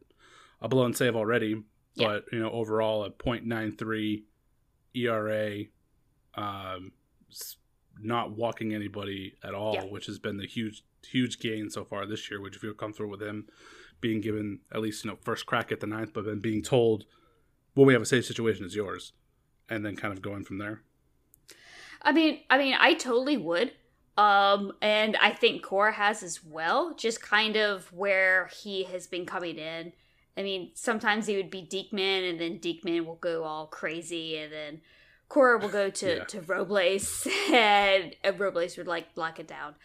a 0.61 0.69
blown 0.69 0.95
save 0.95 1.17
already, 1.17 1.63
Yeah. 1.95 2.07
but 2.09 2.25
you 2.33 2.39
know 2.39 2.51
overall 2.51 3.05
a 3.05 3.11
.93 3.11 4.25
ERA, 4.95 5.65
um, 6.35 6.93
not 8.01 8.33
walking 8.33 8.75
anybody 8.75 9.35
at 9.43 9.55
all, 9.55 9.75
Yeah. 9.75 9.85
which 9.85 10.07
has 10.07 10.19
been 10.19 10.37
the 10.37 10.47
huge 10.47 10.83
huge 11.07 11.39
gain 11.41 11.69
so 11.69 11.85
far 11.85 12.07
this 12.07 12.31
year. 12.31 12.41
Would 12.41 12.55
you 12.55 12.61
feel 12.61 12.75
comfortable 12.75 13.11
with 13.11 13.23
him 13.23 13.49
being 14.01 14.21
given 14.21 14.61
at 14.73 14.81
least 14.81 15.05
you 15.05 15.11
know 15.11 15.17
first 15.23 15.47
crack 15.47 15.73
at 15.73 15.81
the 15.81 15.87
ninth, 15.87 16.13
but 16.13 16.25
then 16.25 16.39
being 16.39 16.63
told 16.63 17.05
when 17.75 17.87
we 17.87 17.93
have 17.93 18.03
a 18.03 18.07
safe 18.07 18.25
situation 18.25 18.65
is 18.65 18.75
yours, 18.77 19.13
and 19.69 19.85
then 19.85 19.97
kind 19.97 20.13
of 20.13 20.23
going 20.23 20.45
from 20.45 20.59
there? 20.59 20.83
I 22.03 22.13
mean, 22.13 22.41
I 22.51 22.59
mean, 22.59 22.75
I 22.79 22.95
totally 22.95 23.37
would. 23.37 23.73
Um, 24.19 24.73
and 24.83 25.17
I 25.17 25.31
think 25.33 25.63
Cora 25.63 25.93
has 25.93 26.23
as 26.23 26.45
well, 26.45 26.95
just 26.95 27.23
kind 27.23 27.57
of 27.57 27.91
where 27.93 28.51
he 28.63 28.85
has 28.85 29.07
been 29.07 29.25
coming 29.25 29.57
in. 29.57 29.93
I 30.37 30.43
mean, 30.43 30.73
sometimes 30.75 31.27
he 31.27 31.37
would 31.37 31.51
be 31.51 31.63
Diekman, 31.63 32.29
and 32.29 32.39
then 32.41 32.59
Diekman 32.59 33.07
will 33.07 33.17
go 33.17 33.45
all 33.45 33.67
crazy, 33.67 34.37
and 34.37 34.53
then 34.53 34.81
Cora 35.33 35.57
will 35.57 35.71
go 35.71 35.89
to, 35.89 36.17
Yeah. 36.17 36.25
to 36.25 36.43
Robles, 36.43 37.27
and 37.51 38.15
uh, 38.23 38.33
Robles 38.35 38.77
would 38.77 38.87
like 38.87 39.15
block 39.15 39.41
it 39.41 39.49
down. 39.49 39.77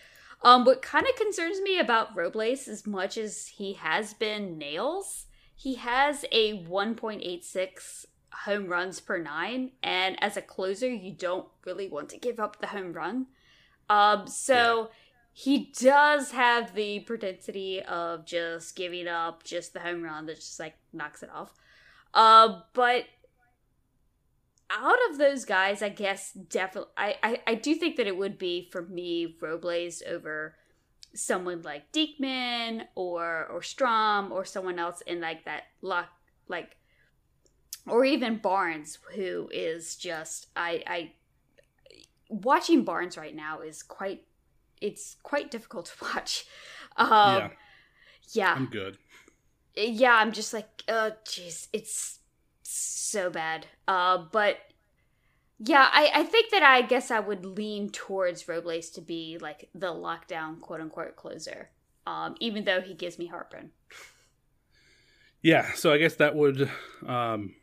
Um, 0.41 0.65
what 0.65 0.81
kind 0.81 1.07
of 1.07 1.15
concerns 1.15 1.61
me 1.61 1.79
about 1.79 2.13
Robles, 2.17 2.67
as 2.67 2.85
much 2.85 3.17
as 3.17 3.47
he 3.47 3.73
has 3.73 4.13
been 4.13 4.57
nails, 4.57 5.27
he 5.55 5.75
has 5.75 6.25
a 6.33 6.65
1.86 6.65 8.05
home 8.43 8.67
runs 8.67 8.99
per 8.99 9.17
nine, 9.17 9.71
and 9.81 10.21
as 10.21 10.35
a 10.35 10.41
closer, 10.41 10.89
you 10.89 11.13
don't 11.13 11.47
really 11.65 11.87
want 11.87 12.09
to 12.09 12.17
give 12.17 12.41
up 12.41 12.59
the 12.59 12.67
home 12.67 12.91
run. 12.91 13.27
Um, 13.89 14.27
so 14.27 14.89
he 15.31 15.71
does 15.79 16.31
have 16.31 16.75
the 16.75 16.99
propensity 16.99 17.81
of 17.81 18.25
just 18.25 18.75
giving 18.75 19.07
up 19.07 19.43
just 19.43 19.71
the 19.71 19.79
home 19.79 20.03
run 20.03 20.25
that 20.25 20.35
just 20.35 20.59
like 20.59 20.75
knocks 20.91 21.23
it 21.23 21.29
off. 21.33 21.53
Uh, 22.13 22.61
but 22.73 23.05
out 24.70 24.97
of 25.09 25.18
those 25.18 25.45
guys, 25.45 25.82
I 25.82 25.89
guess 25.89 26.34
definitely, 26.34 26.91
I, 26.97 27.15
I, 27.24 27.41
I 27.47 27.55
do 27.55 27.76
think 27.76 27.95
that 27.97 28.07
it 28.07 28.18
would 28.18 28.38
be 28.38 28.70
for 28.72 28.82
me 28.82 29.38
Robles 29.41 30.03
over 30.07 30.55
someone 31.13 31.61
like 31.63 31.91
Diekman 31.91 32.84
or 32.95 33.47
or 33.47 33.61
Strahm 33.61 34.32
or 34.32 34.45
someone 34.45 34.78
else 34.78 35.01
in 35.01 35.20
like 35.22 35.45
that 35.45 35.63
lock 35.82 36.09
like 36.47 36.78
or 37.88 38.05
even 38.05 38.38
Barnes 38.38 38.99
who 39.15 39.49
is 39.51 39.95
just 39.95 40.47
I 40.55 40.84
I 40.86 41.11
watching 42.30 42.84
Barnes 42.84 43.18
right 43.18 43.36
now 43.36 43.61
is 43.61 43.82
quite 43.82 44.26
it's 44.80 45.15
quite 45.24 45.49
difficult 45.49 45.86
to 45.86 45.93
watch. 46.13 46.45
Um 46.97 47.38
yeah, 47.38 47.49
yeah. 48.34 48.53
I'm 48.53 48.65
good. 48.68 48.97
Yeah, 49.76 50.13
I'm 50.15 50.32
just 50.32 50.53
like, 50.53 50.84
oh 50.88 51.11
jeez, 51.26 51.68
it's 51.74 52.16
so 52.70 53.30
bad. 53.30 53.68
Uh 53.88 54.26
but 54.32 54.57
yeah, 55.59 55.89
I, 55.91 56.11
I 56.13 56.24
think 56.24 56.51
that 56.51 56.61
I 56.61 56.84
guess 56.84 57.09
I 57.09 57.20
would 57.20 57.43
lean 57.43 57.89
towards 57.89 58.47
Robles 58.47 58.89
to 58.91 59.01
be 59.01 59.39
like 59.41 59.70
the 59.74 59.88
lockdown 59.88 60.59
quote 60.61 60.82
unquote 60.82 61.15
closer. 61.15 61.70
Um, 62.05 62.36
even 62.39 62.63
though 62.63 62.80
he 62.80 62.93
gives 62.93 63.20
me 63.20 63.26
heartburn. 63.26 63.72
Yeah, 65.41 65.74
so 65.74 65.91
I 65.91 65.97
guess 65.97 66.15
that 66.15 66.36
would, 66.36 66.70
um, 67.05 67.55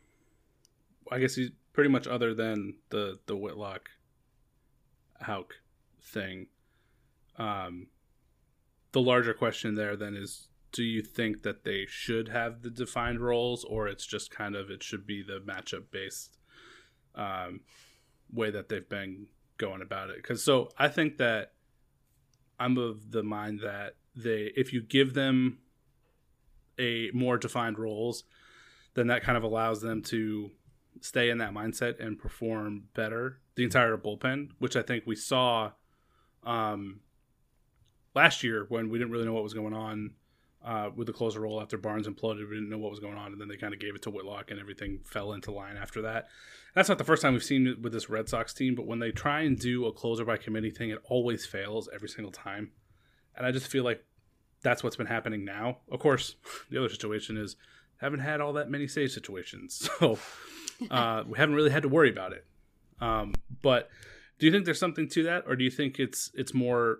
I 1.11 1.19
guess 1.19 1.35
he's 1.35 1.49
pretty 1.73 1.89
much 1.89 2.07
other 2.07 2.33
than 2.33 2.75
the 2.89 3.19
the 3.25 3.35
Whitlock, 3.35 3.89
Houck 5.19 5.55
thing. 6.01 6.47
Um, 7.37 7.87
the 8.91 9.01
larger 9.01 9.33
question 9.33 9.75
there 9.75 9.95
then 9.95 10.15
is, 10.15 10.47
do 10.75 10.83
you 10.83 11.01
think 11.01 11.43
that 11.43 11.63
they 11.63 11.85
should 11.87 12.27
have 12.27 12.61
the 12.61 12.69
defined 12.69 13.21
roles, 13.21 13.63
or 13.63 13.87
it's 13.87 14.05
just 14.05 14.29
kind 14.29 14.57
of 14.57 14.69
it 14.69 14.83
should 14.83 15.07
be 15.07 15.23
the 15.23 15.39
matchup 15.39 15.83
based 15.89 16.37
um, 17.15 17.61
way 18.33 18.51
that 18.51 18.67
they've 18.67 18.89
been 18.89 19.27
going 19.57 19.81
about 19.81 20.09
it? 20.09 20.17
Because 20.17 20.43
so 20.43 20.69
I 20.77 20.89
think 20.89 21.15
that 21.17 21.53
I'm 22.59 22.77
of 22.77 23.11
the 23.11 23.23
mind 23.23 23.61
that 23.63 23.95
they, 24.17 24.51
if 24.57 24.73
you 24.73 24.81
give 24.81 25.13
them 25.13 25.59
a 26.77 27.09
more 27.13 27.37
defined 27.37 27.79
roles, 27.79 28.25
then 28.95 29.07
that 29.07 29.23
kind 29.23 29.37
of 29.37 29.43
allows 29.43 29.79
them 29.79 30.01
to 30.01 30.51
stay 30.99 31.29
in 31.29 31.37
that 31.37 31.53
mindset 31.53 32.05
and 32.05 32.19
perform 32.19 32.83
better 32.93 33.39
the 33.55 33.63
entire 33.63 33.95
bullpen, 33.95 34.49
which 34.59 34.75
I 34.75 34.81
think 34.81 35.05
we 35.07 35.15
saw 35.15 35.71
um, 36.43 36.99
last 38.13 38.43
year 38.43 38.65
when 38.67 38.89
we 38.89 38.97
didn't 38.97 39.13
really 39.13 39.25
know 39.25 39.33
what 39.33 39.43
was 39.43 39.53
going 39.53 39.73
on 39.73 40.11
uh, 40.65 40.89
with 40.95 41.07
the 41.07 41.13
closer 41.13 41.41
role 41.41 41.61
after 41.61 41.77
Barnes 41.77 42.07
imploded. 42.07 42.49
We 42.49 42.55
didn't 42.55 42.69
know 42.69 42.77
what 42.77 42.89
was 42.89 42.99
going 42.99 43.17
on, 43.17 43.31
and 43.31 43.39
then 43.39 43.47
they 43.47 43.55
kind 43.55 43.73
of 43.73 43.79
gave 43.79 43.95
it 43.95 44.01
to 44.03 44.09
Whitlock, 44.09 44.49
and 44.49 44.59
everything 44.59 44.99
fell 45.05 45.33
into 45.33 45.51
line 45.51 45.77
after 45.77 46.01
that. 46.01 46.27
That's 46.73 46.89
not 46.89 46.97
the 46.97 47.03
first 47.03 47.21
time 47.21 47.33
we've 47.33 47.43
seen 47.43 47.67
it 47.67 47.81
with 47.81 47.93
this 47.93 48.09
Red 48.09 48.27
Sox 48.27 48.53
team, 48.53 48.73
but 48.73 48.87
when 48.87 48.99
they 48.99 49.11
try 49.11 49.41
and 49.41 49.57
do 49.57 49.85
a 49.85 49.93
closer 49.93 50.25
by 50.25 50.37
committee 50.37 50.71
thing, 50.71 50.89
it 50.89 50.99
always 51.05 51.45
fails 51.45 51.87
every 51.93 52.09
single 52.09 52.31
time. 52.31 52.71
And 53.37 53.45
I 53.45 53.51
just 53.51 53.67
feel 53.67 53.83
like 53.83 54.03
that's 54.61 54.83
what's 54.83 54.95
been 54.95 55.05
happening 55.05 55.45
now. 55.45 55.77
Of 55.91 55.99
course, 55.99 56.35
the 56.71 56.79
other 56.79 56.89
situation 56.89 57.37
is 57.37 57.55
haven't 57.97 58.19
had 58.19 58.41
all 58.41 58.53
that 58.53 58.69
many 58.69 58.87
save 58.87 59.11
situations, 59.11 59.89
so 59.99 60.17
uh, 60.89 61.23
we 61.27 61.37
haven't 61.37 61.55
really 61.55 61.71
had 61.71 61.83
to 61.83 61.89
worry 61.89 62.09
about 62.09 62.33
it. 62.33 62.43
Um, 62.99 63.35
but 63.61 63.89
do 64.39 64.47
you 64.47 64.51
think 64.51 64.65
there's 64.65 64.79
something 64.79 65.07
to 65.09 65.23
that, 65.23 65.43
or 65.47 65.55
do 65.55 65.63
you 65.63 65.71
think 65.71 65.99
it's 65.99 66.31
it's 66.33 66.55
more 66.55 66.99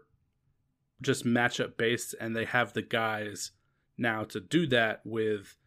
just 1.02 1.26
matchup 1.26 1.78
based, 1.78 2.16
and 2.20 2.36
they 2.36 2.46
have 2.46 2.74
the 2.74 2.82
guys 2.82 3.52
now 3.98 4.24
to 4.26 4.40
do 4.40 4.68
that 4.68 5.02
with 5.04 5.58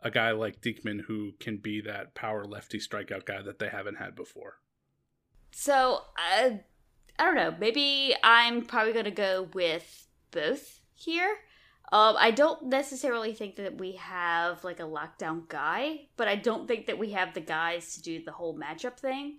a 0.00 0.10
guy 0.10 0.30
like 0.30 0.60
Diekman 0.60 1.02
who 1.02 1.32
can 1.40 1.56
be 1.56 1.80
that 1.82 2.14
power 2.14 2.44
lefty 2.44 2.78
strikeout 2.78 3.24
guy 3.24 3.42
that 3.42 3.58
they 3.58 3.68
haven't 3.68 3.96
had 3.96 4.14
before. 4.14 4.60
So, 5.50 6.02
uh, 6.16 6.50
I 7.18 7.24
don't 7.24 7.34
know. 7.34 7.54
Maybe 7.58 8.14
I'm 8.22 8.64
probably 8.64 8.92
going 8.92 9.06
to 9.06 9.10
go 9.10 9.48
with 9.52 10.06
both 10.30 10.80
here. 10.94 11.38
Um, 11.90 12.16
I 12.18 12.30
don't 12.30 12.66
necessarily 12.66 13.32
think 13.32 13.56
that 13.56 13.78
we 13.78 13.92
have 13.92 14.62
like 14.62 14.78
a 14.78 14.84
lockdown 14.84 15.48
guy, 15.48 16.08
but 16.16 16.28
I 16.28 16.36
don't 16.36 16.68
think 16.68 16.86
that 16.86 16.98
we 16.98 17.12
have 17.12 17.32
the 17.32 17.40
guys 17.40 17.94
to 17.94 18.02
do 18.02 18.22
the 18.22 18.32
whole 18.32 18.56
matchup 18.56 18.98
thing. 18.98 19.38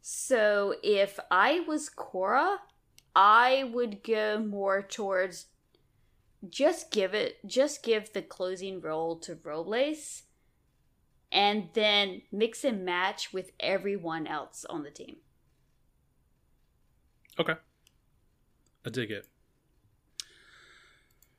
So 0.00 0.74
if 0.82 1.18
I 1.30 1.60
was 1.60 1.88
Cora, 1.88 2.58
I 3.16 3.64
would 3.72 4.04
go 4.04 4.38
more 4.38 4.82
towards 4.82 5.46
just 6.46 6.90
give 6.90 7.14
it, 7.14 7.38
just 7.46 7.82
give 7.82 8.12
the 8.12 8.20
closing 8.20 8.78
role 8.78 9.16
to 9.20 9.38
Robles, 9.42 10.24
and 11.32 11.70
then 11.72 12.20
mix 12.30 12.62
and 12.62 12.84
match 12.84 13.32
with 13.32 13.52
everyone 13.58 14.26
else 14.26 14.66
on 14.68 14.82
the 14.82 14.90
team. 14.90 15.16
Okay. 17.40 17.54
I 18.84 18.90
dig 18.90 19.10
it. 19.10 19.26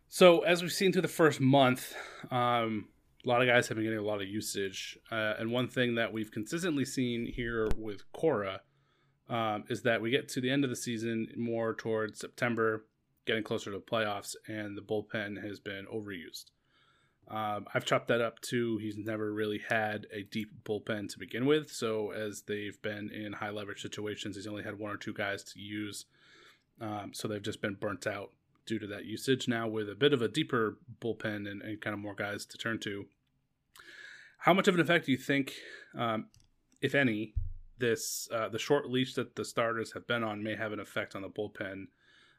So, 0.09 0.39
as 0.39 0.63
we've 0.63 0.71
seen 0.71 0.91
through 0.91 1.03
the 1.03 1.07
first 1.07 1.39
month, 1.39 1.93
um, 2.31 2.87
a 3.23 3.29
lot 3.29 3.41
of 3.41 3.47
guys 3.47 3.67
have 3.67 3.77
been 3.77 3.85
getting 3.85 3.99
a 3.99 4.03
lot 4.03 4.19
of 4.19 4.27
usage. 4.27 4.97
Uh, 5.11 5.33
and 5.37 5.51
one 5.51 5.67
thing 5.67 5.93
that 5.95 6.11
we've 6.11 6.31
consistently 6.31 6.85
seen 6.85 7.31
here 7.31 7.69
with 7.77 8.11
Cora 8.13 8.61
um, 9.29 9.65
is 9.69 9.81
that 9.83 10.01
we 10.01 10.09
get 10.09 10.29
to 10.29 10.41
the 10.41 10.49
end 10.49 10.63
of 10.63 10.69
the 10.69 10.75
season 10.75 11.27
more 11.35 11.73
towards 11.73 12.19
September, 12.19 12.85
getting 13.25 13.43
closer 13.43 13.71
to 13.71 13.79
playoffs, 13.79 14.35
and 14.47 14.77
the 14.77 14.81
bullpen 14.81 15.43
has 15.43 15.59
been 15.59 15.85
overused. 15.93 16.45
Um, 17.29 17.65
I've 17.73 17.83
chopped 17.83 18.07
that 18.07 18.21
up 18.21 18.39
too. 18.39 18.77
He's 18.77 18.97
never 18.97 19.33
really 19.33 19.59
had 19.67 20.07
a 20.13 20.23
deep 20.23 20.63
bullpen 20.63 21.09
to 21.09 21.19
begin 21.19 21.45
with. 21.45 21.69
So, 21.69 22.11
as 22.11 22.43
they've 22.43 22.81
been 22.81 23.09
in 23.09 23.33
high 23.33 23.49
leverage 23.49 23.81
situations, 23.81 24.37
he's 24.37 24.47
only 24.47 24.63
had 24.63 24.79
one 24.79 24.91
or 24.91 24.97
two 24.97 25.13
guys 25.13 25.43
to 25.43 25.59
use. 25.59 26.05
Um, 26.79 27.11
so, 27.13 27.27
they've 27.27 27.41
just 27.41 27.61
been 27.61 27.73
burnt 27.73 28.07
out 28.07 28.31
due 28.65 28.79
to 28.79 28.87
that 28.87 29.05
usage. 29.05 29.47
Now, 29.47 29.67
with 29.67 29.89
a 29.89 29.95
bit 29.95 30.13
of 30.13 30.21
a 30.21 30.29
deeper 30.29 30.77
bullpen 31.01 31.49
and, 31.49 31.61
and 31.61 31.81
kind 31.81 31.93
of 31.93 31.99
more 31.99 32.15
guys 32.15 32.45
to 32.45 32.57
turn 32.57 32.79
to, 32.79 33.07
how 34.39 34.53
much 34.53 34.69
of 34.69 34.75
an 34.75 34.81
effect 34.81 35.07
do 35.07 35.11
you 35.11 35.17
think, 35.17 35.53
um, 35.97 36.27
if 36.81 36.95
any, 36.95 37.33
this 37.79 38.27
uh, 38.31 38.49
the 38.49 38.59
short 38.59 38.89
leash 38.89 39.13
that 39.15 39.35
the 39.35 39.45
starters 39.45 39.91
have 39.93 40.07
been 40.07 40.23
on 40.23 40.43
may 40.43 40.55
have 40.55 40.71
an 40.71 40.79
effect 40.79 41.15
on 41.15 41.21
the 41.21 41.29
bullpen 41.29 41.87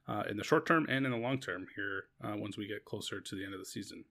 uh, 0.08 0.24
in 0.28 0.36
the 0.36 0.44
short 0.44 0.66
term 0.66 0.86
and 0.88 1.04
in 1.04 1.12
the 1.12 1.18
long 1.18 1.38
term 1.38 1.66
here 1.76 2.04
uh, 2.22 2.36
once 2.36 2.56
we 2.56 2.66
get 2.66 2.84
closer 2.84 3.20
to 3.20 3.34
the 3.34 3.44
end 3.44 3.54
of 3.54 3.60
the 3.60 3.66
season? 3.66 4.04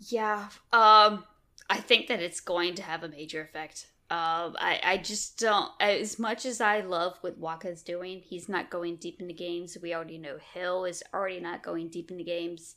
Yeah, 0.00 0.48
um, 0.72 1.24
I 1.68 1.78
think 1.78 2.06
that 2.08 2.20
it's 2.20 2.40
going 2.40 2.74
to 2.76 2.82
have 2.82 3.02
a 3.02 3.08
major 3.08 3.40
effect. 3.42 3.88
Um, 4.10 4.56
I, 4.58 4.80
I 4.82 4.96
just 4.96 5.38
don't. 5.38 5.70
As 5.80 6.18
much 6.18 6.46
as 6.46 6.60
I 6.62 6.80
love 6.80 7.18
what 7.20 7.36
Wacha's 7.36 7.82
doing, 7.82 8.22
he's 8.24 8.48
not 8.48 8.70
going 8.70 8.96
deep 8.96 9.20
into 9.20 9.34
games. 9.34 9.76
We 9.82 9.94
already 9.94 10.16
know 10.16 10.38
Hill 10.54 10.86
is 10.86 11.02
already 11.12 11.40
not 11.40 11.62
going 11.62 11.88
deep 11.88 12.10
into 12.10 12.24
games. 12.24 12.76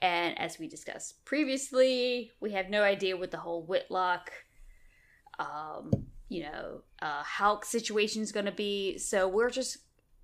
And 0.00 0.38
as 0.38 0.58
we 0.58 0.68
discussed 0.68 1.24
previously, 1.24 2.32
we 2.40 2.52
have 2.52 2.70
no 2.70 2.82
idea 2.82 3.16
what 3.16 3.30
the 3.30 3.36
whole 3.36 3.62
Whitlock, 3.62 4.32
um, 5.38 5.90
you 6.28 6.42
know, 6.44 6.82
uh, 7.00 7.22
Houck 7.22 7.64
situation 7.64 8.22
is 8.22 8.32
going 8.32 8.46
to 8.46 8.52
be. 8.52 8.98
So 8.98 9.28
we're 9.28 9.50
just 9.50 9.78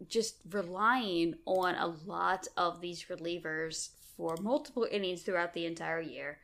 just 0.06 0.36
relying 0.50 1.34
on 1.44 1.74
a 1.74 1.86
lot 2.06 2.46
of 2.56 2.80
these 2.80 3.06
relievers 3.06 3.90
for 4.16 4.36
multiple 4.40 4.86
innings 4.90 5.22
throughout 5.22 5.54
the 5.54 5.66
entire 5.66 6.00
year. 6.00 6.38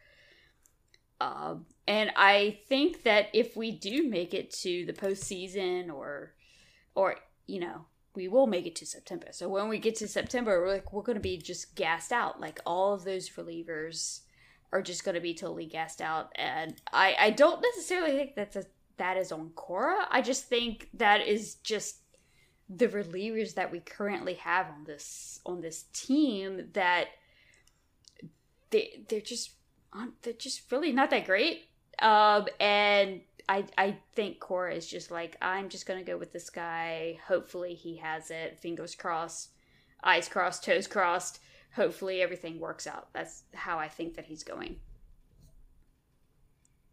Um, 1.21 1.67
and 1.87 2.11
I 2.17 2.59
think 2.69 3.05
that 3.05 3.29
if 3.33 3.57
we 3.57 3.71
do 3.71 4.09
make 4.09 4.35
it 4.35 4.51
to 4.63 4.85
the 4.85 4.93
postseason, 4.93 5.93
or, 5.93 6.35
or 6.95 7.17
you 7.47 7.61
know, 7.61 7.87
we 8.15 8.29
will 8.29 8.47
make 8.47 8.67
it 8.67 8.77
to 8.77 8.87
September. 8.87 9.29
So 9.31 9.49
when 9.49 9.69
we 9.69 9.79
get 9.79 9.97
to 9.97 10.09
September, 10.09 10.61
we're 10.61 10.73
like 10.73 10.93
we're 10.93 11.03
going 11.03 11.17
to 11.17 11.21
be 11.21 11.37
just 11.37 11.75
gassed 11.75 12.13
out. 12.13 12.41
Like 12.41 12.61
all 12.67 12.95
of 12.95 13.05
those 13.05 13.31
relievers 13.31 14.21
are 14.75 14.83
just 14.83 15.05
going 15.05 15.15
to 15.15 15.21
be 15.21 15.33
totally 15.33 15.67
gassed 15.67 16.03
out. 16.03 16.33
And 16.35 16.75
I 16.93 17.15
I 17.19 17.31
don't 17.31 17.63
necessarily 17.63 18.13
think 18.13 18.35
that's 18.35 18.57
a 18.57 18.65
that 18.99 19.17
is 19.17 19.33
on 19.33 19.51
Cora. 19.55 20.07
I 20.11 20.21
just 20.21 20.47
think 20.47 20.89
that 20.95 21.27
is 21.27 21.55
just 21.57 21.99
the 22.69 22.89
relievers 22.89 23.55
that 23.55 23.71
we 23.71 23.81
currently 23.81 24.35
have 24.35 24.67
on 24.67 24.85
this 24.85 25.41
on 25.47 25.61
this 25.61 25.85
team 25.93 26.69
that 26.73 27.07
they 28.71 29.05
they're 29.09 29.21
just 29.21 29.53
they're 30.23 30.33
just 30.33 30.71
really 30.71 30.93
not 30.93 31.11
that 31.11 31.25
great. 31.25 31.69
Um, 32.01 32.49
and 32.59 33.21
I 33.49 33.65
I 33.79 33.99
think 34.15 34.41
Cora 34.41 34.75
is 34.75 34.89
just 34.89 35.13
like 35.13 35.37
I'm 35.41 35.69
just 35.69 35.87
gonna 35.87 36.03
go 36.03 36.19
with 36.19 36.33
this 36.33 36.51
guy. 36.51 37.21
Hopefully 37.29 37.75
he 37.75 37.99
has 37.99 38.33
it. 38.33 38.59
Fingers 38.59 38.97
crossed, 38.97 39.51
eyes 40.03 40.29
crossed, 40.29 40.65
toes 40.65 40.89
crossed. 40.89 41.39
Hopefully 41.75 42.23
everything 42.23 42.61
works 42.61 42.87
out. 42.87 43.09
That's 43.13 43.45
how 43.53 43.79
I 43.79 43.89
think 43.89 44.15
that 44.15 44.27
he's 44.27 44.45
going. 44.45 44.77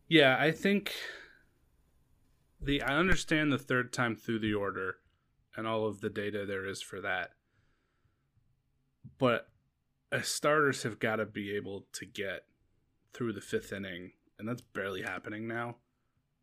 Yeah, 0.08 0.38
I 0.40 0.52
think 0.52 0.94
the 2.60 2.82
I 2.82 2.98
understand 2.98 3.52
the 3.52 3.58
third 3.58 3.94
time 3.94 4.16
through 4.16 4.40
the 4.40 4.54
order 4.54 4.98
and 5.56 5.68
all 5.68 5.86
of 5.86 6.02
the 6.02 6.10
data 6.10 6.46
there 6.46 6.66
is 6.66 6.82
for 6.82 7.00
that. 7.02 7.32
But 9.18 9.50
starters 10.22 10.84
have 10.84 11.00
got 11.00 11.18
to 11.18 11.26
be 11.26 11.56
able 11.56 11.86
to 11.94 12.06
get 12.06 12.46
through 13.14 13.34
the 13.34 13.42
fifth 13.42 13.72
inning, 13.72 14.12
and 14.40 14.48
that's 14.48 14.62
barely 14.62 15.02
happening 15.02 15.48
now. 15.48 15.78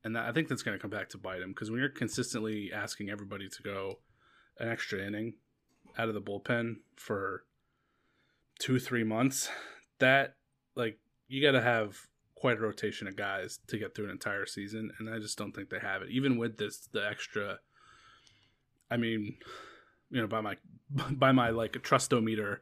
And 0.04 0.14
that, 0.14 0.26
I 0.26 0.32
think 0.32 0.48
that's 0.48 0.62
going 0.62 0.76
to 0.76 0.80
come 0.80 0.90
back 0.90 1.08
to 1.10 1.18
bite 1.18 1.42
him 1.42 1.50
because 1.50 1.70
when 1.70 1.80
you're 1.80 1.88
consistently 1.88 2.70
asking 2.72 3.10
everybody 3.10 3.48
to 3.48 3.62
go 3.62 3.98
an 4.58 4.68
extra 4.68 5.04
inning 5.04 5.34
out 5.98 6.08
of 6.08 6.14
the 6.14 6.20
bullpen 6.20 6.76
for 6.96 7.44
two, 8.58 8.78
three 8.78 9.04
months, 9.04 9.48
that 9.98 10.36
like 10.74 10.98
you 11.28 11.42
got 11.42 11.52
to 11.52 11.62
have 11.62 11.96
quite 12.34 12.58
a 12.58 12.60
rotation 12.60 13.08
of 13.08 13.16
guys 13.16 13.58
to 13.66 13.78
get 13.78 13.94
through 13.94 14.06
an 14.06 14.10
entire 14.10 14.46
season, 14.46 14.92
and 14.98 15.12
I 15.12 15.18
just 15.18 15.36
don't 15.36 15.52
think 15.52 15.70
they 15.70 15.80
have 15.80 16.02
it. 16.02 16.10
Even 16.10 16.38
with 16.38 16.56
this, 16.56 16.88
the 16.92 17.06
extra. 17.06 17.58
I 18.90 18.96
mean, 18.96 19.36
you 20.10 20.20
know, 20.20 20.26
by 20.26 20.40
my 20.40 20.56
by 21.10 21.32
my 21.32 21.50
like 21.50 21.72
trustometer, 21.72 22.58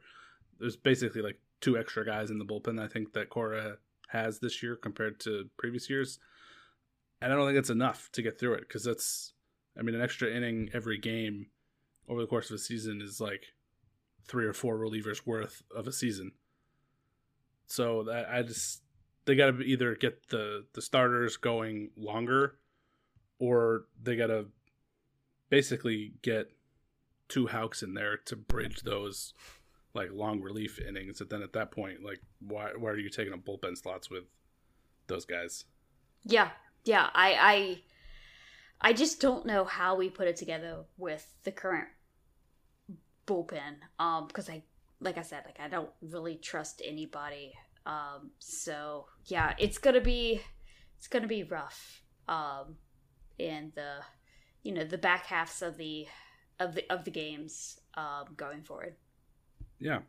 there's 0.59 0.75
basically 0.75 1.21
like 1.21 1.39
two 1.61 1.77
extra 1.77 2.05
guys 2.05 2.31
in 2.31 2.39
the 2.39 2.45
bullpen. 2.45 2.81
I 2.81 2.87
think 2.87 3.13
that 3.13 3.29
Cora 3.29 3.77
has 4.09 4.39
this 4.39 4.63
year 4.63 4.75
compared 4.75 5.19
to 5.21 5.49
previous 5.57 5.89
years, 5.89 6.19
and 7.21 7.31
I 7.31 7.35
don't 7.35 7.47
think 7.47 7.57
it's 7.57 7.69
enough 7.69 8.09
to 8.13 8.21
get 8.21 8.39
through 8.39 8.53
it 8.53 8.67
because 8.67 8.83
that's, 8.83 9.33
I 9.77 9.81
mean, 9.81 9.95
an 9.95 10.01
extra 10.01 10.29
inning 10.29 10.69
every 10.73 10.97
game 10.97 11.47
over 12.09 12.21
the 12.21 12.27
course 12.27 12.49
of 12.49 12.55
a 12.55 12.59
season 12.59 13.01
is 13.01 13.19
like 13.19 13.43
three 14.27 14.45
or 14.45 14.53
four 14.53 14.77
relievers 14.77 15.25
worth 15.25 15.63
of 15.75 15.87
a 15.87 15.91
season. 15.91 16.31
So 17.67 18.03
that 18.03 18.29
I 18.29 18.43
just 18.43 18.81
they 19.25 19.35
got 19.35 19.51
to 19.51 19.61
either 19.61 19.95
get 19.95 20.29
the 20.29 20.65
the 20.73 20.81
starters 20.81 21.37
going 21.37 21.91
longer, 21.97 22.55
or 23.39 23.85
they 24.01 24.15
got 24.15 24.27
to 24.27 24.47
basically 25.49 26.13
get 26.21 26.51
two 27.27 27.47
Houcks 27.47 27.83
in 27.83 27.93
there 27.93 28.17
to 28.17 28.35
bridge 28.35 28.81
those 28.81 29.33
like 29.93 30.09
long 30.13 30.41
relief 30.41 30.79
innings. 30.79 31.19
And 31.19 31.29
then 31.29 31.41
at 31.41 31.53
that 31.53 31.71
point, 31.71 32.03
like 32.03 32.21
why 32.39 32.71
why 32.77 32.91
are 32.91 32.97
you 32.97 33.09
taking 33.09 33.33
up 33.33 33.43
bullpen 33.43 33.77
slots 33.77 34.09
with 34.09 34.23
those 35.07 35.25
guys? 35.25 35.65
Yeah, 36.23 36.49
yeah. 36.85 37.09
I 37.13 37.81
I 38.81 38.89
I 38.89 38.93
just 38.93 39.19
don't 39.19 39.45
know 39.45 39.65
how 39.65 39.95
we 39.95 40.09
put 40.09 40.27
it 40.27 40.37
together 40.37 40.85
with 40.97 41.27
the 41.43 41.51
current 41.51 41.89
bullpen. 43.27 43.75
Um, 43.99 44.27
because 44.27 44.49
I 44.49 44.63
like 44.99 45.17
I 45.17 45.21
said, 45.21 45.43
like 45.45 45.59
I 45.59 45.67
don't 45.67 45.91
really 46.01 46.35
trust 46.35 46.81
anybody. 46.83 47.53
Um, 47.85 48.31
so 48.39 49.05
yeah, 49.25 49.53
it's 49.59 49.77
gonna 49.77 50.01
be 50.01 50.41
it's 50.97 51.07
gonna 51.07 51.27
be 51.27 51.43
rough. 51.43 52.01
Um, 52.27 52.77
in 53.37 53.71
the 53.75 53.99
you 54.63 54.73
know 54.73 54.83
the 54.83 54.97
back 54.97 55.27
halves 55.27 55.61
of 55.61 55.77
the 55.77 56.07
of 56.59 56.73
the 56.73 56.83
of 56.91 57.05
the 57.05 57.11
games 57.11 57.79
um 57.95 58.25
going 58.35 58.63
forward 58.63 58.95
yeah. 59.79 59.99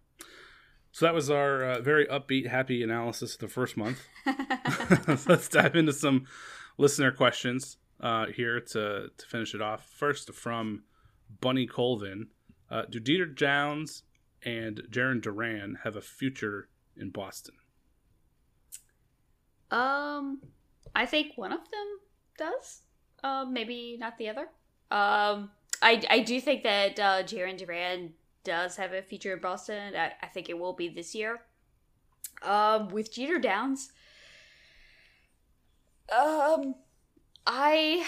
So 0.93 1.07
that 1.07 1.15
was 1.15 1.31
our 1.31 1.63
uh, 1.63 1.81
very 1.81 2.07
upbeat, 2.07 2.49
happy 2.49 2.83
analysis 2.83 3.35
of 3.35 3.41
the 3.41 3.49
first 3.49 3.77
month. 3.77 4.07
Let's 5.27 5.49
dive 5.49 5.77
into 5.77 5.93
some 5.93 6.27
listener 6.77 7.13
questions 7.13 7.77
uh, 8.01 8.27
here 8.27 8.61
to, 8.61 9.09
to 9.17 9.27
finish 9.27 9.55
it 9.55 9.63
off. 9.63 9.87
First, 9.87 10.33
from 10.33 10.85
Bunny 11.41 11.67
Colvin 11.67 12.29
uh, 12.71 12.83
Do 12.89 13.01
Jeter 13.01 13.27
Downs 13.27 14.03
and 14.45 14.83
Jarren 14.91 15.21
Duran 15.21 15.79
have 15.85 15.97
a 15.97 16.01
future 16.01 16.69
in 16.97 17.11
Boston? 17.11 17.55
Um, 19.71 20.41
I 20.95 21.07
think 21.07 21.33
one 21.37 21.53
of 21.53 21.61
them 21.71 21.99
does. 22.39 22.83
Uh, 23.23 23.45
maybe 23.45 23.97
not 23.99 24.17
the 24.19 24.29
other. 24.29 24.49
Um, 24.91 25.51
I 25.83 26.03
I 26.09 26.21
do 26.21 26.41
think 26.41 26.63
that 26.63 26.99
uh, 26.99 27.23
Jarren 27.25 27.59
Duran 27.59 28.15
does 28.45 28.77
have 28.77 28.93
a 28.93 29.03
future 29.03 29.35
in 29.35 29.41
Boston. 29.41 29.95
I, 29.95 30.13
I 30.23 30.27
think 30.27 30.49
it 30.49 30.59
will 30.59 30.73
be 30.73 30.89
this 30.89 31.15
year. 31.15 31.41
Um, 32.43 32.89
with 32.89 33.13
Jeter 33.13 33.39
Downs, 33.39 33.91
um, 36.17 36.77
I, 37.51 38.05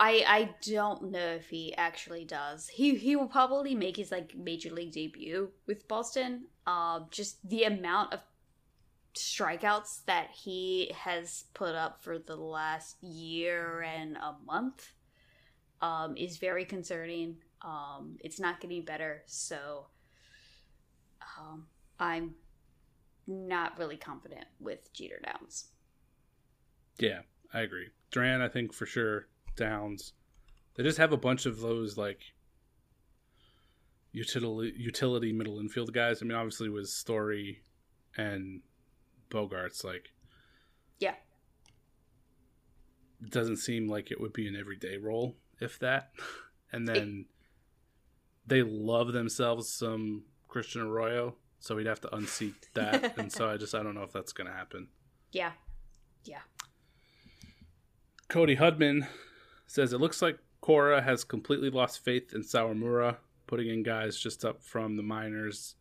I, 0.00 0.24
I 0.26 0.50
don't 0.68 1.12
know 1.12 1.28
if 1.34 1.48
he 1.48 1.72
actually 1.76 2.24
does. 2.24 2.66
He 2.66 2.96
he 2.96 3.14
will 3.14 3.28
probably 3.28 3.76
make 3.76 3.96
his 3.96 4.10
like 4.10 4.34
major 4.36 4.70
league 4.70 4.90
debut 4.90 5.50
with 5.68 5.86
Boston. 5.86 6.46
Um, 6.66 7.06
just 7.12 7.48
the 7.48 7.62
amount 7.64 8.12
of 8.12 8.20
strikeouts 9.14 10.04
that 10.06 10.30
he 10.32 10.90
has 10.96 11.44
put 11.54 11.76
up 11.76 12.02
for 12.02 12.18
the 12.18 12.34
last 12.34 13.00
year 13.00 13.82
and 13.82 14.16
a 14.16 14.34
month, 14.44 14.92
um, 15.80 16.16
is 16.16 16.38
very 16.38 16.64
concerning. 16.64 17.36
Um, 17.62 18.16
it's 18.20 18.40
not 18.40 18.60
getting 18.60 18.84
better, 18.84 19.22
so, 19.26 19.86
um, 21.38 21.66
I'm 21.98 22.34
not 23.26 23.78
really 23.78 23.98
confident 23.98 24.46
with 24.58 24.92
Jeter 24.92 25.20
Downs. 25.22 25.66
Yeah, 26.98 27.20
I 27.52 27.60
agree. 27.60 27.88
Duran, 28.10 28.40
I 28.42 28.48
think 28.48 28.72
for 28.72 28.86
sure. 28.86 29.26
Downs. 29.56 30.12
They 30.74 30.82
just 30.84 30.98
have 30.98 31.12
a 31.12 31.16
bunch 31.16 31.44
of 31.46 31.60
those 31.60 31.96
like 31.98 32.20
utility 34.12 34.72
utility 34.76 35.32
middle 35.32 35.58
infield 35.60 35.92
guys. 35.92 36.22
I 36.22 36.26
mean, 36.26 36.36
obviously 36.36 36.68
with 36.68 36.88
Story 36.88 37.62
and 38.16 38.60
Bogaerts, 39.30 39.84
like 39.84 40.10
Yeah. 40.98 41.14
it 43.22 43.30
doesn't 43.30 43.56
seem 43.58 43.88
like 43.88 44.10
it 44.10 44.20
would 44.20 44.32
be 44.32 44.48
an 44.48 44.56
everyday 44.56 44.96
role, 44.96 45.36
if 45.60 45.78
that. 45.80 46.12
And 46.72 46.86
then 46.86 47.24
they 48.46 48.62
love 48.62 49.12
themselves 49.12 49.68
some 49.72 50.22
Christian 50.46 50.82
Arroyo, 50.82 51.34
so 51.58 51.74
we'd 51.74 51.86
have 51.88 52.00
to 52.02 52.14
unseat 52.14 52.68
that. 52.74 53.14
and 53.18 53.32
so 53.32 53.50
I 53.50 53.56
just 53.56 53.74
I 53.74 53.82
don't 53.82 53.96
know 53.96 54.04
if 54.04 54.12
that's 54.12 54.32
gonna 54.32 54.52
happen. 54.52 54.86
Yeah. 55.32 55.50
Yeah. 56.24 56.42
Cody 58.30 58.56
Hudman 58.56 59.06
says 59.66 59.92
it 59.92 60.00
looks 60.00 60.22
like 60.22 60.38
Cora 60.60 61.02
has 61.02 61.24
completely 61.24 61.68
lost 61.68 62.04
faith 62.04 62.32
in 62.32 62.42
Sawamura, 62.42 63.16
putting 63.46 63.68
in 63.68 63.82
guys 63.82 64.16
just 64.18 64.44
up 64.44 64.62
from 64.62 64.96
the 64.96 65.02
minors 65.02 65.74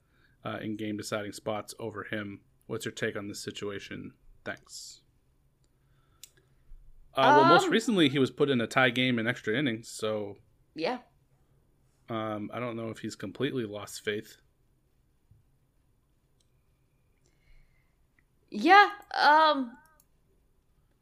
uh, 0.43 0.57
in 0.61 0.75
game 0.75 0.97
deciding 0.97 1.31
spots 1.31 1.73
over 1.79 2.03
him. 2.03 2.41
What's 2.67 2.85
your 2.85 2.91
take 2.91 3.15
on 3.15 3.27
this 3.27 3.39
situation? 3.39 4.13
Thanks. 4.45 5.01
Uh, 7.15 7.35
well, 7.37 7.45
most 7.45 7.65
Um, 7.65 7.71
recently 7.71 8.09
he 8.09 8.19
was 8.19 8.31
put 8.31 8.49
in 8.49 8.61
a 8.61 8.67
tie 8.67 8.89
game 8.89 9.19
in 9.19 9.27
extra 9.27 9.55
innings, 9.55 9.89
so 9.89 10.37
Yeah. 10.75 10.99
um, 12.09 12.49
I 12.53 12.59
don't 12.59 12.75
know 12.77 12.89
if 12.89 12.99
he's 12.99 13.15
completely 13.15 13.65
lost 13.65 14.03
faith. 14.03 14.37
Yeah. 18.51 18.89
Um 19.15 19.77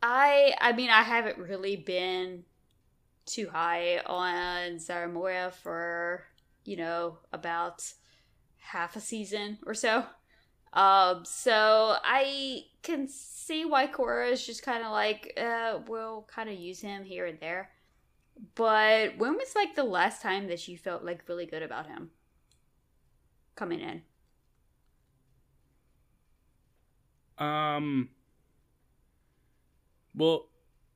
I 0.09 0.55
I 0.61 0.71
mean 0.71 0.89
I 0.89 1.01
haven't 1.03 1.37
really 1.37 1.75
been 1.75 2.45
too 3.25 3.49
high 3.49 3.99
on 4.05 4.77
Sawamura 4.77 5.51
for, 5.51 6.23
you 6.63 6.77
know, 6.77 7.17
about 7.33 7.83
half 8.57 8.95
a 8.95 9.01
season 9.01 9.57
or 9.65 9.73
so. 9.73 10.05
Um 10.71 11.25
so 11.25 11.97
I 12.03 12.61
can 12.83 13.09
see 13.09 13.65
why 13.65 13.87
Cora 13.87 14.29
is 14.29 14.45
just 14.45 14.63
kind 14.63 14.83
of 14.85 14.91
like 14.91 15.33
uh 15.37 15.79
we'll 15.87 16.25
kind 16.33 16.49
of 16.49 16.55
use 16.57 16.79
him 16.79 17.03
here 17.03 17.25
and 17.25 17.39
there. 17.41 17.71
But 18.55 19.17
when 19.17 19.35
was 19.35 19.55
like 19.55 19.75
the 19.75 19.83
last 19.83 20.21
time 20.21 20.47
that 20.47 20.67
you 20.69 20.77
felt 20.77 21.03
like 21.03 21.27
really 21.27 21.45
good 21.45 21.63
about 21.63 21.87
him 21.87 22.11
coming 23.55 23.81
in? 23.81 24.03
Um. 27.37 28.09
Well, 30.17 30.47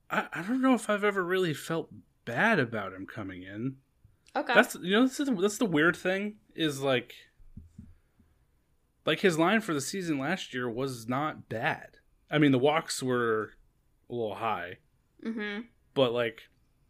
I, 0.09 0.27
I 0.33 0.41
don't 0.41 0.61
know 0.61 0.73
if 0.73 0.89
I've 0.89 1.03
ever 1.03 1.23
really 1.23 1.53
felt 1.53 1.89
bad 2.25 2.59
about 2.59 2.93
him 2.93 3.05
coming 3.05 3.43
in. 3.43 3.77
Okay. 4.35 4.53
That's 4.53 4.75
you 4.75 4.91
know 4.91 5.03
that's 5.03 5.17
the, 5.17 5.31
that's 5.33 5.57
the 5.57 5.65
weird 5.65 5.95
thing 5.95 6.35
is 6.55 6.81
like 6.81 7.13
like 9.05 9.19
his 9.19 9.37
line 9.37 9.61
for 9.61 9.73
the 9.73 9.81
season 9.81 10.17
last 10.17 10.53
year 10.53 10.69
was 10.69 11.07
not 11.07 11.49
bad. 11.49 11.97
I 12.29 12.37
mean 12.37 12.51
the 12.51 12.59
walks 12.59 13.03
were 13.03 13.51
a 14.09 14.13
little 14.13 14.35
high, 14.35 14.77
mhm. 15.25 15.65
but 15.93 16.13
like 16.13 16.43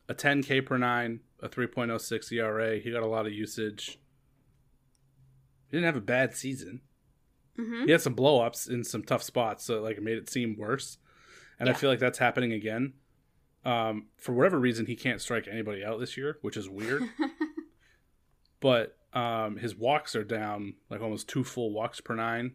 a 0.08 0.14
10k 0.14 0.66
per 0.66 0.78
9, 0.78 1.20
a 1.42 1.50
3.06 1.50 2.32
ERA, 2.34 2.80
he 2.80 2.92
got 2.92 3.04
a 3.04 3.08
lot 3.08 3.26
of 3.26 3.34
usage. 3.34 4.00
He 5.70 5.78
didn't 5.78 5.86
have 5.86 5.96
a 5.96 6.02
bad 6.02 6.36
season. 6.36 6.82
Mhm. 7.58 7.86
He 7.86 7.92
had 7.92 8.02
some 8.02 8.14
blow 8.14 8.42
ups 8.42 8.68
in 8.68 8.84
some 8.84 9.04
tough 9.04 9.24
spots, 9.24 9.64
so 9.64 9.82
like 9.82 9.98
it 9.98 10.04
made 10.04 10.18
it 10.18 10.30
seem 10.30 10.58
worse. 10.58 10.98
And 11.62 11.70
I 11.70 11.74
feel 11.74 11.90
like 11.90 12.00
that's 12.00 12.18
happening 12.18 12.52
again. 12.54 12.94
Um, 13.64 14.08
for 14.18 14.34
whatever 14.34 14.60
reason, 14.60 14.88
he 14.88 14.96
can't 14.96 15.22
strike 15.22 15.48
anybody 15.48 15.86
out 15.86 16.00
this 16.00 16.18
year, 16.18 16.38
which 16.42 16.58
is 16.58 16.68
weird. 16.68 17.04
but 18.60 18.98
um, 19.14 19.58
his 19.58 19.76
walks 19.76 20.16
are 20.16 20.24
down 20.24 20.74
like 20.90 21.02
almost 21.02 21.28
two 21.30 21.44
full 21.44 21.72
walks 21.72 22.02
per 22.02 22.16
nine 22.16 22.54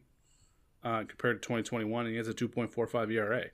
uh, 0.84 1.04
compared 1.09 1.40
to 1.42 1.46
2021, 1.46 2.07
and 2.07 2.12
he 2.12 2.16
has 2.18 2.28
a 2.28 2.34
2.45 2.34 3.12
ERA. 3.12 3.44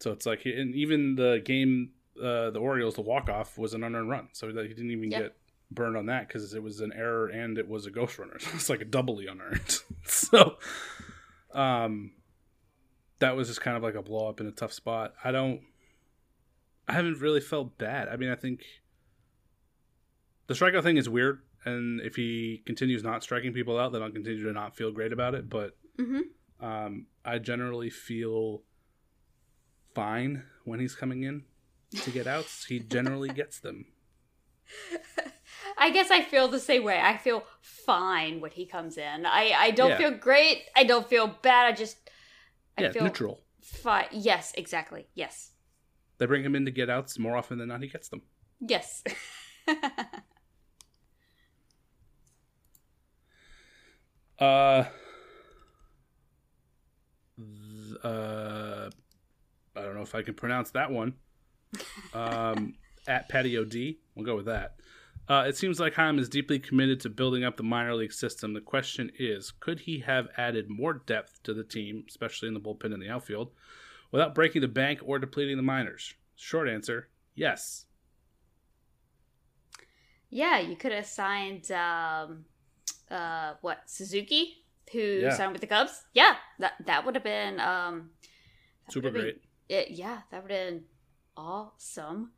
So 0.00 0.12
it's 0.12 0.26
like, 0.26 0.44
and 0.46 0.74
even 0.74 1.14
the 1.16 1.40
game, 1.44 1.90
uh, 2.20 2.50
the 2.50 2.58
Orioles, 2.60 2.94
the 2.94 3.02
walk 3.02 3.28
off 3.28 3.58
was 3.58 3.74
an 3.74 3.84
unearned 3.84 4.08
run, 4.10 4.28
so 4.32 4.50
that 4.50 4.66
he 4.66 4.74
didn't 4.74 4.90
even 4.90 5.10
Yeah. 5.10 5.20
get 5.20 5.36
burned 5.70 5.96
on 5.96 6.06
that 6.06 6.26
because 6.26 6.54
it 6.54 6.62
was 6.62 6.80
an 6.80 6.92
error 6.92 7.28
and 7.28 7.56
it 7.58 7.68
was 7.68 7.86
a 7.86 7.90
ghost 7.90 8.18
runner. 8.18 8.38
So 8.40 8.50
it's 8.54 8.70
like 8.70 8.80
a 8.80 8.84
doubly 8.86 9.26
unearned. 9.26 9.78
so, 10.04 10.56
um, 11.52 12.12
that 13.20 13.36
was 13.36 13.48
just 13.48 13.60
kind 13.60 13.76
of 13.76 13.82
like 13.82 13.94
a 13.94 14.02
blow 14.02 14.28
up 14.28 14.40
in 14.40 14.46
a 14.46 14.50
tough 14.52 14.72
spot. 14.72 15.14
I 15.24 15.30
don't, 15.30 15.60
I 16.88 16.92
haven't 16.94 17.20
really 17.20 17.40
felt 17.40 17.78
bad. 17.78 18.08
I 18.08 18.16
mean, 18.16 18.30
I 18.30 18.34
think 18.34 18.62
the 20.46 20.54
strikeout 20.54 20.82
thing 20.82 20.96
is 20.96 21.08
weird, 21.08 21.40
and 21.64 22.00
if 22.00 22.16
he 22.16 22.62
continues 22.66 23.04
not 23.04 23.22
striking 23.22 23.52
people 23.52 23.78
out, 23.78 23.92
then 23.92 24.02
I'll 24.02 24.10
continue 24.10 24.42
to 24.44 24.52
not 24.52 24.74
feel 24.76 24.90
great 24.90 25.12
about 25.12 25.34
it. 25.34 25.48
But 25.48 25.76
Mhm. 25.98 26.22
um, 26.60 27.06
I 27.24 27.38
generally 27.38 27.90
feel 27.90 28.62
fine 29.94 30.44
when 30.64 30.80
he's 30.80 30.94
coming 30.94 31.22
in 31.22 31.44
to 32.02 32.10
get 32.10 32.26
outs. 32.26 32.64
he 32.64 32.78
generally 32.80 33.28
gets 33.40 33.60
them. 33.60 33.86
I 35.76 35.90
guess 35.90 36.10
I 36.10 36.22
feel 36.22 36.48
the 36.48 36.60
same 36.60 36.84
way. 36.84 37.00
I 37.00 37.16
feel 37.16 37.44
fine 37.60 38.40
when 38.40 38.50
he 38.52 38.66
comes 38.66 38.96
in. 38.98 39.26
I, 39.26 39.52
I 39.56 39.70
don't 39.72 39.90
Yeah. 39.90 39.98
feel 39.98 40.10
great. 40.12 40.62
I 40.76 40.84
don't 40.84 41.08
feel 41.08 41.26
bad. 41.26 41.66
I 41.66 41.72
just 41.72 41.96
I 42.78 42.82
yeah, 42.82 42.92
feel 42.92 43.04
neutral. 43.04 43.40
fine. 43.60 44.06
Yes, 44.12 44.52
exactly. 44.56 45.08
Yes. 45.14 45.52
They 46.18 46.26
bring 46.26 46.44
him 46.44 46.54
in 46.54 46.64
to 46.66 46.70
get 46.70 46.90
outs 46.90 47.18
more 47.18 47.36
often 47.36 47.58
than 47.58 47.68
not. 47.68 47.82
He 47.82 47.88
gets 47.88 48.08
them. 48.08 48.22
Yes. 48.60 49.02
Uh, 54.40 54.84
th- 57.36 57.98
uh, 58.02 58.88
I 59.76 59.82
don't 59.82 59.94
know 59.94 60.00
if 60.00 60.14
I 60.14 60.22
can 60.22 60.32
pronounce 60.34 60.70
that 60.70 60.90
one. 60.90 61.14
Um, 62.14 62.74
at 63.06 63.28
Patio 63.28 63.64
D, 63.64 63.98
we'll 64.14 64.24
go 64.24 64.36
with 64.36 64.46
that. 64.46 64.76
Uh, 65.28 65.44
it 65.46 65.56
seems 65.56 65.78
like 65.78 65.94
Chaim 65.94 66.18
is 66.18 66.28
deeply 66.28 66.58
committed 66.58 66.98
to 67.00 67.08
building 67.08 67.44
up 67.44 67.56
the 67.56 67.62
minor 67.62 67.94
league 67.94 68.12
system. 68.12 68.52
The 68.52 68.60
question 68.60 69.12
is, 69.18 69.52
could 69.52 69.80
he 69.80 70.00
have 70.00 70.26
added 70.36 70.68
more 70.68 70.94
depth 70.94 71.40
to 71.44 71.54
the 71.54 71.62
team, 71.62 72.04
especially 72.08 72.48
in 72.48 72.54
the 72.54 72.60
bullpen 72.60 72.92
and 72.92 73.00
the 73.00 73.08
outfield, 73.10 73.52
without 74.10 74.34
breaking 74.34 74.62
the 74.62 74.68
bank 74.68 74.98
or 75.04 75.20
depleting 75.20 75.56
the 75.56 75.62
minors? 75.62 76.14
Short 76.34 76.68
answer: 76.68 77.08
yes. 77.36 77.84
yeah, 80.30 80.58
you 80.58 80.74
could 80.76 80.92
have 80.92 81.06
signed 81.06 81.70
um 81.70 82.44
uh 83.10 83.54
what, 83.60 83.82
Suzuki, 83.88 84.64
who 84.92 84.98
Yeah. 84.98 85.34
signed 85.36 85.52
with 85.52 85.60
the 85.60 85.66
Cubs? 85.68 86.02
Yeah, 86.12 86.34
that 86.58 86.72
that 86.86 87.04
would 87.04 87.14
have 87.14 87.24
been 87.24 87.60
um 87.60 88.10
Super 88.88 89.08
would've 89.08 89.14
been- 89.14 89.22
great. 89.22 89.42
it, 89.68 89.90
yeah, 89.92 90.22
that 90.32 90.42
would 90.42 90.50
have 90.50 90.68
been 90.70 90.84
awesome. 91.36 92.32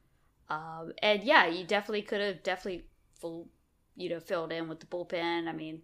Um, 0.53 0.93
and 1.03 1.23
yeah, 1.25 1.47
you 1.47 1.65
definitely 1.67 2.03
could 2.03 2.21
have 2.21 2.43
definitely 2.43 2.85
full, 3.21 3.49
you 3.97 4.09
know, 4.11 4.21
filled 4.21 4.53
in 4.53 4.69
with 4.69 4.81
the 4.81 4.87
bullpen. 4.87 5.49
I 5.49 5.53
mean, 5.53 5.83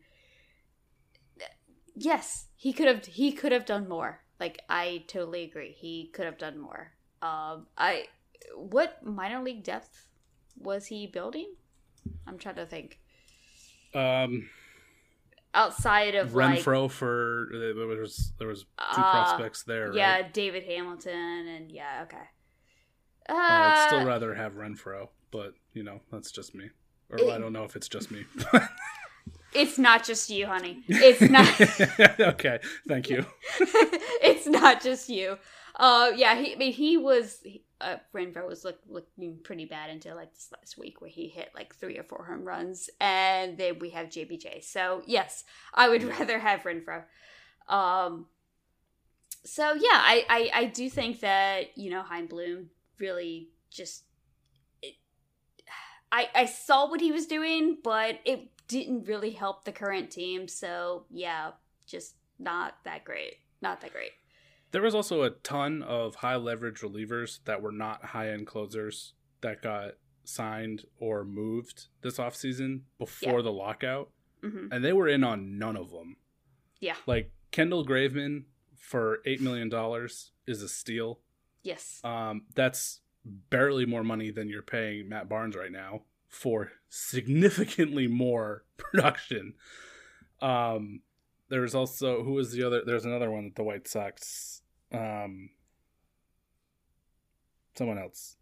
yes, 1.94 2.46
he 2.56 2.72
could 2.72 2.86
have 2.88 3.06
he 3.06 3.32
could 3.32 3.52
have 3.52 3.64
done 3.64 3.88
more. 3.88 4.20
Like 4.40 4.60
I 4.68 5.04
totally 5.08 5.44
agree, 5.44 5.72
he 5.72 6.10
could 6.12 6.26
have 6.26 6.38
done 6.38 6.58
more. 6.58 6.92
Um, 7.22 7.66
I 7.76 8.06
what 8.54 9.04
minor 9.04 9.42
league 9.42 9.64
depth 9.64 10.08
was 10.56 10.86
he 10.86 11.06
building? 11.06 11.54
I'm 12.26 12.38
trying 12.38 12.56
to 12.56 12.66
think. 12.66 12.98
Um, 13.94 14.48
Outside 15.54 16.14
of 16.14 16.34
like 16.34 16.60
Renfroe 16.64 16.90
for 16.90 17.48
there 17.52 17.86
was 17.86 18.32
there 18.38 18.48
was 18.48 18.64
two 18.94 19.02
Uh, 19.02 19.10
prospects 19.10 19.62
there. 19.64 19.92
yeah, 19.94 20.16
right? 20.16 20.32
David 20.32 20.64
Hamilton, 20.64 21.46
and 21.48 21.72
yeah, 21.72 22.02
okay. 22.04 22.24
Uh, 23.28 23.34
I'd 23.36 23.84
still 23.88 24.04
rather 24.04 24.34
have 24.34 24.54
Renfroe, 24.54 25.08
but 25.30 25.54
you 25.74 25.82
know 25.82 26.00
that's 26.10 26.30
just 26.30 26.54
me. 26.54 26.70
Or 27.10 27.18
It- 27.18 27.28
I 27.30 27.38
don't 27.38 27.52
know 27.52 27.64
if 27.64 27.76
it's 27.76 27.88
just 27.88 28.10
me. 28.10 28.24
It's 29.54 29.78
not 29.78 30.04
just 30.04 30.28
you, 30.28 30.46
honey. 30.46 30.84
It's 30.88 31.20
not. 32.18 32.20
okay, 32.20 32.58
thank 32.86 33.08
you. 33.08 33.24
it's 33.60 34.46
not 34.46 34.82
just 34.82 35.08
you. 35.08 35.38
Uh, 35.74 36.12
yeah, 36.14 36.36
he, 36.36 36.52
I 36.54 36.56
mean, 36.58 36.72
he 36.72 36.98
was. 36.98 37.42
Uh, 37.80 37.96
Renfroe 38.14 38.46
was 38.46 38.62
look, 38.64 38.78
looking 38.88 39.38
pretty 39.42 39.64
bad 39.64 39.88
until 39.88 40.16
like 40.16 40.34
this 40.34 40.50
last 40.52 40.76
week, 40.76 41.00
where 41.00 41.08
he 41.10 41.28
hit 41.28 41.50
like 41.54 41.74
three 41.74 41.96
or 41.98 42.02
four 42.02 42.26
home 42.26 42.44
runs, 42.44 42.90
and 43.00 43.56
then 43.56 43.78
we 43.78 43.88
have 43.90 44.08
JBJ. 44.08 44.64
So 44.64 45.02
yes, 45.06 45.44
I 45.72 45.88
would 45.88 46.02
rather 46.04 46.38
have 46.38 46.64
Renfroe. 46.64 47.04
Um. 47.68 48.26
So 49.44 49.72
yeah, 49.72 49.80
I 49.92 50.26
I, 50.28 50.50
I 50.54 50.64
do 50.66 50.90
think 50.90 51.20
that 51.20 51.76
you 51.78 51.88
know 51.90 52.02
Chaim 52.02 52.26
Bloom 52.26 52.68
really 52.98 53.48
just. 53.70 54.04
It, 54.82 54.94
I 56.10 56.28
I 56.34 56.44
saw 56.46 56.88
what 56.88 57.00
he 57.00 57.12
was 57.12 57.26
doing, 57.26 57.78
but 57.82 58.20
it 58.24 58.48
didn't 58.66 59.08
really 59.08 59.30
help 59.30 59.64
the 59.64 59.72
current 59.72 60.10
team. 60.10 60.48
So 60.48 61.04
yeah, 61.10 61.52
just 61.86 62.14
not 62.38 62.74
that 62.84 63.04
great. 63.04 63.36
Not 63.60 63.80
that 63.80 63.92
great. 63.92 64.12
There 64.70 64.82
was 64.82 64.94
also 64.94 65.22
a 65.22 65.30
ton 65.30 65.82
of 65.82 66.16
high 66.16 66.36
leverage 66.36 66.80
relievers 66.80 67.40
that 67.46 67.62
were 67.62 67.72
not 67.72 68.04
high 68.06 68.30
end 68.30 68.46
closers 68.46 69.14
that 69.40 69.62
got 69.62 69.92
signed 70.24 70.84
or 70.98 71.24
moved 71.24 71.86
this 72.02 72.18
offseason 72.18 72.82
before 72.98 73.38
Yeah. 73.38 73.42
the 73.42 73.52
lockout. 73.52 74.10
Mhm. 74.42 74.68
And 74.70 74.84
they 74.84 74.92
were 74.92 75.08
in 75.08 75.24
on 75.24 75.58
none 75.58 75.76
of 75.76 75.90
them. 75.90 76.16
Yeah. 76.80 76.96
Like 77.06 77.32
Kendall 77.50 77.84
Graveman 77.86 78.44
for 78.76 79.20
$8 79.26 79.40
million 79.40 79.72
is 80.46 80.62
a 80.62 80.68
steal. 80.68 81.20
Yes. 81.62 82.00
Um, 82.04 82.42
that's 82.54 83.00
barely 83.24 83.86
more 83.86 84.04
money 84.04 84.30
than 84.30 84.48
you're 84.48 84.62
paying 84.62 85.08
Matt 85.08 85.28
Barnes 85.28 85.56
right 85.56 85.72
now 85.72 86.02
for 86.28 86.72
significantly 86.88 88.06
more 88.06 88.64
production. 88.76 89.54
Um, 90.40 91.00
there's 91.48 91.74
also 91.74 92.22
who 92.22 92.32
was 92.32 92.52
the 92.52 92.62
other? 92.62 92.82
There's 92.84 93.04
another 93.04 93.30
one 93.30 93.44
that 93.44 93.56
the 93.56 93.62
White 93.62 93.88
Sox. 93.88 94.62
Um, 94.92 95.50
someone 97.76 97.98
else. 97.98 98.36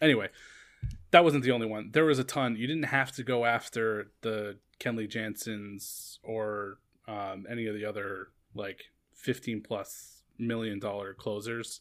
Anyway, 0.00 0.28
that 1.10 1.24
wasn't 1.24 1.44
the 1.44 1.52
only 1.52 1.66
one. 1.66 1.90
There 1.92 2.04
was 2.04 2.18
a 2.18 2.24
ton. 2.24 2.56
You 2.56 2.66
didn't 2.66 2.84
have 2.84 3.12
to 3.12 3.22
go 3.22 3.44
after 3.44 4.10
the 4.22 4.58
Kenley 4.78 5.08
Jansens 5.10 6.18
or 6.22 6.78
um, 7.08 7.46
any 7.48 7.66
of 7.66 7.74
the 7.74 7.84
other 7.84 8.28
like 8.54 8.90
15 9.14 9.62
plus 9.62 10.22
million 10.38 10.78
dollar 10.78 11.14
closers 11.14 11.80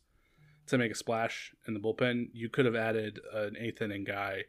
to 0.68 0.78
make 0.78 0.92
a 0.92 0.96
splash 0.96 1.54
in 1.68 1.74
the 1.74 1.80
bullpen. 1.80 2.30
You 2.34 2.50
could 2.50 2.66
have 2.66 2.76
added 2.76 3.20
an 3.34 3.56
eighth 3.60 3.82
inning 3.82 4.04
guy 4.04 4.46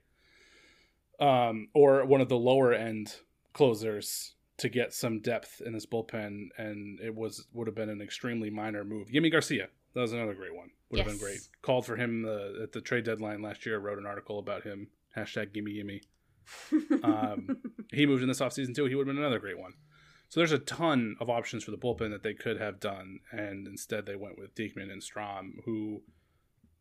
um, 1.20 1.68
or 1.74 2.04
one 2.04 2.20
of 2.20 2.28
the 2.28 2.36
lower 2.36 2.72
end 2.72 3.16
closers 3.52 4.34
to 4.58 4.68
get 4.68 4.92
some 4.92 5.20
depth 5.20 5.60
in 5.64 5.72
this 5.72 5.86
bullpen, 5.86 6.48
and 6.56 7.00
it 7.00 7.14
was 7.14 7.46
would 7.52 7.66
have 7.66 7.76
been 7.76 7.90
an 7.90 8.00
extremely 8.00 8.50
minor 8.50 8.84
move. 8.84 9.08
Yimi 9.08 9.30
Garcia, 9.30 9.68
that 9.94 10.00
was 10.00 10.12
another 10.12 10.34
great 10.34 10.54
one. 10.54 10.70
Would 10.90 11.00
have 11.00 11.08
been 11.08 11.18
great. 11.18 11.40
Called 11.62 11.84
for 11.84 11.96
him 11.96 12.24
uh, 12.26 12.62
at 12.62 12.72
the 12.72 12.80
trade 12.80 13.04
deadline 13.04 13.42
last 13.42 13.66
year. 13.66 13.78
Wrote 13.78 13.98
an 13.98 14.06
article 14.06 14.38
about 14.38 14.62
him. 14.62 14.88
Hashtag 15.16 15.52
Gimme 15.52 15.72
Gimme. 15.72 16.02
Um, 17.02 17.58
he 17.92 18.06
moved 18.06 18.22
in 18.22 18.28
this 18.28 18.40
offseason 18.40 18.74
too. 18.74 18.84
He 18.86 18.94
would 18.94 19.06
have 19.06 19.14
been 19.14 19.22
another 19.22 19.40
great 19.40 19.58
one. 19.58 19.74
So 20.28 20.40
there's 20.40 20.52
a 20.52 20.58
ton 20.58 21.16
of 21.20 21.30
options 21.30 21.64
for 21.64 21.70
the 21.70 21.78
bullpen 21.78 22.10
that 22.10 22.22
they 22.22 22.34
could 22.34 22.60
have 22.60 22.80
done, 22.80 23.20
and 23.30 23.66
instead 23.66 24.06
they 24.06 24.16
went 24.16 24.38
with 24.38 24.54
Diekman 24.54 24.90
and 24.90 25.02
Strahm, 25.02 25.64
who 25.64 26.02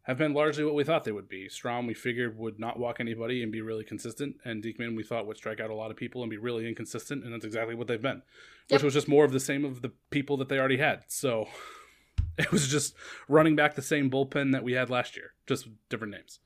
have 0.03 0.17
been 0.17 0.33
largely 0.33 0.63
what 0.63 0.75
we 0.75 0.83
thought 0.83 1.03
they 1.03 1.11
would 1.11 1.29
be. 1.29 1.47
Strahm, 1.47 1.87
we 1.87 1.93
figured, 1.93 2.37
would 2.37 2.59
not 2.59 2.79
walk 2.79 2.99
anybody 2.99 3.43
and 3.43 3.51
be 3.51 3.61
really 3.61 3.83
consistent, 3.83 4.35
and 4.45 4.63
Diekman, 4.63 4.95
we 4.95 5.03
thought, 5.03 5.27
would 5.27 5.37
strike 5.37 5.59
out 5.59 5.69
a 5.69 5.75
lot 5.75 5.91
of 5.91 5.97
people 5.97 6.21
and 6.21 6.29
be 6.29 6.37
really 6.37 6.67
inconsistent, 6.67 7.23
and 7.23 7.33
that's 7.33 7.45
exactly 7.45 7.75
what 7.75 7.87
they've 7.87 8.01
been, 8.01 8.21
which 8.69 8.83
was 8.83 8.93
just 8.93 9.07
more 9.07 9.25
of 9.25 9.31
the 9.31 9.39
same 9.39 9.63
of 9.63 9.81
the 9.81 9.91
people 10.09 10.37
that 10.37 10.49
they 10.49 10.59
already 10.59 10.77
had. 10.77 11.03
So 11.07 11.47
it 12.37 12.51
was 12.51 12.67
just 12.67 12.95
running 13.27 13.55
back 13.55 13.75
the 13.75 13.81
same 13.81 14.09
bullpen 14.09 14.53
that 14.53 14.63
we 14.63 14.73
had 14.73 14.89
last 14.89 15.15
year, 15.15 15.33
just 15.47 15.67
different 15.89 16.13
names. 16.13 16.39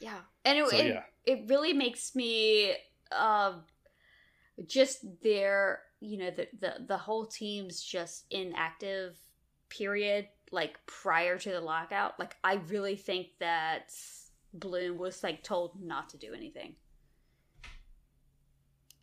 Yeah, 0.00 0.20
and 0.44 0.58
it 0.58 0.68
So, 0.68 0.76
it, 0.76 0.86
yeah. 0.86 1.02
it 1.24 1.44
really 1.48 1.72
makes 1.72 2.14
me 2.14 2.74
um 3.12 3.62
just 4.66 5.04
their 5.22 5.80
you 6.00 6.18
know 6.18 6.30
the 6.30 6.48
the 6.60 6.74
the 6.86 6.96
whole 6.98 7.26
team's 7.26 7.82
just 7.82 8.26
inactive 8.30 9.16
period 9.68 10.28
like 10.52 10.78
prior 10.86 11.38
to 11.38 11.50
the 11.50 11.60
lockout. 11.60 12.18
Like 12.18 12.36
I 12.44 12.54
really 12.54 12.96
think 12.96 13.28
that 13.40 13.92
Bloom 14.54 14.98
was 14.98 15.22
like 15.22 15.42
told 15.42 15.80
not 15.82 16.08
to 16.10 16.18
do 16.18 16.32
anything. 16.34 16.76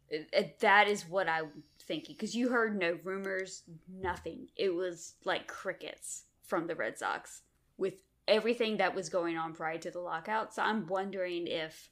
It- 0.10 0.30
it- 0.32 0.60
that 0.60 0.88
is 0.88 1.08
what 1.08 1.28
I'm 1.28 1.64
thinking 1.80 2.16
because 2.16 2.36
you 2.36 2.50
heard 2.50 2.78
no 2.78 2.94
rumors, 3.04 3.64
nothing. 3.88 4.50
It 4.56 4.70
was 4.70 5.16
like 5.26 5.48
crickets 5.48 6.26
from 6.44 6.68
the 6.68 6.76
Red 6.76 6.98
Sox 7.00 7.42
with 7.78 7.96
everything 8.28 8.78
that 8.78 8.94
was 8.96 9.10
going 9.10 9.38
on 9.38 9.54
prior 9.54 9.78
to 9.80 9.92
the 9.92 10.00
lockout. 10.00 10.54
So 10.54 10.62
I'm 10.62 10.88
wondering 10.88 11.48
if 11.48 11.90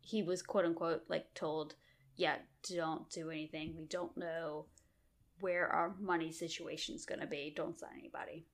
he 0.00 0.22
was 0.22 0.42
quote 0.42 0.64
unquote 0.64 1.04
like 1.08 1.32
told, 1.34 1.74
yeah, 2.16 2.36
don't 2.70 3.08
do 3.10 3.30
anything. 3.30 3.74
We 3.76 3.86
don't 3.86 4.16
know 4.16 4.66
where 5.40 5.68
our 5.68 5.94
money 6.00 6.32
situation 6.32 6.94
is 6.94 7.04
going 7.04 7.20
to 7.20 7.26
be. 7.26 7.52
Don't 7.54 7.78
sign 7.78 7.90
anybody. 7.98 8.46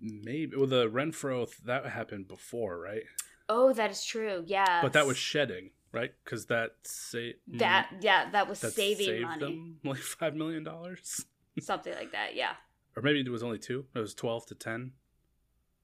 Maybe 0.00 0.56
well, 0.56 0.66
the 0.66 0.88
Renfroe 0.88 1.48
that 1.64 1.86
happened 1.86 2.28
before, 2.28 2.78
right? 2.78 3.04
Oh, 3.48 3.72
that 3.72 3.90
is 3.90 4.04
true. 4.04 4.44
Yeah. 4.46 4.82
But 4.82 4.92
that 4.92 5.06
was 5.06 5.16
shedding, 5.16 5.70
right? 5.92 6.12
Because 6.24 6.46
that 6.46 6.72
sa- 6.82 7.18
mm, 7.18 7.58
that 7.58 7.88
yeah, 8.00 8.30
that 8.30 8.48
was 8.48 8.60
that 8.60 8.72
saving 8.72 9.06
saved 9.06 9.22
money. 9.22 9.40
them 9.40 9.76
like 9.84 9.98
five 9.98 10.34
million 10.34 10.62
dollars, 10.62 11.24
Something 11.60 11.94
like 11.94 12.12
that. 12.12 12.34
Yeah. 12.34 12.52
or 12.96 13.02
maybe 13.02 13.20
it 13.20 13.28
was 13.30 13.42
only 13.42 13.58
two. 13.58 13.86
It 13.94 13.98
was 13.98 14.14
twelve 14.14 14.44
to 14.46 14.54
ten. 14.54 14.92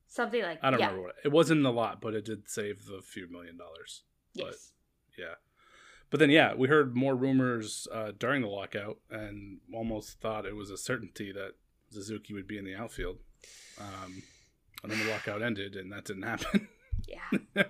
Something 0.06 0.42
like 0.42 0.60
that. 0.60 0.66
I 0.66 0.70
don't 0.70 0.80
yeah. 0.80 0.86
remember 0.86 1.06
what 1.06 1.16
it 1.24 1.32
wasn't 1.32 1.64
a 1.64 1.70
lot, 1.70 2.00
but 2.02 2.14
it 2.14 2.24
did 2.24 2.48
save 2.50 2.90
a 2.96 3.00
few 3.00 3.30
million 3.30 3.56
dollars. 3.56 4.02
Yes. 4.34 4.72
Yeah, 5.20 5.34
but 6.10 6.18
then 6.20 6.30
yeah, 6.30 6.54
we 6.54 6.68
heard 6.68 6.96
more 6.96 7.14
rumors 7.14 7.86
uh, 7.92 8.12
during 8.18 8.42
the 8.42 8.48
lockout, 8.48 8.98
and 9.10 9.58
almost 9.74 10.20
thought 10.20 10.46
it 10.46 10.56
was 10.56 10.70
a 10.70 10.76
certainty 10.76 11.30
that 11.32 11.52
Suzuki 11.90 12.32
would 12.34 12.46
be 12.46 12.58
in 12.58 12.64
the 12.64 12.74
outfield. 12.74 13.18
Um, 13.80 14.22
and 14.82 14.90
then 14.92 14.98
the 15.04 15.10
lockout 15.12 15.42
ended, 15.42 15.76
and 15.76 15.92
that 15.92 16.04
didn't 16.04 16.22
happen. 16.24 16.68
Yeah. 17.08 17.62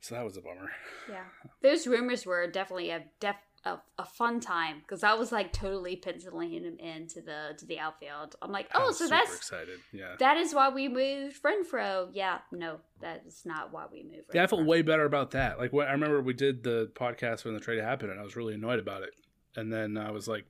so 0.00 0.14
that 0.14 0.24
was 0.24 0.36
a 0.36 0.40
bummer. 0.40 0.70
Yeah. 1.08 1.24
Those 1.62 1.86
rumors 1.86 2.24
were 2.24 2.46
definitely 2.50 2.90
a 2.90 3.04
def 3.20 3.36
a, 3.64 3.78
a 3.98 4.04
fun 4.04 4.40
time 4.40 4.78
because 4.80 5.04
I 5.04 5.14
was 5.14 5.32
like 5.32 5.52
totally 5.52 5.96
penciling 5.96 6.50
him 6.52 6.78
into 6.78 7.20
the 7.20 7.54
to 7.58 7.66
the 7.66 7.78
outfield. 7.78 8.36
I'm 8.40 8.50
like, 8.50 8.68
oh, 8.74 8.90
so 8.92 9.06
that's 9.06 9.36
excited. 9.36 9.80
Yeah. 9.92 10.14
that 10.18 10.36
is 10.36 10.54
why 10.54 10.70
we 10.70 10.88
moved 10.88 11.42
Renfroe. 11.42 12.08
Yeah, 12.12 12.38
no, 12.52 12.78
that 13.00 13.24
is 13.26 13.42
not 13.44 13.72
why 13.72 13.84
we 13.92 14.02
moved. 14.02 14.30
Yeah, 14.32 14.44
I 14.44 14.46
felt 14.46 14.64
way 14.64 14.82
better 14.82 15.04
about 15.04 15.32
that. 15.32 15.58
Like 15.58 15.72
when, 15.72 15.86
I 15.86 15.92
remember 15.92 16.22
we 16.22 16.32
did 16.32 16.62
the 16.62 16.90
podcast 16.94 17.44
when 17.44 17.54
the 17.54 17.60
trade 17.60 17.80
happened, 17.80 18.10
and 18.12 18.20
I 18.20 18.22
was 18.22 18.36
really 18.36 18.54
annoyed 18.54 18.78
about 18.78 19.02
it. 19.02 19.10
And 19.56 19.72
then 19.72 19.98
I 19.98 20.10
was 20.10 20.26
like, 20.26 20.44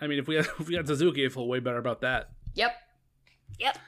I 0.00 0.06
mean, 0.06 0.18
if 0.18 0.28
we 0.28 0.36
had, 0.36 0.46
if 0.60 0.68
we 0.68 0.74
had 0.74 0.86
Suzuki, 0.86 1.26
I 1.26 1.28
feel 1.28 1.48
way 1.48 1.60
better 1.60 1.78
about 1.78 2.02
that. 2.02 2.30
Yep. 2.54 2.72
Yep. 3.58 3.78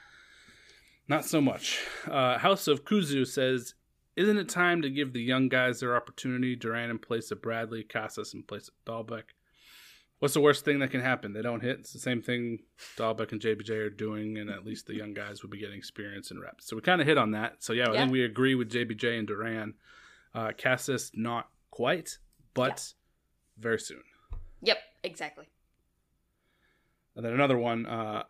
Not 1.06 1.24
so 1.24 1.40
much. 1.40 1.80
Uh, 2.10 2.38
House 2.38 2.66
of 2.66 2.84
Kuzu 2.84 3.26
says, 3.26 3.74
"Isn't 4.16 4.38
it 4.38 4.48
time 4.48 4.82
to 4.82 4.90
give 4.90 5.12
the 5.12 5.22
young 5.22 5.48
guys 5.48 5.80
their 5.80 5.96
opportunity? 5.96 6.56
Duran 6.56 6.90
in 6.90 6.98
place 6.98 7.30
of 7.30 7.42
Bradley, 7.42 7.82
Casas 7.82 8.34
in 8.34 8.42
place 8.42 8.68
of 8.68 8.74
Dalbec. 8.84 9.24
What's 10.20 10.34
the 10.34 10.40
worst 10.40 10.64
thing 10.64 10.78
that 10.78 10.90
can 10.90 11.00
happen? 11.00 11.32
They 11.32 11.42
don't 11.42 11.60
hit. 11.60 11.80
It's 11.80 11.92
the 11.92 11.98
same 11.98 12.22
thing 12.22 12.60
Dalbec 12.96 13.32
and 13.32 13.40
JBJ 13.40 13.70
are 13.70 13.90
doing, 13.90 14.38
and 14.38 14.48
at 14.48 14.64
least 14.64 14.86
the 14.86 14.94
young 14.94 15.12
guys 15.12 15.42
would 15.42 15.50
be 15.50 15.58
getting 15.58 15.76
experience 15.76 16.30
and 16.30 16.40
reps. 16.40 16.66
So 16.66 16.76
we 16.76 16.82
kind 16.82 17.00
of 17.00 17.06
hit 17.06 17.18
on 17.18 17.32
that. 17.32 17.62
So 17.62 17.72
yeah, 17.72 17.90
I 17.90 17.96
think 17.96 18.12
we 18.12 18.24
agree 18.24 18.54
with 18.54 18.70
JBJ 18.70 19.18
and 19.18 19.26
Duran. 19.26 19.74
Uh, 20.34 20.52
Casas 20.56 21.10
not 21.14 21.48
quite, 21.70 22.18
but 22.54 22.94
very 23.58 23.78
soon. 23.78 24.02
Yep. 24.62 24.78
Exactly. 25.04 25.48
And 27.14 27.24
then 27.24 27.32
another 27.32 27.58
one. 27.58 27.86
Uh, 27.86 28.24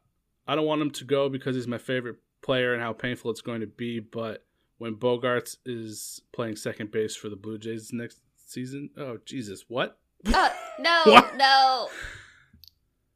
I 0.46 0.54
don't 0.54 0.66
want 0.66 0.82
him 0.82 0.90
to 0.90 1.04
go 1.04 1.28
because 1.28 1.56
he's 1.56 1.68
my 1.68 1.78
favorite 1.78 2.16
player 2.42 2.74
and 2.74 2.82
how 2.82 2.92
painful 2.92 3.30
it's 3.30 3.40
going 3.40 3.60
to 3.60 3.66
be. 3.66 4.00
But 4.00 4.44
when 4.78 4.96
Bogaerts 4.96 5.56
is 5.64 6.20
playing 6.32 6.56
second 6.56 6.90
base 6.90 7.14
for 7.16 7.28
the 7.28 7.36
Blue 7.36 7.58
Jays 7.58 7.92
next 7.92 8.20
season, 8.46 8.90
oh 8.96 9.18
Jesus, 9.24 9.64
what? 9.68 9.98
Uh, 10.26 10.50
no, 10.78 11.02
What? 11.06 11.36
no. 11.36 11.88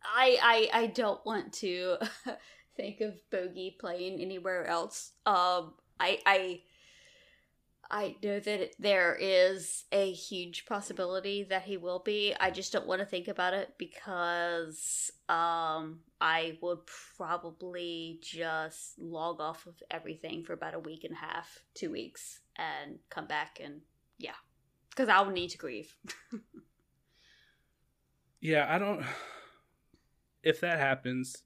I 0.05 0.39
I 0.43 0.81
I 0.83 0.87
don't 0.87 1.25
want 1.27 1.53
to 1.55 1.97
think 2.77 3.01
of 3.01 3.15
Bogey 3.31 3.77
playing 3.79 4.21
anywhere 4.21 4.67
else. 4.67 5.13
Um, 5.27 5.75
I 6.01 6.19
I 6.25 6.61
I 7.91 8.17
know 8.23 8.39
that 8.39 8.73
there 8.79 9.17
is 9.19 9.85
a 9.93 10.13
huge 10.13 10.67
possibility 10.67 11.45
that 11.45 11.63
he 11.63 11.79
will 11.79 12.01
be. 12.01 12.35
I 12.39 12.51
just 12.51 12.73
don't 12.73 12.87
want 12.87 13.01
to 13.01 13.07
think 13.07 13.29
about 13.29 13.55
it 13.55 13.75
because 13.79 15.11
um 15.29 16.01
I 16.21 16.59
would 16.61 16.81
probably 17.17 18.19
just 18.23 18.99
log 18.99 19.41
off 19.41 19.67
of 19.67 19.83
everything 19.91 20.45
for 20.45 20.53
about 20.53 20.75
a 20.75 20.79
week 20.79 21.05
and 21.05 21.15
a 21.15 21.17
half, 21.17 21.65
two 21.75 21.91
weeks, 21.91 22.41
and 22.57 22.99
come 23.09 23.27
back 23.27 23.59
and 23.63 23.81
yeah, 24.19 24.39
because 24.91 25.09
I'll 25.09 25.31
need 25.31 25.51
to 25.51 25.59
grieve. 25.59 25.97
Yeah, 28.41 28.67
I 28.73 28.79
don't. 28.79 29.05
If 30.43 30.61
that 30.61 30.79
happens, 30.79 31.43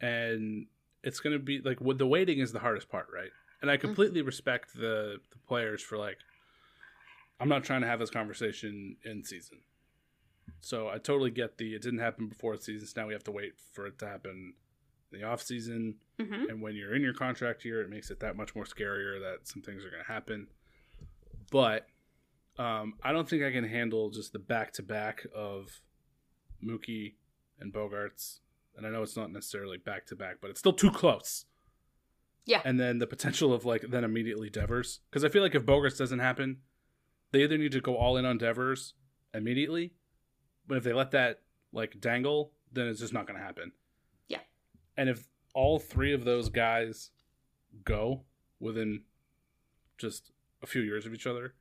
and 0.00 0.66
it's 1.02 1.20
gonna 1.20 1.38
be 1.38 1.60
like 1.60 1.78
the 1.80 2.06
waiting 2.06 2.40
is 2.40 2.52
the 2.52 2.58
hardest 2.58 2.88
part, 2.88 3.06
right? 3.12 3.30
And 3.60 3.70
I 3.70 3.76
completely 3.76 4.22
respect 4.22 4.74
the 4.74 5.18
the 5.30 5.38
players 5.46 5.82
for 5.82 5.98
like, 5.98 6.18
I'm 7.40 7.48
not 7.48 7.64
trying 7.64 7.80
to 7.82 7.86
have 7.86 7.98
this 7.98 8.10
conversation 8.10 8.96
in 9.04 9.24
season. 9.24 9.58
So 10.60 10.88
I 10.88 10.98
totally 10.98 11.30
get 11.30 11.58
the 11.58 11.74
it 11.74 11.82
didn't 11.82 12.00
happen 12.00 12.28
before 12.28 12.56
the 12.56 12.62
season, 12.62 12.86
so 12.88 13.00
now 13.00 13.06
we 13.06 13.12
have 13.12 13.24
to 13.24 13.32
wait 13.32 13.52
for 13.72 13.86
it 13.86 13.98
to 14.00 14.06
happen 14.06 14.54
in 15.12 15.18
the 15.20 15.24
off 15.26 15.42
season. 15.42 15.96
Mhm. 16.18 16.48
And 16.50 16.62
when 16.62 16.74
you're 16.74 16.94
in 16.94 17.02
your 17.02 17.14
contract 17.14 17.64
year, 17.64 17.82
it 17.82 17.90
makes 17.90 18.10
it 18.10 18.20
that 18.20 18.36
much 18.36 18.54
more 18.54 18.64
scarier 18.64 19.20
that 19.20 19.46
some 19.46 19.62
things 19.62 19.84
are 19.84 19.90
going 19.90 20.02
to 20.04 20.12
happen. 20.12 20.48
But 21.50 21.86
um, 22.58 22.94
I 23.04 23.12
don't 23.12 23.28
think 23.28 23.42
I 23.44 23.52
can 23.52 23.64
handle 23.64 24.10
just 24.10 24.32
the 24.32 24.38
back 24.40 24.72
to 24.74 24.82
back 24.82 25.24
of 25.34 25.80
Mookie 26.64 27.14
and 27.60 27.72
Bogaerts. 27.72 28.40
And 28.76 28.86
I 28.86 28.90
know 28.90 29.02
it's 29.02 29.16
not 29.16 29.30
necessarily 29.32 29.78
back 29.78 30.06
to 30.06 30.16
back, 30.16 30.36
but 30.40 30.50
it's 30.50 30.58
still 30.60 30.72
too 30.72 30.90
close. 30.90 31.44
Yeah. 32.48 32.62
And 32.64 32.80
then 32.80 32.98
the 32.98 33.06
potential 33.06 33.52
of 33.52 33.66
like 33.66 33.82
then 33.82 34.04
immediately 34.04 34.48
Devers. 34.48 35.00
Because 35.10 35.22
I 35.22 35.28
feel 35.28 35.42
like 35.42 35.54
if 35.54 35.66
Bogaerts 35.66 35.98
doesn't 35.98 36.18
happen, 36.18 36.56
they 37.30 37.42
either 37.42 37.58
need 37.58 37.72
to 37.72 37.80
go 37.82 37.96
all 37.96 38.16
in 38.16 38.24
on 38.24 38.38
Devers 38.38 38.94
immediately, 39.34 39.92
but 40.66 40.78
if 40.78 40.84
they 40.84 40.94
let 40.94 41.10
that 41.10 41.42
like 41.72 42.00
dangle, 42.00 42.52
then 42.72 42.88
it's 42.88 43.00
just 43.00 43.12
not 43.12 43.26
going 43.26 43.38
to 43.38 43.44
happen. 43.44 43.72
Yeah. 44.28 44.38
And 44.96 45.10
if 45.10 45.28
all 45.54 45.78
three 45.78 46.14
of 46.14 46.24
those 46.24 46.48
guys 46.48 47.10
go 47.84 48.22
within 48.58 49.02
just 49.98 50.32
a 50.62 50.66
few 50.66 50.80
years 50.80 51.04
of 51.04 51.12
each 51.12 51.26
other, 51.26 51.52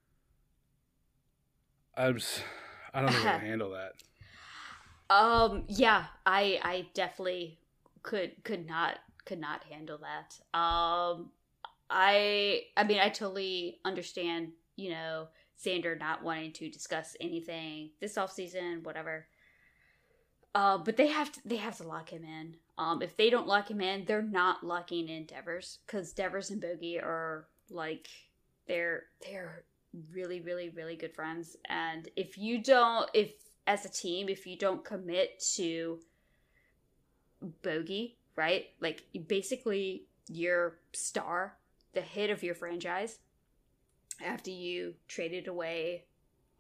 I'm 1.98 2.16
just, 2.16 2.44
I 2.94 3.02
don't 3.02 3.12
think 3.12 3.26
I 3.26 3.40
can 3.40 3.46
handle 3.46 3.72
that. 3.72 3.92
Um 5.10 5.64
yeah, 5.68 6.06
I 6.26 6.60
I 6.64 6.88
definitely 6.94 7.60
could 8.04 8.44
could 8.44 8.68
not 8.68 9.00
could 9.28 9.40
not 9.40 9.64
handle 9.70 10.00
that. 10.00 10.58
Um 10.58 11.30
I 11.90 12.64
I 12.76 12.84
mean 12.84 13.00
I 13.00 13.10
totally 13.10 13.80
understand, 13.86 14.54
you 14.76 14.90
know, 14.90 15.28
Xander 15.64 16.00
not 16.00 16.24
wanting 16.24 16.54
to 16.54 16.70
discuss 16.70 17.16
anything 17.20 17.92
this 18.00 18.18
off 18.18 18.32
season, 18.32 18.82
whatever. 18.84 19.28
Uh, 20.56 20.78
but 20.78 20.98
they 20.98 21.08
have 21.08 21.32
to 21.32 21.40
they 21.46 21.58
have 21.58 21.78
to 21.78 21.88
lock 21.88 22.10
him 22.10 22.24
in. 22.24 22.56
Um, 22.78 23.02
if 23.02 23.16
they 23.18 23.30
don't 23.30 23.48
lock 23.48 23.70
him 23.70 23.82
in, 23.82 24.06
they're 24.06 24.22
not 24.22 24.64
locking 24.64 25.08
in 25.08 25.26
Devers 25.26 25.80
because 25.86 26.14
Devers 26.14 26.50
and 26.50 26.62
Bogey 26.62 27.00
are 27.00 27.48
like 27.70 28.08
they're 28.68 29.04
they're 29.22 29.64
really 30.12 30.42
really 30.42 30.70
really 30.70 30.96
good 30.96 31.14
friends. 31.14 31.58
And 31.70 32.10
if 32.16 32.38
you 32.38 32.64
don't, 32.64 33.10
if 33.14 33.34
as 33.68 33.86
a 33.86 33.90
team, 33.90 34.30
if 34.30 34.48
you 34.48 34.58
don't 34.58 34.84
commit 34.84 35.44
to 35.56 36.00
Bogey, 37.62 38.18
right, 38.38 38.66
like 38.80 39.04
basically 39.28 40.06
your 40.30 40.78
star, 40.94 41.58
the 41.94 42.02
hit 42.02 42.30
of 42.30 42.44
your 42.44 42.56
franchise, 42.56 43.20
after 44.26 44.52
you 44.52 44.94
traded 45.08 45.48
away, 45.48 46.06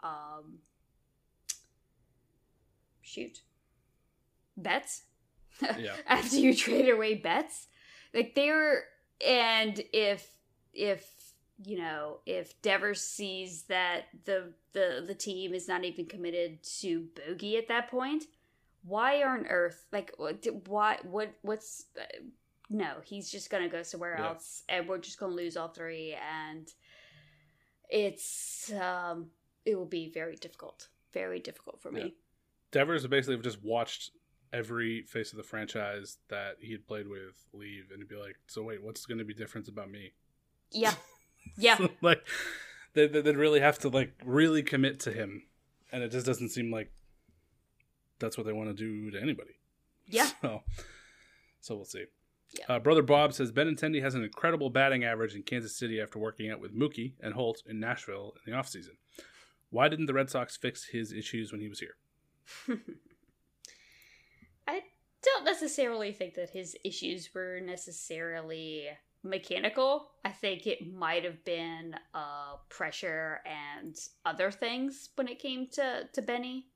um, 0.03 0.59
shoot, 3.01 3.41
Betts? 4.57 5.03
Yeah. 5.79 5.95
after 6.07 6.35
you 6.37 6.55
traded 6.55 6.93
away 6.93 7.15
Betts? 7.15 7.67
Like 8.13 8.35
they're 8.35 8.83
and 9.25 9.81
if 9.91 10.27
if 10.73 11.03
you 11.63 11.77
know 11.79 12.19
if 12.27 12.61
devers 12.61 13.01
sees 13.01 13.63
that 13.63 14.05
the 14.25 14.53
the 14.73 15.03
the 15.07 15.15
team 15.15 15.53
is 15.55 15.67
not 15.67 15.83
even 15.83 16.05
committed 16.05 16.61
to 16.79 17.07
bogey 17.15 17.57
at 17.57 17.67
that 17.69 17.89
point 17.89 18.25
why 18.87 19.23
on 19.23 19.45
earth 19.47 19.85
like 19.91 20.11
what 20.17 20.45
why 20.67 20.97
what 21.03 21.33
what's 21.41 21.85
uh, 21.99 22.03
no 22.69 22.93
he's 23.03 23.29
just 23.29 23.49
gonna 23.49 23.69
go 23.69 23.83
somewhere 23.83 24.15
Yeah. 24.17 24.27
else 24.29 24.63
and 24.69 24.87
we're 24.87 24.97
just 24.99 25.19
gonna 25.19 25.33
lose 25.33 25.57
all 25.57 25.67
three 25.69 26.15
and 26.45 26.67
it's 27.89 28.71
um 28.73 29.27
it 29.65 29.75
will 29.75 29.85
be 29.85 30.09
very 30.13 30.35
difficult 30.35 30.87
very 31.13 31.39
difficult 31.39 31.81
for 31.81 31.91
me 31.91 32.01
Yeah. 32.01 32.09
Devers 32.71 33.07
basically 33.07 33.37
just 33.41 33.63
watched 33.63 34.11
every 34.51 35.03
face 35.03 35.31
of 35.31 35.37
the 35.37 35.43
franchise 35.43 36.17
that 36.29 36.57
he 36.59 36.73
had 36.73 36.85
played 36.85 37.07
with 37.07 37.35
leave 37.53 37.85
and 37.91 37.99
he'd 37.99 38.09
be 38.09 38.15
like, 38.17 38.35
so 38.47 38.61
wait, 38.61 38.83
what's 38.83 39.05
going 39.05 39.17
to 39.19 39.23
be 39.25 39.33
different 39.33 39.67
about 39.69 39.89
me? 39.89 40.11
yeah 40.71 40.93
yeah 41.57 41.77
like, 42.01 42.27
they- 42.93 43.07
they'd 43.07 43.37
really 43.37 43.61
have 43.61 43.79
to 43.79 43.89
like 43.89 44.11
really 44.25 44.61
commit 44.63 44.99
to 45.01 45.11
him. 45.13 45.43
And 45.93 46.03
it 46.03 46.11
just 46.11 46.25
doesn't 46.25 46.49
seem 46.49 46.69
like 46.69 46.91
that's 48.19 48.37
what 48.37 48.45
they 48.45 48.53
want 48.53 48.69
to 48.69 48.73
do 48.73 49.11
to 49.11 49.21
anybody. 49.21 49.57
yeah 50.07 50.29
So, 50.41 50.63
so 51.61 51.75
we'll 51.75 51.85
see. 51.85 52.05
Yeah. 52.57 52.75
Uh, 52.75 52.79
Brother 52.79 53.01
Bob 53.01 53.33
says 53.33 53.51
Benintendi 53.51 54.01
has 54.01 54.15
an 54.15 54.23
incredible 54.23 54.69
batting 54.69 55.03
average 55.03 55.35
in 55.35 55.43
Kansas 55.43 55.75
City 55.75 55.99
after 55.99 56.17
working 56.17 56.49
out 56.49 56.61
with 56.61 56.73
Mookie 56.73 57.13
and 57.19 57.33
Holt 57.33 57.61
in 57.67 57.79
Nashville 57.79 58.35
in 58.45 58.51
the 58.51 58.57
offseason. 58.57 58.95
Why 59.69 59.89
didn't 59.89 60.05
the 60.05 60.13
Red 60.13 60.29
Sox 60.29 60.55
fix 60.55 60.85
his 60.85 61.11
issues 61.11 61.51
when 61.51 61.59
he 61.59 61.67
was 61.67 61.79
here? 61.81 61.97
I 64.67 64.81
don't 65.21 65.43
necessarily 65.43 66.13
think 66.13 66.35
that 66.35 66.51
his 66.51 66.77
issues 66.85 67.29
were 67.33 67.59
necessarily 67.59 68.87
mechanical. 69.23 70.11
I 70.23 70.29
think 70.29 70.67
it 70.67 70.93
might 70.93 71.25
have 71.25 71.43
been 71.43 71.95
uh, 72.13 72.55
pressure 72.69 73.41
and 73.45 73.95
other 74.25 74.51
things 74.51 75.09
when 75.15 75.27
it 75.27 75.39
came 75.39 75.67
to 75.73 76.07
to 76.13 76.21
Benny. 76.21 76.67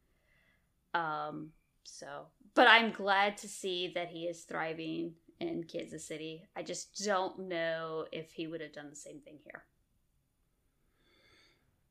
Um. 0.93 1.49
So, 1.83 2.27
but 2.53 2.67
I'm 2.67 2.91
glad 2.91 3.37
to 3.37 3.47
see 3.47 3.91
that 3.95 4.09
he 4.09 4.25
is 4.25 4.43
thriving 4.43 5.13
in 5.39 5.63
Kansas 5.63 6.05
City. 6.07 6.43
I 6.55 6.61
just 6.63 7.03
don't 7.03 7.47
know 7.49 8.05
if 8.11 8.31
he 8.31 8.47
would 8.47 8.61
have 8.61 8.73
done 8.73 8.89
the 8.89 8.95
same 8.95 9.19
thing 9.19 9.39
here. 9.43 9.63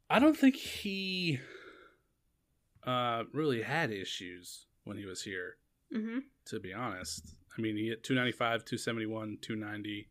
I 0.09 0.19
don't 0.19 0.37
think 0.37 0.57
he 0.57 1.39
uh, 2.87 3.25
really 3.33 3.63
had 3.63 3.91
issues 3.91 4.67
when 4.85 4.97
he 4.97 5.05
was 5.07 5.23
here, 5.23 5.57
Mm-hmm. 5.95 6.19
to 6.47 6.61
be 6.61 6.73
honest. 6.73 7.35
I 7.57 7.61
mean, 7.61 7.77
he 7.77 7.89
hit 7.89 8.05
295, 8.05 8.65
271, 8.65 9.39
290. 9.43 10.09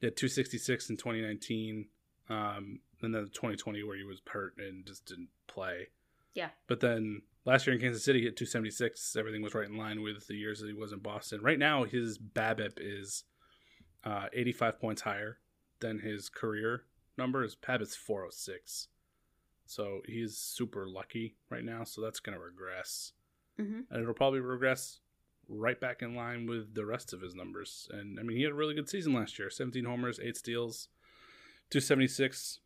He 0.00 0.06
had 0.06 0.16
266 0.16 0.90
in 0.90 0.96
2019. 0.96 1.86
Um, 2.30 2.80
and 3.02 3.12
then 3.14 3.24
2020 3.34 3.82
where 3.82 3.96
he 3.96 4.04
was 4.04 4.20
hurt 4.26 4.54
and 4.58 4.86
just 4.86 5.04
didn't 5.06 5.28
play. 5.48 5.88
Yeah. 6.34 6.50
But 6.68 6.80
then 6.80 7.22
last 7.44 7.66
year 7.66 7.74
in 7.74 7.80
Kansas 7.80 8.04
City, 8.04 8.20
he 8.20 8.24
hit 8.26 8.36
276. 8.36 9.16
Everything 9.16 9.42
was 9.42 9.54
right 9.54 9.68
in 9.68 9.76
line 9.76 10.02
with 10.02 10.26
the 10.26 10.36
years 10.36 10.60
that 10.60 10.68
he 10.68 10.72
was 10.72 10.92
in 10.92 11.00
Boston. 11.00 11.40
Right 11.42 11.58
now, 11.58 11.84
his 11.84 12.18
BABIP 12.18 12.78
is 12.78 13.24
uh, 14.04 14.26
85 14.32 14.80
points 14.80 15.02
higher 15.02 15.38
than 15.80 15.98
his 15.98 16.28
career 16.28 16.84
number. 17.18 17.42
His 17.42 17.56
BABIP's 17.56 17.96
406. 17.96 18.88
So 19.66 20.00
he's 20.06 20.36
super 20.36 20.86
lucky 20.88 21.36
right 21.50 21.64
now. 21.64 21.84
So 21.84 22.00
that's 22.00 22.20
going 22.20 22.36
to 22.36 22.44
regress. 22.44 23.12
Mm-hmm. 23.60 23.80
And 23.90 24.02
it'll 24.02 24.14
probably 24.14 24.40
regress 24.40 25.00
right 25.48 25.80
back 25.80 26.02
in 26.02 26.14
line 26.14 26.46
with 26.46 26.74
the 26.74 26.86
rest 26.86 27.12
of 27.12 27.20
his 27.20 27.34
numbers. 27.34 27.88
And 27.90 28.18
I 28.18 28.22
mean, 28.22 28.36
he 28.36 28.42
had 28.42 28.52
a 28.52 28.56
really 28.56 28.74
good 28.74 28.88
season 28.88 29.12
last 29.12 29.38
year 29.38 29.50
17 29.50 29.84
homers, 29.84 30.20
8 30.22 30.36
steals, 30.36 30.88
276. 31.70 32.60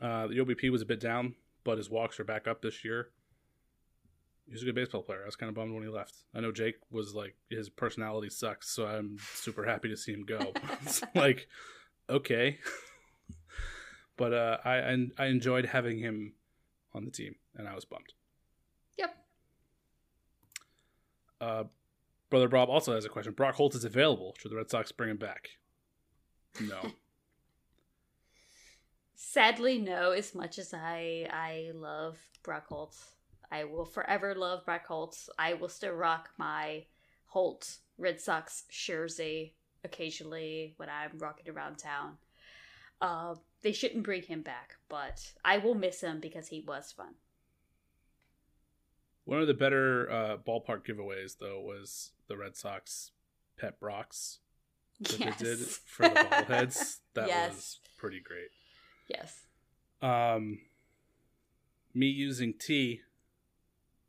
Uh, 0.00 0.26
the 0.26 0.38
OBP 0.38 0.70
was 0.70 0.82
a 0.82 0.86
bit 0.86 1.00
down, 1.00 1.34
but 1.64 1.78
his 1.78 1.90
walks 1.90 2.18
are 2.18 2.24
back 2.24 2.48
up 2.48 2.62
this 2.62 2.84
year. 2.84 3.10
He's 4.50 4.62
a 4.62 4.64
good 4.64 4.74
baseball 4.74 5.02
player. 5.02 5.22
I 5.22 5.26
was 5.26 5.36
kind 5.36 5.48
of 5.48 5.54
bummed 5.54 5.72
when 5.72 5.84
he 5.84 5.88
left. 5.88 6.24
I 6.34 6.40
know 6.40 6.50
Jake 6.50 6.76
was 6.90 7.14
like, 7.14 7.36
his 7.48 7.68
personality 7.68 8.30
sucks, 8.30 8.68
so 8.68 8.84
I'm 8.84 9.16
super 9.34 9.64
happy 9.64 9.88
to 9.88 9.96
see 9.96 10.12
him 10.12 10.24
go. 10.24 10.52
it's 10.82 11.02
like, 11.14 11.46
okay. 12.08 12.58
but 14.16 14.34
uh, 14.34 14.58
I, 14.64 14.74
I 14.78 15.06
I 15.18 15.26
enjoyed 15.26 15.66
having 15.66 15.98
him 15.98 16.34
on 16.92 17.04
the 17.04 17.12
team, 17.12 17.36
and 17.56 17.68
I 17.68 17.74
was 17.74 17.84
bummed. 17.84 18.12
Yep. 18.98 19.16
Uh, 21.40 21.64
Brother 22.28 22.48
Bob 22.48 22.68
also 22.68 22.94
has 22.94 23.04
a 23.04 23.08
question. 23.08 23.32
Brock 23.32 23.54
Holt 23.54 23.74
is 23.74 23.84
available. 23.84 24.34
Should 24.38 24.50
the 24.50 24.56
Red 24.56 24.70
Sox 24.70 24.90
bring 24.92 25.10
him 25.10 25.16
back? 25.16 25.48
No. 26.60 26.80
Sadly, 29.14 29.78
no. 29.78 30.10
As 30.10 30.34
much 30.34 30.58
as 30.58 30.74
I 30.74 31.28
I 31.30 31.70
love 31.74 32.18
Brock 32.42 32.66
Holt, 32.68 32.96
I 33.50 33.64
will 33.64 33.84
forever 33.84 34.34
love 34.34 34.64
Brock 34.64 34.86
Holt. 34.86 35.28
I 35.38 35.54
will 35.54 35.68
still 35.68 35.92
rock 35.94 36.30
my 36.38 36.84
Holt 37.26 37.78
Red 37.98 38.20
Sox 38.20 38.64
jersey 38.70 39.54
occasionally 39.84 40.74
when 40.76 40.88
I'm 40.88 41.18
rocking 41.18 41.52
around 41.52 41.76
town. 41.78 42.18
Uh, 43.00 43.34
they 43.62 43.72
shouldn't 43.72 44.04
bring 44.04 44.22
him 44.22 44.42
back, 44.42 44.76
but 44.88 45.32
I 45.44 45.58
will 45.58 45.74
miss 45.74 46.00
him 46.02 46.20
because 46.20 46.48
he 46.48 46.60
was 46.60 46.92
fun. 46.92 47.14
One 49.24 49.40
of 49.40 49.46
the 49.46 49.54
better 49.54 50.10
uh, 50.10 50.36
ballpark 50.38 50.84
giveaways, 50.86 51.38
though, 51.38 51.60
was 51.60 52.12
the 52.28 52.36
Red 52.36 52.56
Sox 52.56 53.12
pet 53.58 53.78
Brocks 53.78 54.38
that 55.00 55.18
Yes. 55.18 55.38
they 55.38 55.44
did 55.44 55.58
for 55.58 56.02
the 56.08 56.14
bobbleheads. 56.14 56.96
That 57.14 57.28
Yes. 57.28 57.52
was 57.54 57.78
pretty 57.96 58.20
great. 58.20 58.50
Yes. 59.08 59.46
Um, 60.00 60.60
me 61.92 62.06
using 62.06 62.54
T 62.54 63.00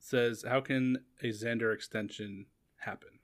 says, 0.01 0.43
"How 0.47 0.59
can 0.61 1.03
a 1.21 1.27
Xander 1.27 1.73
extension 1.73 2.47
happen?" 2.77 3.19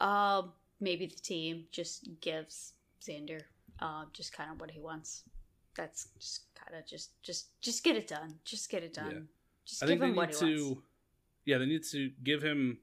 Um, 0.00 0.52
maybe 0.80 1.06
the 1.06 1.16
team 1.16 1.64
just 1.72 2.08
gives 2.20 2.74
Xander 3.02 3.42
uh, 3.80 4.04
just 4.12 4.32
kind 4.32 4.50
of 4.50 4.60
what 4.60 4.70
he 4.70 4.80
wants. 4.80 5.24
That's 5.76 6.08
just 6.18 6.46
kind 6.54 6.76
of 6.78 6.86
just 6.86 7.22
just 7.22 7.60
just 7.60 7.84
get 7.84 7.96
it 7.96 8.08
done. 8.08 8.34
Just 8.44 8.68
get 8.70 8.82
it 8.82 8.94
done. 8.94 9.10
Yeah. 9.10 9.18
Just 9.64 9.82
I 9.82 9.86
give 9.86 9.90
think 9.90 10.00
they 10.00 10.08
him 10.08 10.16
what 10.16 10.28
need 10.30 10.48
he 10.48 10.56
to. 10.56 10.64
wants. 10.64 10.80
Yeah, 11.44 11.58
they 11.58 11.66
need 11.66 11.84
to 11.92 12.10
give 12.22 12.42
him 12.42 12.78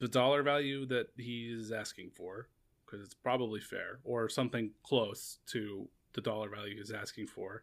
the 0.00 0.08
dollar 0.08 0.42
value 0.42 0.86
that 0.86 1.08
he's 1.16 1.70
asking 1.70 2.10
for 2.16 2.48
because 2.84 3.04
it's 3.04 3.14
probably 3.14 3.60
fair, 3.60 4.00
or 4.04 4.28
something 4.28 4.70
close 4.82 5.38
to 5.46 5.88
the 6.14 6.20
dollar 6.20 6.48
value 6.48 6.76
he's 6.76 6.90
asking 6.90 7.26
for. 7.26 7.62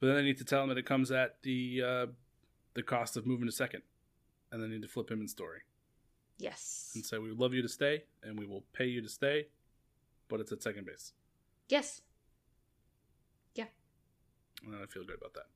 But 0.00 0.06
then 0.08 0.16
they 0.16 0.22
need 0.22 0.38
to 0.38 0.44
tell 0.44 0.62
him 0.62 0.68
that 0.68 0.78
it 0.78 0.86
comes 0.86 1.10
at 1.10 1.42
the 1.42 1.82
uh, 1.84 2.06
the 2.74 2.82
cost 2.82 3.16
of 3.16 3.26
moving 3.26 3.46
to 3.46 3.52
second, 3.52 3.82
and 4.52 4.62
they 4.62 4.68
need 4.68 4.82
to 4.82 4.88
flip 4.88 5.10
him 5.10 5.20
in 5.20 5.26
Story 5.28 5.60
Yes. 6.38 6.92
and 6.94 7.04
say 7.04 7.18
we 7.18 7.30
would 7.30 7.38
love 7.40 7.52
you 7.52 7.62
to 7.62 7.68
stay 7.68 8.04
and 8.22 8.38
we 8.38 8.46
will 8.46 8.62
pay 8.72 8.86
you 8.86 9.00
to 9.02 9.08
stay, 9.08 9.48
but 10.28 10.38
it's 10.38 10.52
at 10.52 10.62
second 10.62 10.86
base. 10.86 11.12
Yes. 11.68 12.02
Yeah. 13.56 13.64
And 14.64 14.76
I 14.76 14.86
feel 14.86 15.02
good 15.04 15.16
about 15.18 15.34
that. 15.34 15.46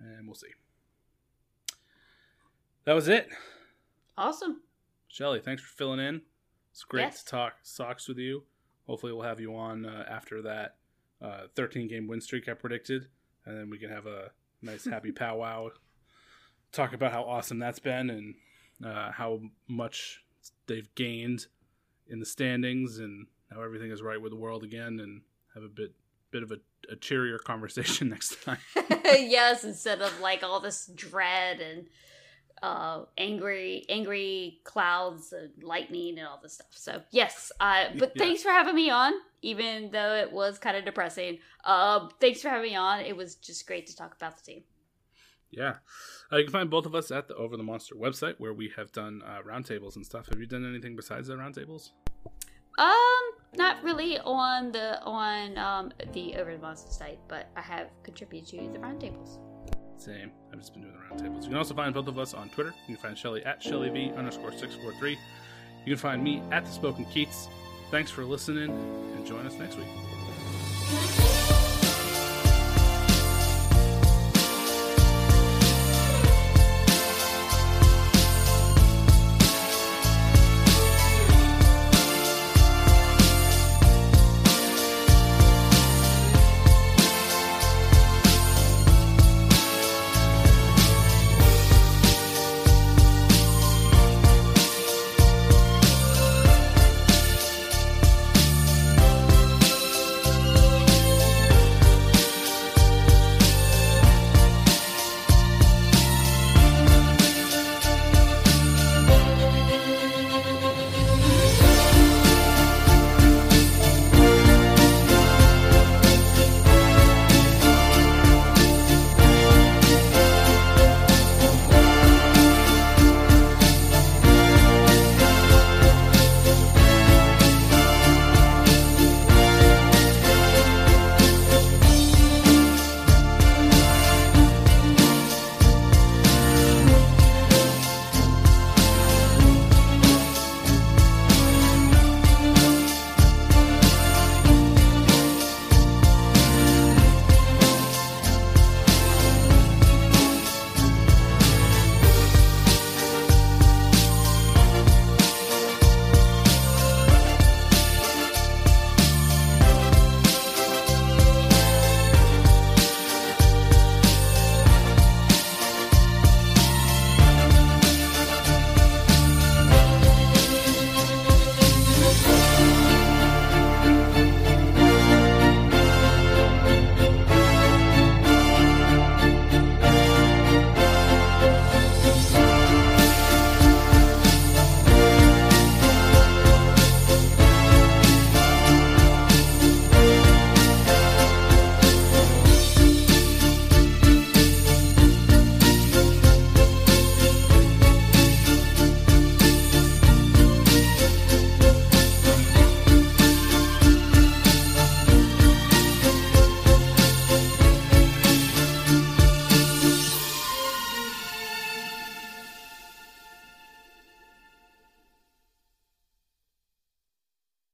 And 0.00 0.26
we'll 0.26 0.34
see. 0.34 0.48
That 2.84 2.94
was 2.94 3.06
it. 3.08 3.28
Awesome. 4.16 4.62
Shelly, 5.08 5.40
thanks 5.40 5.62
for 5.62 5.68
filling 5.76 6.00
in. 6.00 6.22
It's 6.72 6.84
great 6.84 7.02
Yes. 7.02 7.22
to 7.22 7.30
talk 7.30 7.54
Sox 7.62 8.08
with 8.08 8.18
you. 8.18 8.44
Hopefully, 8.86 9.12
we'll 9.12 9.22
have 9.22 9.40
you 9.40 9.54
on 9.54 9.84
uh, 9.86 10.04
after 10.08 10.42
that 10.42 10.76
uh, 11.22 11.42
13 11.54 11.88
game 11.88 12.06
win 12.06 12.20
streak 12.20 12.48
I 12.48 12.54
predicted, 12.54 13.08
and 13.46 13.58
then 13.58 13.70
we 13.70 13.78
can 13.78 13.90
have 13.90 14.06
a 14.06 14.30
nice 14.62 14.84
happy 14.90 15.12
powwow. 15.12 15.70
Talk 16.72 16.92
about 16.92 17.12
how 17.12 17.22
awesome 17.24 17.58
that's 17.58 17.78
been 17.80 18.10
and 18.10 18.34
uh, 18.84 19.10
how 19.12 19.40
much 19.68 20.22
they've 20.66 20.92
gained 20.94 21.46
in 22.08 22.20
the 22.20 22.26
standings 22.26 22.98
and 22.98 23.26
how 23.52 23.62
everything 23.62 23.90
is 23.90 24.02
right 24.02 24.20
with 24.20 24.32
the 24.32 24.38
world 24.38 24.62
again, 24.62 25.00
and 25.00 25.22
have 25.54 25.64
a 25.64 25.68
bit 25.68 25.92
bit 26.30 26.42
of 26.42 26.52
a, 26.52 26.58
a 26.90 26.96
cheerier 26.96 27.38
conversation 27.38 28.08
next 28.10 28.42
time. 28.42 28.58
yes, 29.04 29.64
instead 29.64 30.00
of 30.00 30.20
like 30.20 30.42
all 30.42 30.60
this 30.60 30.90
dread 30.94 31.60
and 31.60 31.86
uh 32.62 33.04
angry 33.16 33.84
angry 33.88 34.60
clouds 34.64 35.32
and 35.32 35.50
lightning 35.62 36.18
and 36.18 36.26
all 36.28 36.38
this 36.42 36.54
stuff. 36.54 36.68
So 36.72 37.02
yes, 37.10 37.52
uh 37.60 37.84
but 37.98 38.12
Yeah. 38.14 38.24
thanks 38.24 38.42
for 38.42 38.50
having 38.50 38.74
me 38.74 38.90
on, 38.90 39.12
even 39.42 39.90
though 39.90 40.14
it 40.14 40.30
was 40.32 40.58
kind 40.58 40.76
of 40.76 40.84
depressing. 40.84 41.38
Um 41.64 42.10
thanks 42.20 42.42
for 42.42 42.48
having 42.48 42.70
me 42.70 42.76
on. 42.76 43.00
It 43.00 43.16
was 43.16 43.36
just 43.36 43.66
great 43.66 43.86
to 43.88 43.96
talk 43.96 44.14
about 44.14 44.36
the 44.36 44.42
team. 44.42 44.62
Yeah. 45.50 45.76
Uh, 46.32 46.36
you 46.36 46.44
can 46.44 46.52
find 46.52 46.70
both 46.70 46.86
of 46.86 46.94
us 46.94 47.10
at 47.10 47.26
the 47.26 47.34
Over 47.34 47.56
the 47.56 47.64
Monster 47.64 47.96
website 47.96 48.34
where 48.38 48.54
we 48.54 48.70
have 48.76 48.92
done 48.92 49.20
uh, 49.26 49.40
roundtables 49.44 49.96
and 49.96 50.06
stuff. 50.06 50.28
Have 50.28 50.38
you 50.38 50.46
done 50.46 50.64
anything 50.64 50.94
besides 50.94 51.26
the 51.26 51.34
roundtables? 51.34 51.90
Um, 52.78 53.22
not 53.56 53.82
really 53.82 54.18
on 54.20 54.70
the 54.70 55.02
on 55.02 55.58
um 55.58 55.92
the 56.12 56.36
Over 56.36 56.52
the 56.56 56.62
Monster 56.62 56.92
site, 56.92 57.18
but 57.26 57.50
I 57.56 57.62
have 57.62 57.88
contributed 58.04 58.48
to 58.50 58.72
the 58.72 58.78
roundtables. 58.78 59.38
Same. 60.00 60.30
I've 60.50 60.58
just 60.58 60.72
been 60.72 60.82
doing 60.82 60.94
the 60.94 61.14
roundtables. 61.14 61.42
You 61.42 61.48
can 61.48 61.58
also 61.58 61.74
find 61.74 61.92
both 61.92 62.08
of 62.08 62.18
us 62.18 62.32
on 62.32 62.48
Twitter. 62.48 62.74
You 62.88 62.96
can 62.96 63.02
find 63.02 63.18
Shelly 63.18 63.44
at 63.44 63.60
ShellyV 63.60 64.16
underscore 64.16 64.50
643. 64.50 65.10
You 65.10 65.18
can 65.84 65.96
find 65.98 66.24
me 66.24 66.42
at 66.50 66.64
The 66.64 66.70
Spoken 66.70 67.04
Keats. 67.04 67.48
Thanks 67.90 68.10
for 68.10 68.24
listening 68.24 68.70
and 68.70 69.26
join 69.26 69.46
us 69.46 69.54
next 69.58 69.76
week. 69.76 71.19